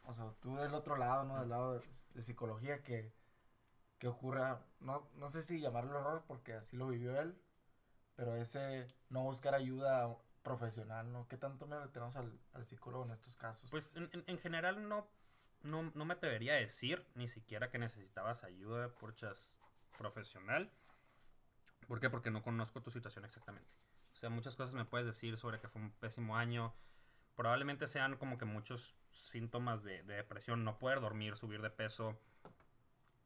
o 0.04 0.14
sea, 0.14 0.32
tú 0.40 0.56
del 0.56 0.74
otro 0.74 0.96
lado, 0.96 1.24
¿no? 1.24 1.38
Del 1.40 1.48
lado 1.48 1.74
de, 1.74 2.22
psicología 2.22 2.82
que, 2.82 3.14
que 3.98 4.08
ocurra, 4.08 4.64
no, 4.80 5.08
no 5.14 5.28
sé 5.28 5.42
si 5.42 5.60
llamarlo 5.60 5.98
error 5.98 6.24
porque 6.26 6.54
así 6.54 6.76
lo 6.76 6.88
vivió 6.88 7.18
él, 7.20 7.40
pero 8.16 8.34
ese 8.34 8.88
no 9.10 9.22
buscar 9.22 9.54
ayuda 9.54 10.16
profesional, 10.43 11.12
¿no? 11.12 11.28
¿Qué 11.28 11.36
tanto 11.36 11.66
me 11.66 11.76
tenemos 11.88 12.16
al, 12.16 12.38
al 12.53 12.64
psicólogo 12.64 13.05
en 13.05 13.12
estos 13.12 13.36
casos? 13.36 13.70
Pues 13.70 13.95
en, 13.97 14.11
en, 14.26 14.38
general 14.38 14.88
no, 14.88 15.07
no, 15.62 15.90
no, 15.95 16.05
me 16.05 16.14
atrevería 16.14 16.55
a 16.55 16.57
decir 16.57 17.07
ni 17.14 17.28
siquiera 17.28 17.70
que 17.70 17.78
necesitabas 17.78 18.45
ayuda 18.45 18.88
porchas 18.95 19.55
profesional. 19.97 20.70
¿Por 21.86 22.01
qué? 22.01 22.11
Porque 22.11 22.30
no 22.30 22.43
conozco 22.43 22.82
tu 22.82 22.90
situación 22.90 23.24
exactamente. 23.24 23.70
O 24.12 24.16
sea, 24.16 24.30
muchas 24.30 24.57
cosas 24.57 24.74
me 24.74 24.84
puedes 24.84 25.07
decir 25.07 25.36
sobre 25.38 25.61
que 25.61 25.68
fue 25.68 25.80
un 25.80 25.90
pésimo 25.93 26.36
año. 26.36 26.74
Probablemente 27.34 27.86
sean 27.86 28.16
como 28.16 28.36
que 28.36 28.45
muchos 28.45 28.95
síntomas 29.11 29.82
de, 29.82 30.03
depresión, 30.03 30.64
no 30.64 30.78
poder 30.78 31.01
dormir, 31.01 31.36
subir 31.36 31.62
de 31.62 31.70
peso, 31.70 32.18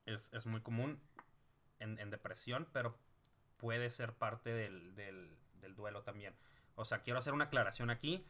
es, 0.05 0.47
muy 0.47 0.61
común 0.61 1.01
en, 1.81 2.11
depresión, 2.11 2.69
pero 2.73 2.97
puede 3.57 3.91
ser 3.91 4.13
parte 4.13 4.53
del, 4.53 4.95
duelo 5.75 6.03
también. 6.03 6.35
O 6.77 6.85
sea, 6.85 7.03
quiero 7.03 7.19
hacer 7.19 7.33
una 7.35 7.47
aclaración 7.47 7.91
aquí. 7.91 8.25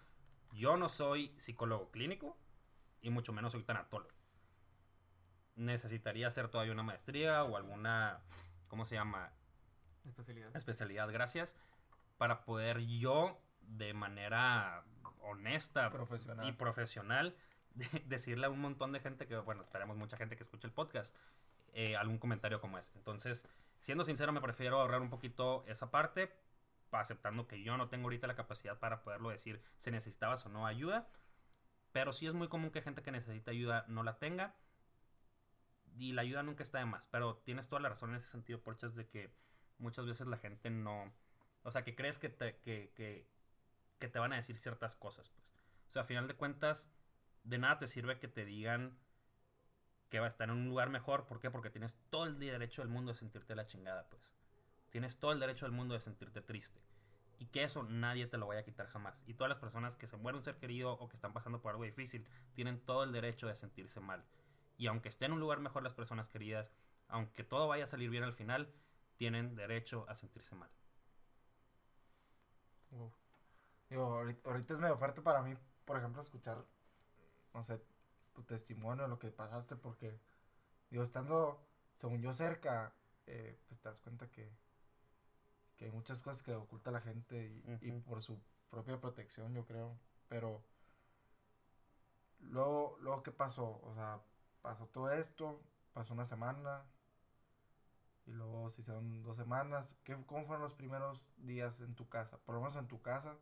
Yo 0.54 0.76
no 0.76 0.88
soy 0.88 1.34
psicólogo 1.36 1.90
clínico 1.90 2.36
y 3.02 3.10
mucho 3.10 3.32
menos 3.32 3.52
soy 3.52 3.64
tanatólogo. 3.64 4.14
Necesitaría 5.56 6.28
hacer 6.28 6.48
todavía 6.48 6.72
una 6.72 6.82
maestría 6.82 7.42
o 7.44 7.56
alguna, 7.56 8.20
¿cómo 8.68 8.84
se 8.86 8.94
llama? 8.94 9.32
Especialidad. 10.06 10.56
Especialidad, 10.56 11.12
gracias. 11.12 11.56
Para 12.18 12.44
poder 12.44 12.80
yo, 12.80 13.38
de 13.60 13.92
manera 13.94 14.84
honesta 15.22 15.90
y 16.46 16.52
profesional, 16.52 17.34
decirle 18.06 18.46
a 18.46 18.50
un 18.50 18.60
montón 18.60 18.92
de 18.92 19.00
gente 19.00 19.26
que, 19.26 19.36
bueno, 19.36 19.62
esperemos 19.62 19.96
mucha 19.96 20.16
gente 20.16 20.36
que 20.36 20.42
escuche 20.42 20.66
el 20.66 20.72
podcast, 20.72 21.16
eh, 21.72 21.96
algún 21.96 22.18
comentario 22.18 22.60
como 22.60 22.78
ese. 22.78 22.92
Entonces, 22.94 23.46
siendo 23.80 24.04
sincero, 24.04 24.32
me 24.32 24.40
prefiero 24.40 24.80
ahorrar 24.80 25.02
un 25.02 25.10
poquito 25.10 25.64
esa 25.66 25.90
parte, 25.90 26.32
aceptando 27.00 27.46
que 27.46 27.62
yo 27.62 27.76
no 27.76 27.88
tengo 27.88 28.04
ahorita 28.04 28.26
la 28.26 28.36
capacidad 28.36 28.78
para 28.78 29.02
poderlo 29.02 29.30
decir 29.30 29.62
si 29.78 29.90
necesitabas 29.90 30.44
o 30.46 30.48
no 30.48 30.66
ayuda. 30.66 31.08
Pero 31.92 32.12
sí 32.12 32.26
es 32.26 32.34
muy 32.34 32.48
común 32.48 32.70
que 32.70 32.82
gente 32.82 33.02
que 33.02 33.10
necesita 33.10 33.50
ayuda 33.50 33.84
no 33.88 34.02
la 34.02 34.18
tenga. 34.18 34.54
Y 35.98 36.12
la 36.12 36.22
ayuda 36.22 36.42
nunca 36.42 36.62
está 36.62 36.78
de 36.78 36.84
más. 36.84 37.06
Pero 37.06 37.36
tienes 37.38 37.68
toda 37.68 37.80
la 37.80 37.88
razón 37.88 38.10
en 38.10 38.16
ese 38.16 38.28
sentido, 38.28 38.60
Porchas, 38.60 38.94
de 38.94 39.06
que 39.08 39.32
muchas 39.78 40.06
veces 40.06 40.26
la 40.26 40.36
gente 40.36 40.70
no... 40.70 41.12
O 41.62 41.70
sea, 41.70 41.84
que 41.84 41.96
crees 41.96 42.18
que 42.18 42.28
te, 42.28 42.58
que, 42.58 42.92
que, 42.94 44.08
te 44.08 44.18
van 44.18 44.32
a 44.32 44.36
decir 44.36 44.56
ciertas 44.56 44.94
cosas, 44.94 45.30
pues. 45.30 45.46
O 45.88 45.90
sea, 45.90 46.02
a 46.02 46.04
final 46.04 46.28
de 46.28 46.34
cuentas, 46.34 46.90
de 47.44 47.58
nada 47.58 47.78
te 47.78 47.86
sirve 47.86 48.18
que 48.18 48.28
te 48.28 48.44
digan 48.44 48.98
que 50.10 50.20
va 50.20 50.26
a 50.26 50.28
estar 50.28 50.48
en 50.48 50.54
un 50.54 50.68
lugar 50.68 50.90
mejor. 50.90 51.26
¿Por 51.26 51.40
qué? 51.40 51.50
Porque 51.50 51.70
tienes 51.70 51.96
todo 52.10 52.24
el 52.26 52.38
derecho 52.38 52.82
del 52.82 52.90
mundo 52.90 53.12
de 53.12 53.18
sentirte 53.18 53.54
la 53.54 53.66
chingada, 53.66 54.08
pues. 54.08 54.36
Tienes 54.90 55.18
todo 55.18 55.32
el 55.32 55.40
derecho 55.40 55.66
del 55.66 55.72
mundo 55.72 55.94
de 55.94 56.00
sentirte 56.00 56.40
triste. 56.40 56.80
Y 57.38 57.46
que 57.46 57.64
eso 57.64 57.82
nadie 57.82 58.26
te 58.26 58.38
lo 58.38 58.46
vaya 58.46 58.60
a 58.60 58.64
quitar 58.64 58.86
jamás. 58.86 59.24
Y 59.26 59.34
todas 59.34 59.48
las 59.48 59.58
personas 59.58 59.96
que 59.96 60.06
se 60.06 60.16
mueren 60.16 60.38
un 60.38 60.44
ser 60.44 60.56
querido 60.56 60.92
o 60.92 61.08
que 61.08 61.16
están 61.16 61.32
pasando 61.32 61.60
por 61.60 61.72
algo 61.72 61.84
difícil 61.84 62.26
tienen 62.54 62.80
todo 62.80 63.04
el 63.04 63.12
derecho 63.12 63.46
de 63.46 63.54
sentirse 63.54 64.00
mal. 64.00 64.24
Y 64.78 64.86
aunque 64.86 65.08
estén 65.08 65.26
en 65.26 65.34
un 65.34 65.40
lugar 65.40 65.60
mejor 65.60 65.82
las 65.82 65.94
personas 65.94 66.28
queridas, 66.28 66.72
aunque 67.08 67.44
todo 67.44 67.68
vaya 67.68 67.84
a 67.84 67.86
salir 67.86 68.10
bien 68.10 68.24
al 68.24 68.32
final, 68.32 68.72
tienen 69.16 69.54
derecho 69.54 70.06
a 70.08 70.14
sentirse 70.14 70.54
mal. 70.54 70.70
Digo, 73.88 74.24
ahorita 74.44 74.74
es 74.74 74.80
medio 74.80 74.96
fuerte 74.96 75.22
para 75.22 75.42
mí, 75.42 75.54
por 75.84 75.96
ejemplo, 75.98 76.20
escuchar 76.20 76.64
no 77.56 77.62
sé, 77.62 77.80
tu 78.34 78.42
testimonio, 78.42 79.08
lo 79.08 79.18
que 79.18 79.30
pasaste, 79.30 79.76
porque, 79.76 80.20
digo, 80.90 81.02
estando, 81.02 81.66
según 81.92 82.20
yo, 82.20 82.34
cerca, 82.34 82.92
eh, 83.26 83.58
pues 83.66 83.80
te 83.80 83.88
das 83.88 84.00
cuenta 84.00 84.30
que, 84.30 84.52
que 85.76 85.86
hay 85.86 85.90
muchas 85.90 86.22
cosas 86.22 86.42
que 86.42 86.54
oculta 86.54 86.90
la 86.90 87.00
gente 87.00 87.62
y, 87.80 87.90
por 88.00 88.22
su 88.22 88.38
propia 88.70 89.00
protección, 89.00 89.54
yo 89.54 89.64
creo, 89.64 89.98
pero 90.28 90.62
luego, 92.40 92.96
luego, 93.00 93.22
¿qué 93.22 93.32
pasó? 93.32 93.80
O 93.82 93.94
sea, 93.94 94.20
pasó 94.62 94.86
todo 94.86 95.10
esto, 95.12 95.60
pasó 95.92 96.14
una 96.14 96.24
semana, 96.24 96.84
y 98.26 98.32
luego 98.32 98.68
se 98.70 98.80
hicieron 98.80 99.22
dos 99.22 99.36
semanas. 99.36 99.96
¿Qué, 100.04 100.16
¿Cómo 100.26 100.44
fueron 100.44 100.62
los 100.62 100.74
primeros 100.74 101.30
días 101.38 101.80
en 101.80 101.94
tu 101.94 102.08
casa? 102.08 102.38
Por 102.38 102.56
lo 102.56 102.60
menos 102.60 102.76
en 102.76 102.88
tu 102.88 103.00
casa, 103.00 103.36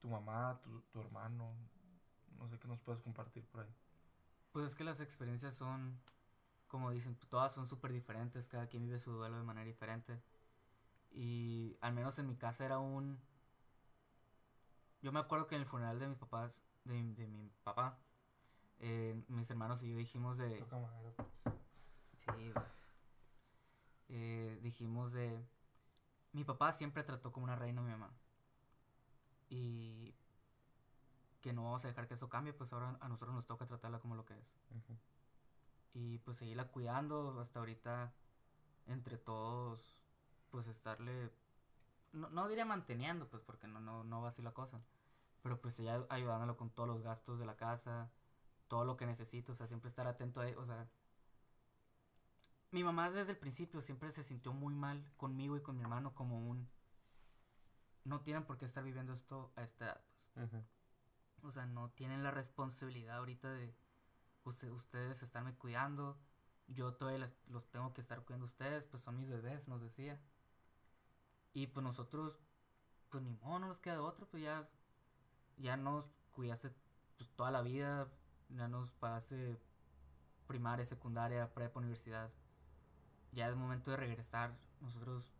tu 0.00 0.08
mamá, 0.08 0.60
tu, 0.62 0.80
tu 0.82 1.00
hermano, 1.00 1.54
no 2.38 2.48
sé 2.48 2.58
qué 2.58 2.68
nos 2.68 2.80
puedes 2.80 3.02
compartir 3.02 3.44
por 3.46 3.60
ahí. 3.60 3.74
Pues 4.52 4.66
es 4.66 4.74
que 4.74 4.84
las 4.84 5.00
experiencias 5.00 5.54
son, 5.54 6.00
como 6.68 6.90
dicen, 6.90 7.16
todas 7.28 7.52
son 7.52 7.66
súper 7.66 7.92
diferentes, 7.92 8.48
cada 8.48 8.66
quien 8.66 8.84
vive 8.84 8.98
su 8.98 9.12
duelo 9.12 9.36
de 9.36 9.42
manera 9.42 9.66
diferente. 9.66 10.20
Y 11.10 11.76
al 11.80 11.92
menos 11.92 12.18
en 12.18 12.26
mi 12.26 12.36
casa 12.36 12.64
era 12.64 12.78
un... 12.78 13.18
Yo 15.00 15.12
me 15.12 15.20
acuerdo 15.20 15.46
que 15.46 15.54
en 15.54 15.62
el 15.62 15.68
funeral 15.68 15.98
de 15.98 16.08
mis 16.08 16.18
papás, 16.18 16.64
de, 16.84 17.02
de 17.14 17.26
mi 17.26 17.50
papá, 17.62 17.98
eh, 18.80 19.22
mis 19.28 19.50
hermanos 19.50 19.82
y 19.82 19.90
yo 19.90 19.96
dijimos 19.96 20.38
de... 20.38 20.58
Toca 20.58 20.78
madera, 20.78 21.12
pues. 21.16 21.28
Sí, 22.16 22.52
eh, 24.08 24.58
dijimos 24.62 25.12
de... 25.12 25.44
Mi 26.32 26.44
papá 26.44 26.72
siempre 26.72 27.02
trató 27.02 27.32
como 27.32 27.44
una 27.44 27.56
reina 27.56 27.80
a 27.80 27.84
mi 27.84 27.90
mamá. 27.90 28.10
Y 29.48 30.14
que 31.40 31.52
no 31.52 31.64
vamos 31.64 31.84
a 31.84 31.88
dejar 31.88 32.06
que 32.08 32.14
eso 32.14 32.28
cambie, 32.28 32.52
pues 32.52 32.72
ahora 32.72 32.96
a 33.00 33.08
nosotros 33.08 33.34
nos 33.34 33.46
toca 33.46 33.66
tratarla 33.66 34.00
como 34.00 34.14
lo 34.14 34.24
que 34.24 34.38
es. 34.38 34.54
Y 35.94 36.18
pues 36.18 36.38
seguirla 36.38 36.68
cuidando 36.68 37.38
hasta 37.40 37.60
ahorita, 37.60 38.12
entre 38.86 39.16
todos, 39.16 39.97
pues 40.50 40.66
estarle, 40.66 41.32
no, 42.12 42.30
no 42.30 42.48
diría 42.48 42.64
manteniendo, 42.64 43.28
pues 43.28 43.42
porque 43.42 43.66
no, 43.66 43.80
no, 43.80 44.04
no 44.04 44.22
va 44.22 44.28
así 44.28 44.42
la 44.42 44.52
cosa, 44.52 44.80
pero 45.42 45.60
pues 45.60 45.78
ella 45.80 46.04
ayudándolo 46.08 46.56
con 46.56 46.70
todos 46.70 46.88
los 46.88 47.02
gastos 47.02 47.38
de 47.38 47.46
la 47.46 47.56
casa, 47.56 48.10
todo 48.68 48.84
lo 48.84 48.96
que 48.96 49.06
necesito, 49.06 49.52
o 49.52 49.54
sea, 49.54 49.66
siempre 49.66 49.88
estar 49.88 50.06
atento 50.06 50.40
a, 50.40 50.46
o 50.58 50.66
sea, 50.66 50.88
mi 52.70 52.84
mamá 52.84 53.10
desde 53.10 53.32
el 53.32 53.38
principio 53.38 53.80
siempre 53.80 54.12
se 54.12 54.22
sintió 54.22 54.52
muy 54.52 54.74
mal 54.74 55.04
conmigo 55.16 55.56
y 55.56 55.62
con 55.62 55.76
mi 55.76 55.82
hermano 55.82 56.14
como 56.14 56.38
un, 56.38 56.68
no 58.04 58.20
tienen 58.20 58.44
por 58.44 58.58
qué 58.58 58.66
estar 58.66 58.84
viviendo 58.84 59.12
esto 59.12 59.52
a 59.56 59.62
esta 59.62 59.84
edad, 59.86 60.04
pues. 60.34 60.64
O 61.42 61.50
sea, 61.50 61.66
no 61.66 61.90
tienen 61.90 62.22
la 62.22 62.30
responsabilidad 62.30 63.18
ahorita 63.18 63.52
de 63.52 63.74
ustedes 64.72 65.22
estarme 65.22 65.54
cuidando. 65.54 66.18
Yo 66.68 66.94
todavía 66.94 67.30
los 67.46 67.70
tengo 67.70 67.92
que 67.92 68.00
estar 68.00 68.22
cuidando 68.24 68.46
ustedes, 68.46 68.86
pues 68.86 69.02
son 69.02 69.16
mis 69.16 69.28
bebés, 69.28 69.68
nos 69.68 69.80
decía. 69.80 70.20
Y 71.52 71.66
pues 71.68 71.82
nosotros, 71.84 72.38
pues 73.08 73.22
ni 73.22 73.30
modo, 73.30 73.58
no 73.58 73.68
nos 73.68 73.80
queda 73.80 74.02
otro, 74.02 74.26
pues 74.28 74.42
ya, 74.42 74.68
ya 75.56 75.76
nos 75.76 76.06
cuidaste 76.32 76.70
pues, 77.16 77.30
toda 77.30 77.50
la 77.50 77.62
vida, 77.62 78.08
ya 78.48 78.68
nos 78.68 78.92
pagaste 78.92 79.58
primaria, 80.46 80.84
secundaria, 80.84 81.52
prepa, 81.52 81.80
universidad. 81.80 82.30
Ya 83.32 83.48
es 83.48 83.56
momento 83.56 83.90
de 83.90 83.96
regresar, 83.96 84.56
nosotros 84.80 85.32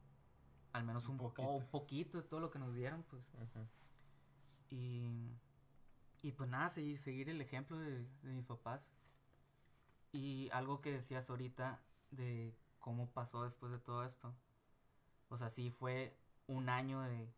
al 0.72 0.84
menos 0.84 1.08
un, 1.08 1.16
poquito. 1.16 1.48
un 1.48 1.66
poquito 1.66 2.18
de 2.18 2.28
todo 2.28 2.40
lo 2.40 2.50
que 2.50 2.58
nos 2.58 2.74
dieron, 2.74 3.02
pues. 3.04 3.22
Y 4.70 5.32
y 6.22 6.32
pues 6.32 6.48
nada, 6.48 6.68
seguir, 6.68 6.98
seguir 6.98 7.28
el 7.28 7.40
ejemplo 7.40 7.78
de, 7.78 8.04
de 8.22 8.32
mis 8.32 8.44
papás. 8.44 8.92
Y 10.12 10.48
algo 10.52 10.80
que 10.80 10.92
decías 10.92 11.30
ahorita 11.30 11.80
de 12.10 12.56
cómo 12.80 13.10
pasó 13.10 13.44
después 13.44 13.70
de 13.70 13.78
todo 13.78 14.04
esto. 14.04 14.34
O 15.28 15.36
sea, 15.36 15.50
sí 15.50 15.70
fue 15.70 16.16
un 16.46 16.68
año 16.68 17.00
de 17.02 17.32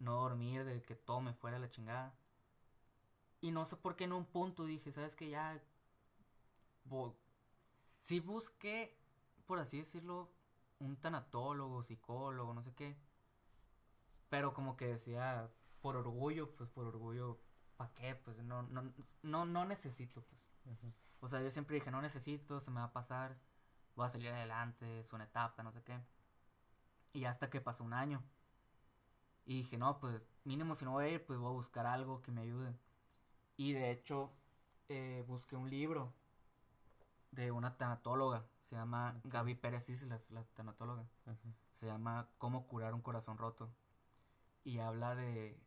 no 0.00 0.14
dormir, 0.22 0.64
de 0.64 0.82
que 0.82 0.96
todo 0.96 1.20
me 1.22 1.34
fuera 1.34 1.58
a 1.58 1.60
la 1.60 1.70
chingada. 1.70 2.14
Y 3.40 3.50
no 3.50 3.64
sé 3.66 3.74
por 3.76 3.96
qué 3.96 4.04
en 4.04 4.12
un 4.12 4.24
punto 4.26 4.64
dije, 4.64 4.92
¿sabes 4.92 5.16
que 5.16 5.28
Ya... 5.30 5.60
bo- 6.84 7.16
Sí 8.00 8.20
busqué, 8.20 8.98
por 9.46 9.58
así 9.60 9.78
decirlo, 9.80 10.30
un 10.80 10.96
tanatólogo, 10.96 11.82
psicólogo, 11.84 12.54
no 12.54 12.62
sé 12.62 12.74
qué. 12.74 12.96
Pero 14.28 14.52
como 14.54 14.76
que 14.76 14.86
decía, 14.86 15.50
por 15.80 15.96
orgullo, 15.96 16.54
pues 16.56 16.68
por 16.70 16.86
orgullo, 16.86 17.38
¿para 17.76 17.92
qué? 17.94 18.14
Pues 18.14 18.38
no, 18.44 18.62
no, 18.64 18.92
no, 19.22 19.44
no 19.46 19.64
necesito, 19.64 20.22
pues. 20.22 20.40
O 21.20 21.28
sea, 21.28 21.42
yo 21.42 21.50
siempre 21.50 21.76
dije, 21.76 21.90
no 21.90 22.02
necesito, 22.02 22.60
se 22.60 22.70
me 22.70 22.80
va 22.80 22.86
a 22.86 22.92
pasar, 22.92 23.38
voy 23.96 24.06
a 24.06 24.10
salir 24.10 24.28
adelante, 24.30 25.00
es 25.00 25.12
una 25.12 25.24
etapa, 25.24 25.62
no 25.62 25.72
sé 25.72 25.82
qué. 25.82 25.98
Y 27.12 27.24
hasta 27.24 27.50
que 27.50 27.60
pasó 27.60 27.84
un 27.84 27.92
año. 27.92 28.22
Y 29.44 29.58
dije, 29.58 29.78
no, 29.78 29.98
pues 29.98 30.28
mínimo 30.44 30.74
si 30.74 30.84
no 30.84 30.92
voy 30.92 31.04
a 31.06 31.08
ir, 31.08 31.24
pues 31.24 31.38
voy 31.38 31.48
a 31.48 31.52
buscar 31.52 31.86
algo 31.86 32.22
que 32.22 32.32
me 32.32 32.42
ayude. 32.42 32.74
Y 33.56 33.72
de 33.72 33.90
hecho, 33.90 34.32
eh, 34.88 35.24
busqué 35.26 35.56
un 35.56 35.70
libro 35.70 36.12
de 37.30 37.50
una 37.50 37.76
tanatóloga, 37.76 38.46
se 38.62 38.76
llama 38.76 39.20
Gaby 39.24 39.54
Pérez 39.54 39.88
Islas, 39.88 40.30
la 40.30 40.44
tanatóloga. 40.54 41.04
Se 41.74 41.86
llama 41.86 42.28
Cómo 42.38 42.66
curar 42.66 42.94
un 42.94 43.02
corazón 43.02 43.38
roto. 43.38 43.70
Y 44.64 44.78
habla 44.80 45.14
de, 45.14 45.58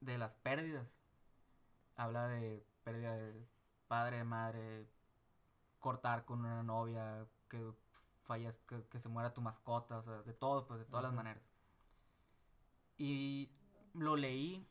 de 0.00 0.18
las 0.18 0.34
pérdidas. 0.36 1.02
Habla 1.96 2.28
de 2.28 2.64
pérdida 2.84 3.14
de 3.16 3.46
padre, 3.88 4.24
madre, 4.24 4.86
cortar 5.80 6.24
con 6.24 6.40
una 6.40 6.62
novia, 6.62 7.26
que 7.48 7.72
fallas, 8.28 8.58
que, 8.68 8.84
que 8.88 9.00
se 9.00 9.08
muera 9.08 9.32
tu 9.34 9.40
mascota, 9.40 9.96
o 9.98 10.02
sea, 10.02 10.22
de 10.22 10.34
todo, 10.34 10.66
pues 10.66 10.78
de 10.78 10.84
todas 10.86 11.02
las 11.02 11.12
Ujú. 11.12 11.16
maneras. 11.16 11.42
Y 12.98 13.50
lo 13.94 14.16
leí 14.16 14.66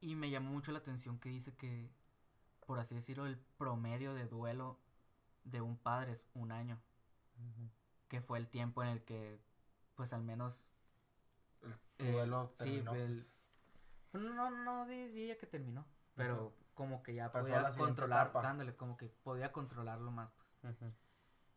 y 0.00 0.14
me 0.14 0.30
llamó 0.30 0.50
mucho 0.52 0.72
la 0.72 0.78
atención 0.78 1.18
que 1.18 1.28
dice 1.28 1.54
que, 1.56 1.90
por 2.66 2.78
así 2.78 2.94
decirlo, 2.94 3.26
el 3.26 3.36
promedio 3.58 4.14
de 4.14 4.26
duelo 4.26 4.78
de 5.44 5.60
un 5.60 5.76
padre 5.76 6.12
es 6.12 6.28
un 6.34 6.52
año, 6.52 6.80
que 8.08 8.20
fue 8.20 8.38
el 8.38 8.48
tiempo 8.48 8.82
en 8.82 8.90
el 8.90 9.04
que, 9.04 9.40
pues 9.96 10.12
al 10.12 10.22
menos... 10.22 10.72
Tu 11.96 12.04
eh, 12.04 12.12
duelo 12.12 12.52
sí, 12.54 12.64
terminó, 12.64 12.94
el- 12.94 13.26
pues. 14.12 14.22
no, 14.22 14.50
no 14.50 14.86
di- 14.86 15.08
diría 15.08 15.36
que 15.38 15.46
terminó, 15.46 15.84
pero 16.14 16.54
como 16.74 17.02
que 17.02 17.14
ya 17.14 17.30
Pasó 17.30 17.48
podía 17.48 17.68
controlar, 17.68 18.28
etapa. 18.28 18.50
ándale, 18.50 18.74
como 18.76 18.96
que 18.96 19.08
podía 19.08 19.52
controlarlo 19.52 20.10
más, 20.10 20.30
pues. 20.62 20.76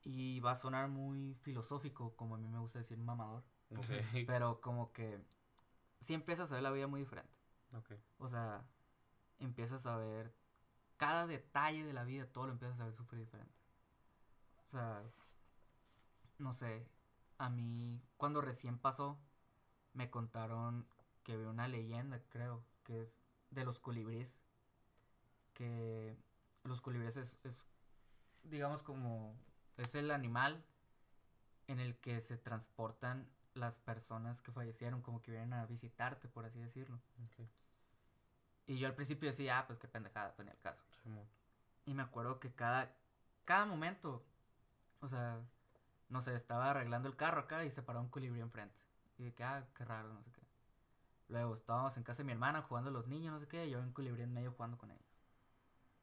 Y 0.03 0.39
va 0.41 0.51
a 0.51 0.55
sonar 0.55 0.89
muy 0.89 1.35
filosófico, 1.35 2.15
como 2.15 2.35
a 2.35 2.37
mí 2.37 2.47
me 2.47 2.59
gusta 2.59 2.79
decir 2.79 2.97
mamador, 2.97 3.43
pero 4.27 4.59
como 4.59 4.91
que 4.91 5.19
sí 5.99 6.13
empiezas 6.13 6.51
a 6.51 6.55
ver 6.55 6.63
la 6.63 6.71
vida 6.71 6.87
muy 6.87 6.99
diferente. 6.99 7.31
O 8.17 8.27
sea, 8.27 8.65
empiezas 9.39 9.85
a 9.85 9.97
ver 9.97 10.35
cada 10.97 11.25
detalle 11.25 11.85
de 11.85 11.93
la 11.93 12.03
vida, 12.03 12.27
todo 12.27 12.47
lo 12.47 12.53
empiezas 12.53 12.79
a 12.79 12.85
ver 12.85 12.93
súper 12.93 13.19
diferente. 13.19 13.55
O 14.67 14.69
sea, 14.69 15.03
no 16.37 16.53
sé, 16.53 16.87
a 17.37 17.49
mí 17.49 18.01
cuando 18.17 18.41
recién 18.41 18.77
pasó, 18.77 19.17
me 19.93 20.09
contaron 20.09 20.87
que 21.23 21.33
había 21.33 21.49
una 21.49 21.67
leyenda, 21.67 22.21
creo, 22.29 22.63
que 22.83 23.01
es 23.01 23.21
de 23.51 23.65
los 23.65 23.79
colibríes. 23.79 24.39
Que 25.53 26.17
los 26.63 26.81
colibríes 26.81 27.17
es, 27.17 27.39
es, 27.43 27.67
digamos, 28.43 28.83
como, 28.83 29.35
es 29.77 29.95
el 29.95 30.11
animal 30.11 30.63
en 31.67 31.79
el 31.79 31.95
que 31.97 32.21
se 32.21 32.37
transportan 32.37 33.27
las 33.53 33.79
personas 33.79 34.41
que 34.41 34.51
fallecieron, 34.51 35.01
como 35.01 35.21
que 35.21 35.31
vienen 35.31 35.53
a 35.53 35.65
visitarte, 35.65 36.27
por 36.27 36.45
así 36.45 36.59
decirlo. 36.59 36.99
Y 38.65 38.77
yo 38.77 38.87
al 38.87 38.95
principio 38.95 39.29
decía, 39.29 39.59
ah, 39.59 39.67
pues 39.67 39.79
qué 39.79 39.87
pendejada, 39.87 40.33
pues 40.35 40.45
ni 40.45 40.51
al 40.51 40.59
caso. 40.59 40.83
Y 41.85 41.93
me 41.93 42.03
acuerdo 42.03 42.39
que 42.39 42.53
cada, 42.53 42.95
cada 43.45 43.65
momento, 43.65 44.23
o 45.01 45.07
sea, 45.07 45.41
no 46.09 46.21
sé, 46.21 46.35
estaba 46.35 46.71
arreglando 46.71 47.09
el 47.09 47.15
carro 47.15 47.41
acá 47.41 47.65
y 47.65 47.71
se 47.71 47.83
paró 47.83 47.99
un 47.99 48.09
colibrí 48.09 48.39
enfrente. 48.39 48.79
Y 49.17 49.25
de 49.25 49.33
que, 49.33 49.43
ah, 49.43 49.67
qué 49.75 49.85
raro, 49.85 50.13
no 50.13 50.21
sé 50.23 50.31
qué. 50.31 50.41
Luego 51.27 51.53
estábamos 51.53 51.97
en 51.97 52.03
casa 52.03 52.19
de 52.19 52.25
mi 52.25 52.31
hermana 52.31 52.61
jugando 52.61 52.91
los 52.91 53.07
niños, 53.07 53.33
no 53.33 53.39
sé 53.39 53.47
qué, 53.47 53.65
y 53.65 53.71
yo 53.71 53.79
un 53.79 53.91
colibrí 53.91 54.23
en 54.23 54.33
medio 54.33 54.51
jugando 54.51 54.77
con 54.77 54.91
ellos. 54.91 55.03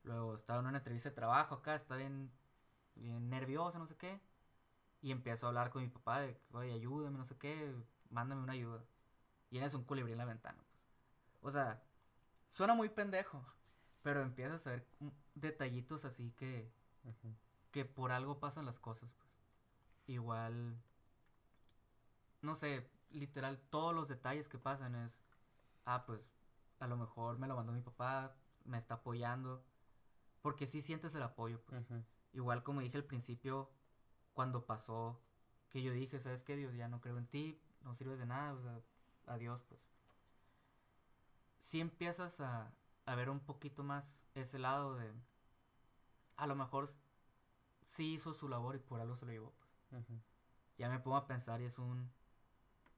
Luego 0.02 0.34
estaba 0.34 0.60
en 0.60 0.66
una 0.66 0.78
entrevista 0.78 1.10
de 1.10 1.14
trabajo 1.14 1.56
acá, 1.56 1.74
estaba 1.74 1.98
bien, 1.98 2.30
bien 3.00 3.28
nervioso, 3.30 3.78
no 3.78 3.86
sé 3.86 3.96
qué. 3.96 4.20
Y 5.02 5.12
empiezo 5.12 5.46
a 5.46 5.48
hablar 5.48 5.70
con 5.70 5.82
mi 5.82 5.88
papá 5.88 6.20
de, 6.20 6.38
oye, 6.52 6.72
ayúdame, 6.72 7.16
no 7.18 7.24
sé 7.24 7.36
qué, 7.38 7.74
mándame 8.10 8.42
una 8.42 8.52
ayuda. 8.52 8.84
Y 9.50 9.58
eres 9.58 9.74
un 9.74 9.84
colibrí 9.84 10.12
en 10.12 10.18
la 10.18 10.24
ventana. 10.26 10.62
Pues. 11.40 11.54
O 11.54 11.58
sea, 11.58 11.82
suena 12.48 12.74
muy 12.74 12.88
pendejo, 12.88 13.44
pero 14.02 14.22
empiezas 14.22 14.66
a 14.66 14.70
ver 14.70 14.86
detallitos 15.34 16.04
así 16.04 16.32
que, 16.32 16.70
que 17.70 17.84
por 17.84 18.12
algo 18.12 18.38
pasan 18.38 18.66
las 18.66 18.78
cosas, 18.78 19.10
pues. 19.12 19.30
Igual, 20.06 20.76
no 22.42 22.54
sé, 22.54 22.90
literal, 23.10 23.60
todos 23.70 23.94
los 23.94 24.08
detalles 24.08 24.48
que 24.48 24.58
pasan 24.58 24.94
es, 24.96 25.22
ah, 25.84 26.04
pues, 26.04 26.28
a 26.80 26.86
lo 26.86 26.96
mejor 26.96 27.38
me 27.38 27.46
lo 27.46 27.54
mandó 27.56 27.72
mi 27.72 27.80
papá, 27.80 28.36
me 28.64 28.78
está 28.78 28.94
apoyando, 28.94 29.64
porque 30.42 30.66
sí 30.66 30.82
sientes 30.82 31.14
el 31.14 31.22
apoyo, 31.22 31.60
pues. 31.64 31.86
Igual 32.32 32.62
como 32.62 32.80
dije 32.80 32.96
al 32.96 33.04
principio, 33.04 33.70
cuando 34.34 34.66
pasó, 34.66 35.20
que 35.70 35.82
yo 35.82 35.92
dije, 35.92 36.18
¿sabes 36.20 36.42
qué, 36.44 36.56
Dios? 36.56 36.74
Ya 36.74 36.88
no 36.88 37.00
creo 37.00 37.18
en 37.18 37.26
ti, 37.26 37.60
no 37.82 37.94
sirves 37.94 38.18
de 38.18 38.26
nada, 38.26 38.54
o 38.54 38.62
sea, 38.62 38.80
adiós, 39.26 39.62
pues. 39.68 39.80
Sí 41.60 41.80
empiezas 41.80 42.40
a, 42.40 42.72
a 43.06 43.14
ver 43.14 43.30
un 43.30 43.40
poquito 43.40 43.84
más 43.84 44.24
ese 44.34 44.58
lado 44.58 44.96
de, 44.96 45.12
a 46.36 46.46
lo 46.46 46.54
mejor 46.56 46.88
sí 47.84 48.14
hizo 48.14 48.34
su 48.34 48.48
labor 48.48 48.76
y 48.76 48.78
por 48.78 49.00
algo 49.00 49.16
se 49.16 49.26
lo 49.26 49.32
llevó, 49.32 49.52
pues. 49.90 50.04
Ya 50.78 50.88
me 50.88 50.98
pongo 50.98 51.16
a 51.16 51.26
pensar 51.26 51.60
y 51.60 51.66
es 51.66 51.78
un, 51.78 52.10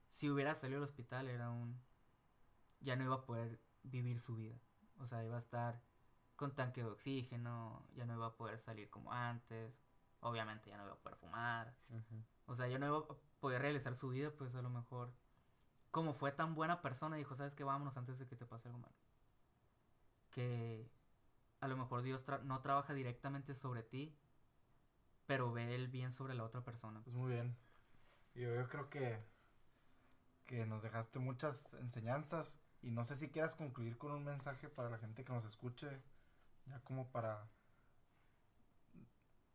si 0.09 0.29
hubiera 0.29 0.55
salido 0.55 0.79
del 0.79 0.89
hospital 0.89 1.29
era 1.29 1.49
un, 1.51 1.79
ya 2.81 2.95
no 2.95 3.03
iba 3.03 3.15
a 3.15 3.25
poder 3.25 3.59
vivir 3.83 4.19
su 4.19 4.35
vida. 4.35 4.55
O 4.99 5.07
sea, 5.07 5.23
iba 5.23 5.35
a 5.35 5.39
estar 5.39 5.81
con 6.35 6.55
tanque 6.55 6.81
de 6.83 6.89
oxígeno, 6.89 7.85
ya 7.95 8.05
no 8.05 8.15
iba 8.15 8.27
a 8.27 8.35
poder 8.35 8.59
salir 8.59 8.89
como 8.89 9.11
antes, 9.13 9.79
obviamente 10.21 10.69
ya 10.69 10.77
no 10.77 10.83
iba 10.85 10.93
a 10.93 10.97
poder 10.99 11.17
fumar. 11.17 11.75
O 12.47 12.55
sea, 12.55 12.67
ya 12.67 12.79
no 12.79 12.87
iba 12.87 12.97
a 12.99 13.15
poder 13.39 13.61
realizar 13.61 13.95
su 13.95 14.09
vida, 14.09 14.31
pues 14.31 14.55
a 14.55 14.61
lo 14.61 14.69
mejor, 14.69 15.13
como 15.91 16.13
fue 16.13 16.31
tan 16.31 16.55
buena 16.55 16.81
persona, 16.81 17.17
dijo, 17.17 17.35
¿sabes 17.35 17.55
qué? 17.55 17.63
Vámonos 17.63 17.97
antes 17.97 18.19
de 18.19 18.27
que 18.27 18.35
te 18.35 18.45
pase 18.45 18.67
algo 18.69 18.79
malo. 18.79 18.95
Que 20.31 20.89
a 21.61 21.67
lo 21.67 21.77
mejor 21.77 22.01
Dios 22.01 22.25
tra- 22.25 22.41
no 22.43 22.61
trabaja 22.61 22.93
directamente 22.93 23.53
sobre 23.55 23.83
ti, 23.83 24.17
pero 25.25 25.51
ve 25.51 25.75
el 25.75 25.87
bien 25.87 26.11
sobre 26.11 26.33
la 26.33 26.43
otra 26.43 26.61
persona. 26.63 27.01
Pues 27.03 27.15
muy 27.15 27.31
bien. 27.33 27.55
Yo, 28.35 28.53
yo 28.55 28.67
creo 28.67 28.89
que, 28.89 29.23
que 30.45 30.65
nos 30.65 30.83
dejaste 30.83 31.19
muchas 31.19 31.73
enseñanzas 31.75 32.61
y 32.81 32.91
no 32.91 33.03
sé 33.03 33.15
si 33.15 33.29
quieras 33.29 33.55
concluir 33.55 33.97
con 33.97 34.11
un 34.11 34.23
mensaje 34.23 34.69
para 34.69 34.89
la 34.89 34.97
gente 34.97 35.23
que 35.23 35.33
nos 35.33 35.45
escuche, 35.45 36.01
ya 36.65 36.79
como 36.81 37.07
para 37.11 37.47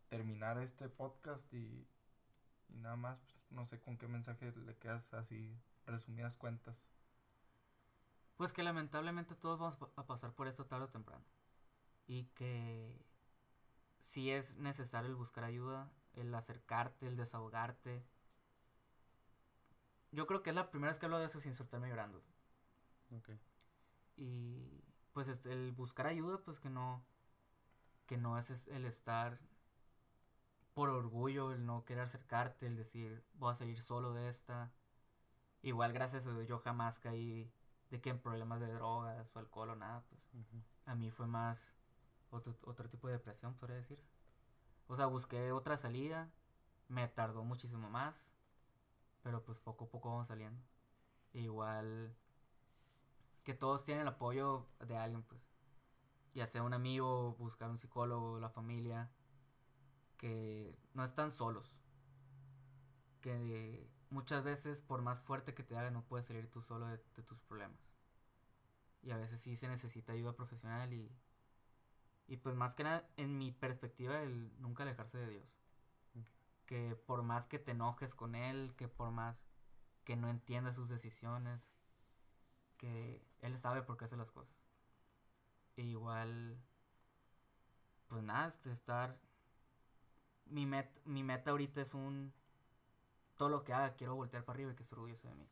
terminar 0.09 0.59
este 0.59 0.89
podcast 0.89 1.53
y, 1.53 1.87
y 2.69 2.77
nada 2.79 2.97
más, 2.97 3.21
pues, 3.21 3.37
no 3.51 3.65
sé 3.65 3.81
con 3.81 3.99
qué 3.99 4.09
mensaje 4.09 4.53
le 4.53 4.77
quedas 4.77 5.13
así, 5.15 5.59
resumidas 5.87 6.37
cuentas. 6.37 6.91
Pues 8.37 8.53
que 8.53 8.63
lamentablemente 8.63 9.35
todos 9.35 9.59
vamos 9.59 9.79
a 9.97 10.07
pasar 10.07 10.33
por 10.33 10.47
esto 10.47 10.67
tarde 10.67 10.85
o 10.85 10.91
temprano. 10.91 11.25
Y 12.07 12.25
que 12.35 13.05
si 13.99 14.31
es 14.31 14.57
necesario 14.57 15.11
el 15.11 15.17
buscar 15.17 15.45
ayuda, 15.45 15.91
el 16.15 16.35
acercarte, 16.35 17.07
el 17.07 17.17
desahogarte. 17.17 18.05
Yo 20.13 20.27
creo 20.27 20.43
que 20.43 20.51
es 20.51 20.57
la 20.57 20.71
primera 20.71 20.93
vez 20.93 20.99
que 20.99 21.07
hablo 21.07 21.19
de 21.19 21.27
eso 21.27 21.41
sin 21.41 21.55
soltarme 21.55 21.89
llorando. 21.89 22.23
Y 24.17 24.85
pues 25.19 25.45
el 25.47 25.73
buscar 25.73 26.07
ayuda, 26.07 26.39
pues 26.39 26.61
que 26.61 26.71
no, 26.71 27.03
que 28.07 28.17
no 28.17 28.39
es 28.39 28.69
el 28.69 28.85
estar 28.85 29.41
por 30.75 30.91
orgullo, 30.91 31.51
el 31.51 31.67
no 31.67 31.85
querer 31.85 32.05
acercarte, 32.05 32.69
el 32.69 32.77
decir 32.77 33.25
voy 33.35 33.51
a 33.51 33.57
salir 33.57 33.83
solo 33.83 34.15
de 34.15 34.29
esta. 34.29 34.71
Igual 35.63 35.93
gracias 35.93 36.25
a 36.29 36.33
Dios 36.33 36.47
yo 36.47 36.61
jamás 36.61 37.01
caí 37.01 37.51
de 37.91 38.01
que 38.01 38.11
en 38.11 38.21
problemas 38.21 38.61
de 38.61 38.73
drogas 38.73 39.35
o 39.35 39.41
alcohol 39.41 39.71
o 39.71 39.75
nada, 39.75 40.05
pues 40.09 40.23
a 40.87 40.95
mí 40.95 41.11
fue 41.11 41.27
más 41.27 41.75
otro, 42.31 42.57
otro 42.63 42.89
tipo 42.89 43.09
de 43.09 43.15
depresión, 43.15 43.55
podría 43.55 43.79
decirse. 43.79 44.07
O 44.87 44.95
sea, 44.95 45.07
busqué 45.07 45.51
otra 45.51 45.77
salida, 45.77 46.31
me 46.87 47.09
tardó 47.09 47.43
muchísimo 47.43 47.91
más, 47.91 48.31
pero 49.25 49.43
pues 49.43 49.59
poco 49.59 49.87
a 49.87 49.89
poco 49.89 50.11
vamos 50.11 50.29
saliendo. 50.29 50.63
E 51.35 51.41
igual 51.41 52.15
que 53.49 53.55
todos 53.55 53.83
tienen 53.83 54.03
el 54.03 54.09
apoyo 54.09 54.67
de 54.87 54.95
alguien, 54.95 55.23
pues. 55.23 55.41
Ya 56.35 56.47
sea 56.47 56.63
un 56.63 56.75
amigo, 56.75 57.35
buscar 57.39 57.71
un 57.71 57.79
psicólogo, 57.79 58.39
la 58.39 58.51
familia, 58.51 59.11
que 60.19 60.79
no 60.93 61.03
están 61.03 61.31
solos. 61.31 61.75
Que 63.23 63.91
muchas 64.11 64.45
veces, 64.45 64.83
por 64.83 65.01
más 65.01 65.23
fuerte 65.23 65.55
que 65.55 65.63
te 65.63 65.79
haga, 65.79 65.91
no 65.91 66.05
puedes 66.05 66.27
salir 66.27 66.51
tú 66.51 66.61
solo 66.61 66.89
de, 66.89 66.99
de 67.17 67.23
tus 67.23 67.41
problemas. 67.41 67.95
Y 69.01 69.13
a 69.13 69.17
veces 69.17 69.41
sí 69.41 69.57
se 69.57 69.67
necesita 69.67 70.13
ayuda 70.13 70.37
profesional 70.37 70.93
y, 70.93 71.11
y 72.27 72.37
pues 72.37 72.55
más 72.55 72.75
que 72.75 72.85
nada, 72.85 73.09
en 73.17 73.39
mi 73.39 73.51
perspectiva, 73.51 74.21
el 74.21 74.53
nunca 74.61 74.83
alejarse 74.83 75.17
de 75.17 75.31
Dios. 75.31 75.57
Que 76.67 76.97
por 77.07 77.23
más 77.23 77.47
que 77.47 77.59
te 77.59 77.71
enojes 77.71 78.15
con 78.15 78.35
Él, 78.35 78.75
que 78.77 78.89
por 78.89 79.11
más 79.11 79.43
que 80.05 80.17
no 80.17 80.29
entiendas 80.29 80.75
sus 80.75 80.91
decisiones, 80.91 81.73
que 82.79 83.23
Él 83.43 83.59
sabe 83.59 83.83
por 83.83 83.99
qué 83.99 84.07
hace 84.07 84.17
las 84.17 84.33
cosas. 84.33 84.57
E 85.77 85.83
igual, 85.83 86.59
pues 88.09 88.23
nada, 88.23 88.49
este, 88.49 88.71
estar... 88.73 89.19
Mi, 90.47 90.65
met, 90.65 90.89
mi 91.05 91.23
meta 91.23 91.51
ahorita 91.51 91.83
es 91.83 91.93
un... 91.93 92.33
Todo 93.37 93.51
lo 93.51 93.65
que 93.65 93.73
haga, 93.75 93.95
quiero 93.95 94.17
voltear 94.17 94.45
para 94.45 94.57
arriba 94.57 94.73
y 94.73 94.75
que 94.75 94.83
esté 94.83 94.95
orgulloso 94.95 95.29
de 95.29 95.35
mí. 95.35 95.49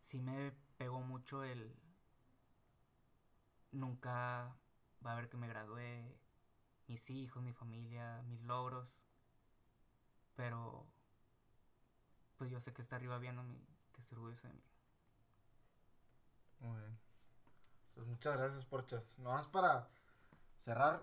Sí 0.00 0.20
me 0.20 0.52
pegó 0.76 1.00
mucho 1.00 1.42
el... 1.42 1.74
Nunca 3.72 4.56
va 5.04 5.12
a 5.12 5.16
ver 5.16 5.28
que 5.28 5.36
me 5.36 5.48
gradué, 5.48 6.16
mis 6.86 7.10
hijos, 7.10 7.42
mi 7.42 7.52
familia, 7.52 8.22
mis 8.22 8.42
logros. 8.42 8.88
Pero, 10.36 10.86
pues 12.36 12.50
yo 12.50 12.60
sé 12.60 12.72
que 12.72 12.82
está 12.82 12.96
arriba 12.96 13.18
viéndome, 13.18 13.58
que 13.92 14.00
está 14.00 14.14
orgulloso 14.14 14.46
de 14.46 14.54
mí. 14.54 14.62
Muy 16.60 16.78
bien. 16.80 16.98
Pues 17.94 18.06
muchas 18.06 18.36
gracias, 18.36 18.64
Porchas. 18.64 19.18
Nomás 19.18 19.46
para 19.46 19.88
cerrar, 20.58 21.02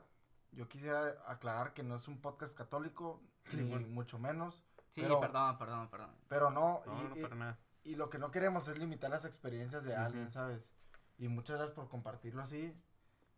yo 0.52 0.68
quisiera 0.68 1.16
aclarar 1.28 1.74
que 1.74 1.84
no 1.84 1.96
es 1.96 2.08
un 2.08 2.20
podcast 2.22 2.56
católico, 2.58 3.22
Sí, 3.48 3.58
ni 3.58 3.70
bueno. 3.70 3.88
mucho 3.88 4.20
menos. 4.20 4.64
Sí, 4.90 5.02
Pero- 5.02 5.20
perdón, 5.20 5.58
perdón, 5.58 5.90
perdón. 5.90 6.12
Pero 6.28 6.52
no, 6.52 6.84
No, 6.86 7.02
y, 7.04 7.08
no 7.10 7.18
y- 7.18 7.22
para 7.22 7.36
nada. 7.36 7.60
y 7.84 7.96
lo 7.96 8.10
que 8.10 8.20
no 8.20 8.30
queremos 8.32 8.68
es 8.68 8.78
limitar 8.78 9.10
las 9.10 9.26
experiencias 9.26 9.84
de 9.84 9.96
alguien. 9.96 10.30
¿sabes? 10.32 10.74
Y 11.18 11.28
muchas 11.28 11.58
gracias 11.58 11.76
por 11.76 11.90
compartirlo 11.90 12.42
así. 12.44 12.76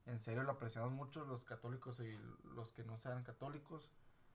En 0.05 0.20
serio, 0.20 0.43
lo 0.43 0.51
apreciamos 0.51 0.91
mucho 0.91 1.26
los 1.26 1.45
católicos 1.45 1.99
y 1.99 2.18
los 2.55 2.72
que 2.74 2.84
no 2.84 2.97
sean 2.97 3.24
católicos. 3.24 3.89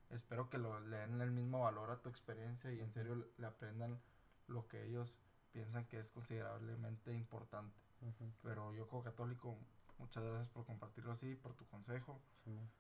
Espero 0.09 0.51
que 0.51 0.59
lo, 0.59 0.81
le 0.81 0.97
den 0.97 1.21
el 1.21 1.31
mismo 1.31 1.61
valor 1.61 1.91
a 1.91 1.99
tu 2.03 2.09
experiencia 2.09 2.73
y 2.73 2.81
en 2.81 2.91
serio 2.91 3.25
le 3.37 3.47
aprendan 3.47 4.01
lo 4.49 4.67
que 4.67 4.85
ellos 4.85 5.21
piensan 5.53 5.85
que 5.87 5.99
es 5.99 6.11
considerablemente 6.11 7.13
importante. 7.15 7.77
Ujú, 8.01 8.33
Pero 8.43 8.73
yo 8.75 8.87
como 8.89 9.03
católico, 9.03 9.57
muchas 9.99 10.25
gracias 10.25 10.49
por 10.49 10.65
compartirlo 10.65 11.13
así, 11.13 11.35
por 11.35 11.55
tu 11.55 11.67
consejo. 11.67 12.21
Simón. 12.45 12.71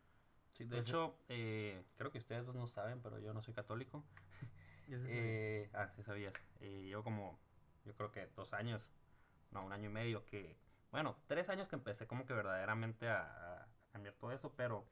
Sí, 0.52 0.64
de 0.64 0.70
Pues, 0.70 0.86
hecho, 0.88 1.14
eh, 1.28 1.84
creo 1.96 2.10
que 2.10 2.18
ustedes 2.18 2.46
dos 2.46 2.54
no 2.54 2.66
saben, 2.66 3.00
pero 3.02 3.18
yo 3.18 3.32
no 3.32 3.40
soy 3.40 3.54
católico. 3.54 4.04
Yo 4.88 4.98
sí 4.98 5.04
sabía. 5.04 5.20
Eh, 5.20 5.70
ah, 5.74 5.90
sí 5.94 6.02
sabías. 6.02 6.34
Eh, 6.60 6.88
yo 6.88 7.02
como, 7.02 7.38
yo 7.84 7.94
creo 7.94 8.10
que 8.10 8.26
dos 8.36 8.52
años, 8.52 8.90
no, 9.50 9.64
un 9.64 9.72
año 9.72 9.86
y 9.88 9.92
medio 9.92 10.24
que, 10.26 10.56
bueno, 10.90 11.16
tres 11.26 11.48
años 11.48 11.68
que 11.68 11.76
empecé 11.76 12.06
como 12.06 12.26
que 12.26 12.34
verdaderamente 12.34 13.08
a, 13.08 13.22
a 13.62 13.68
cambiar 13.92 14.14
todo 14.14 14.32
eso, 14.32 14.54
pero 14.56 14.84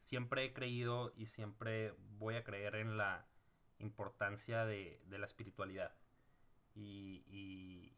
siempre 0.00 0.44
he 0.44 0.52
creído 0.52 1.12
y 1.16 1.26
siempre 1.26 1.94
voy 2.18 2.36
a 2.36 2.44
creer 2.44 2.76
en 2.76 2.96
la 2.96 3.26
importancia 3.78 4.64
de, 4.64 5.00
de 5.06 5.18
la 5.18 5.26
espiritualidad. 5.26 5.92
Y, 6.80 7.24
y, 7.26 7.92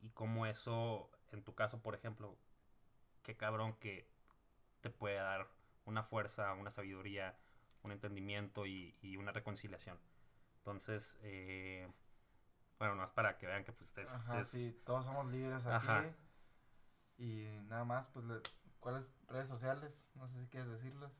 y 0.00 0.10
cómo 0.10 0.44
eso, 0.44 1.10
en 1.32 1.42
tu 1.42 1.54
caso, 1.54 1.80
por 1.80 1.94
ejemplo, 1.94 2.36
qué 3.22 3.34
cabrón 3.36 3.74
que 3.78 4.06
te 4.82 4.90
puede 4.90 5.16
dar 5.16 5.48
una 5.86 6.02
fuerza, 6.02 6.52
una 6.52 6.70
sabiduría, 6.70 7.38
un 7.82 7.92
entendimiento 7.92 8.66
y, 8.66 8.94
y 9.00 9.16
una 9.16 9.32
reconciliación. 9.32 9.98
Entonces, 10.58 11.18
eh, 11.22 11.90
bueno, 12.78 12.94
no 12.94 13.04
es 13.04 13.10
para 13.10 13.38
que 13.38 13.46
vean 13.46 13.64
que 13.64 13.72
pues 13.72 13.96
es, 13.96 14.10
Ajá, 14.10 14.40
es- 14.40 14.50
sí, 14.50 14.78
todos 14.84 15.06
somos 15.06 15.26
libres 15.32 15.64
aquí. 15.64 15.86
Ajá. 15.86 16.14
Y 17.16 17.46
nada 17.68 17.84
más, 17.84 18.08
pues, 18.08 18.26
le- 18.26 18.42
¿cuáles 18.80 19.14
redes 19.28 19.48
sociales? 19.48 20.06
No 20.14 20.28
sé 20.28 20.38
si 20.42 20.46
quieres 20.48 20.68
decirlas. 20.68 21.12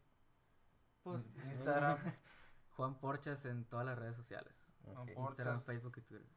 Pues, 1.02 1.24
In- 1.36 1.50
Instagram. 1.50 1.96
Juan 2.76 2.98
Porchas 3.00 3.46
en 3.46 3.64
todas 3.64 3.86
las 3.86 3.98
redes 3.98 4.16
sociales. 4.16 4.74
Ok, 4.84 4.96
Por- 5.14 5.28
Instagram. 5.30 5.60
Facebook 5.60 5.94
y 5.96 6.02
Twitter. 6.02 6.28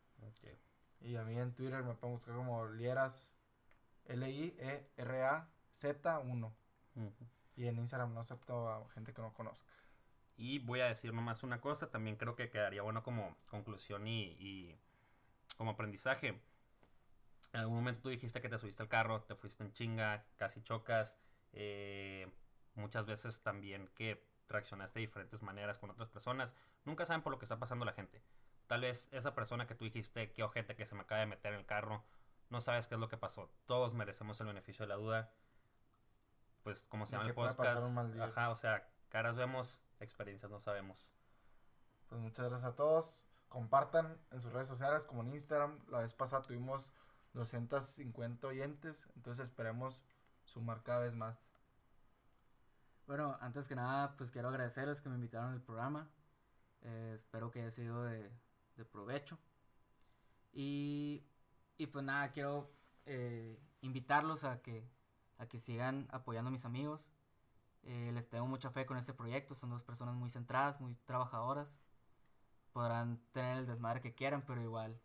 Y 1.02 1.16
a 1.16 1.24
mí 1.24 1.38
en 1.38 1.54
Twitter 1.54 1.82
me 1.84 1.94
pueden 1.96 2.16
buscar 2.16 2.36
como 2.36 2.68
Lieras, 2.68 3.38
E 4.06 4.14
L-I-E-R-A-Z-1. 4.14 5.44
Ujú. 6.96 7.28
Y 7.56 7.68
en 7.68 7.78
Instagram 7.78 8.14
no 8.14 8.20
acepto 8.20 8.70
a 8.70 8.88
gente 8.90 9.14
que 9.14 9.22
no 9.22 9.34
conozca. 9.34 9.72
Y 10.36 10.60
voy 10.60 10.82
a 10.82 10.88
decir 10.88 11.14
nomás 11.14 11.44
una 11.44 11.60
cosa, 11.62 11.90
también 11.92 12.16
creo 12.16 12.36
que 12.36 12.50
quedaría 12.50 12.82
bueno 12.82 13.04
como 13.04 13.38
conclusión 13.48 14.08
y, 14.08 14.36
y 14.40 14.80
como 15.58 15.72
aprendizaje. 15.72 16.42
En 17.52 17.60
algún 17.60 17.76
momento 17.78 18.02
tú 18.02 18.10
dijiste 18.10 18.42
que 18.42 18.50
te 18.50 18.58
subiste 18.58 18.84
al 18.84 18.90
carro, 18.90 19.24
te 19.24 19.36
fuiste 19.36 19.64
en 19.64 19.74
chinga, 19.74 20.26
casi 20.38 20.62
chocas. 20.62 21.18
eh, 21.54 22.32
muchas 22.76 23.06
veces 23.06 23.42
también 23.42 23.90
que 23.96 24.26
traccionaste 24.48 25.00
de 25.00 25.06
diferentes 25.08 25.42
maneras 25.42 25.78
con 25.78 25.90
otras 25.90 26.10
personas. 26.10 26.56
Nunca 26.86 27.06
saben 27.06 27.22
por 27.22 27.32
lo 27.32 27.40
que 27.40 27.46
está 27.46 27.60
pasando 27.60 27.86
la 27.86 27.94
gente. 27.94 28.22
Tal 28.70 28.82
vez 28.82 29.10
esa 29.12 29.34
persona 29.34 29.66
que 29.66 29.74
tú 29.74 29.86
dijiste, 29.86 30.32
qué 30.32 30.44
ojete 30.44 30.76
que 30.76 30.86
se 30.86 30.94
me 30.94 31.02
acaba 31.02 31.22
de 31.22 31.26
meter 31.26 31.54
en 31.54 31.60
el 31.62 31.66
carro, 31.66 32.04
no 32.52 32.62
sabes 32.62 32.86
qué 32.86 32.94
es 32.94 33.02
lo 33.02 33.10
que 33.10 33.18
pasó. 33.18 33.50
Todos 33.66 33.96
merecemos 33.96 34.40
el 34.42 34.46
beneficio 34.46 34.84
de 34.84 34.90
la 34.90 34.96
duda. 34.96 35.34
Pues 36.62 36.86
como 36.86 37.08
se 37.08 37.14
llama 37.14 37.28
el 37.28 37.34
podcast. 37.34 37.82
un 37.82 37.96
mal 37.96 38.14
día. 38.14 38.26
Ajá, 38.26 38.52
o 38.52 38.56
sea, 38.56 38.88
caras 39.10 39.36
vemos, 39.36 39.82
experiencias 40.00 40.52
no 40.52 40.60
sabemos. 40.60 41.16
Pues 42.10 42.22
muchas 42.22 42.48
gracias 42.48 42.72
a 42.72 42.76
todos. 42.76 43.28
Compartan 43.48 44.22
en 44.30 44.40
sus 44.40 44.54
redes 44.54 44.68
sociales 44.68 45.08
como 45.08 45.24
en 45.24 45.30
Instagram. 45.30 45.80
La 45.88 46.02
vez 46.02 46.14
pasada 46.14 46.44
tuvimos 46.44 46.94
250 47.34 48.46
oyentes. 48.46 49.10
Entonces 49.16 49.46
esperemos 49.46 50.04
sumar 50.44 50.84
cada 50.84 51.00
vez 51.00 51.16
más. 51.16 51.50
Bueno, 53.08 53.36
antes 53.42 53.68
que 53.68 53.74
nada, 53.74 54.16
pues 54.16 54.30
quiero 54.30 54.50
agradecerles 54.50 55.02
que 55.02 55.10
me 55.10 55.16
invitaron 55.16 55.54
al 55.54 55.62
programa. 55.64 56.08
Eh, 56.84 57.14
espero 57.16 57.50
que 57.50 57.62
haya 57.62 57.72
sido 57.72 58.04
de, 58.04 58.32
de 58.80 58.86
provecho. 58.86 59.38
Y, 60.52 61.24
y 61.78 61.88
pues 61.88 62.04
nada, 62.04 62.32
quiero 62.32 62.72
eh, 63.06 63.60
invitarlos 63.82 64.44
a 64.44 64.62
que, 64.62 64.90
a 65.38 65.46
que 65.48 65.60
sigan 65.60 66.08
apoyando 66.12 66.50
a 66.50 66.52
mis 66.52 66.66
amigos. 66.66 67.06
Eh, 67.84 68.12
les 68.14 68.28
tengo 68.28 68.48
mucha 68.48 68.72
fe 68.72 68.86
con 68.86 68.98
este 68.98 69.14
proyecto. 69.14 69.54
Son 69.56 69.70
dos 69.70 69.84
personas 69.84 70.16
muy 70.16 70.30
centradas, 70.30 70.82
muy 70.82 70.96
trabajadoras. 71.06 71.80
Podrán 72.74 73.20
tener 73.32 73.60
el 73.60 73.68
desmadre 73.68 74.02
que 74.02 74.16
quieran, 74.16 74.44
pero 74.46 74.62
igual 74.62 75.00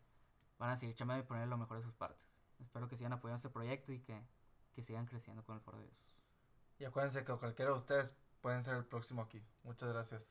van 0.57 0.71
a 0.71 0.77
seguir 0.77 0.95
chamando 0.95 1.23
y 1.23 1.27
poner 1.27 1.47
lo 1.47 1.57
mejor 1.57 1.77
de 1.77 1.83
sus 1.83 1.93
partes. 1.93 2.25
Espero 2.59 2.87
que 2.87 2.95
sigan 2.95 3.13
apoyando 3.13 3.37
este 3.37 3.49
proyecto 3.49 3.91
y 3.91 3.99
que, 3.99 4.21
que 4.73 4.81
sigan 4.81 5.05
creciendo 5.05 5.43
con 5.43 5.55
el 5.55 5.61
foro 5.61 5.77
de 5.77 5.85
Dios. 5.85 6.11
Y 6.79 6.85
acuérdense 6.85 7.23
que 7.23 7.33
cualquiera 7.33 7.71
de 7.71 7.77
ustedes 7.77 8.17
pueden 8.41 8.61
ser 8.61 8.75
el 8.75 8.85
próximo 8.85 9.21
aquí. 9.21 9.41
Muchas 9.63 9.89
gracias. 9.89 10.23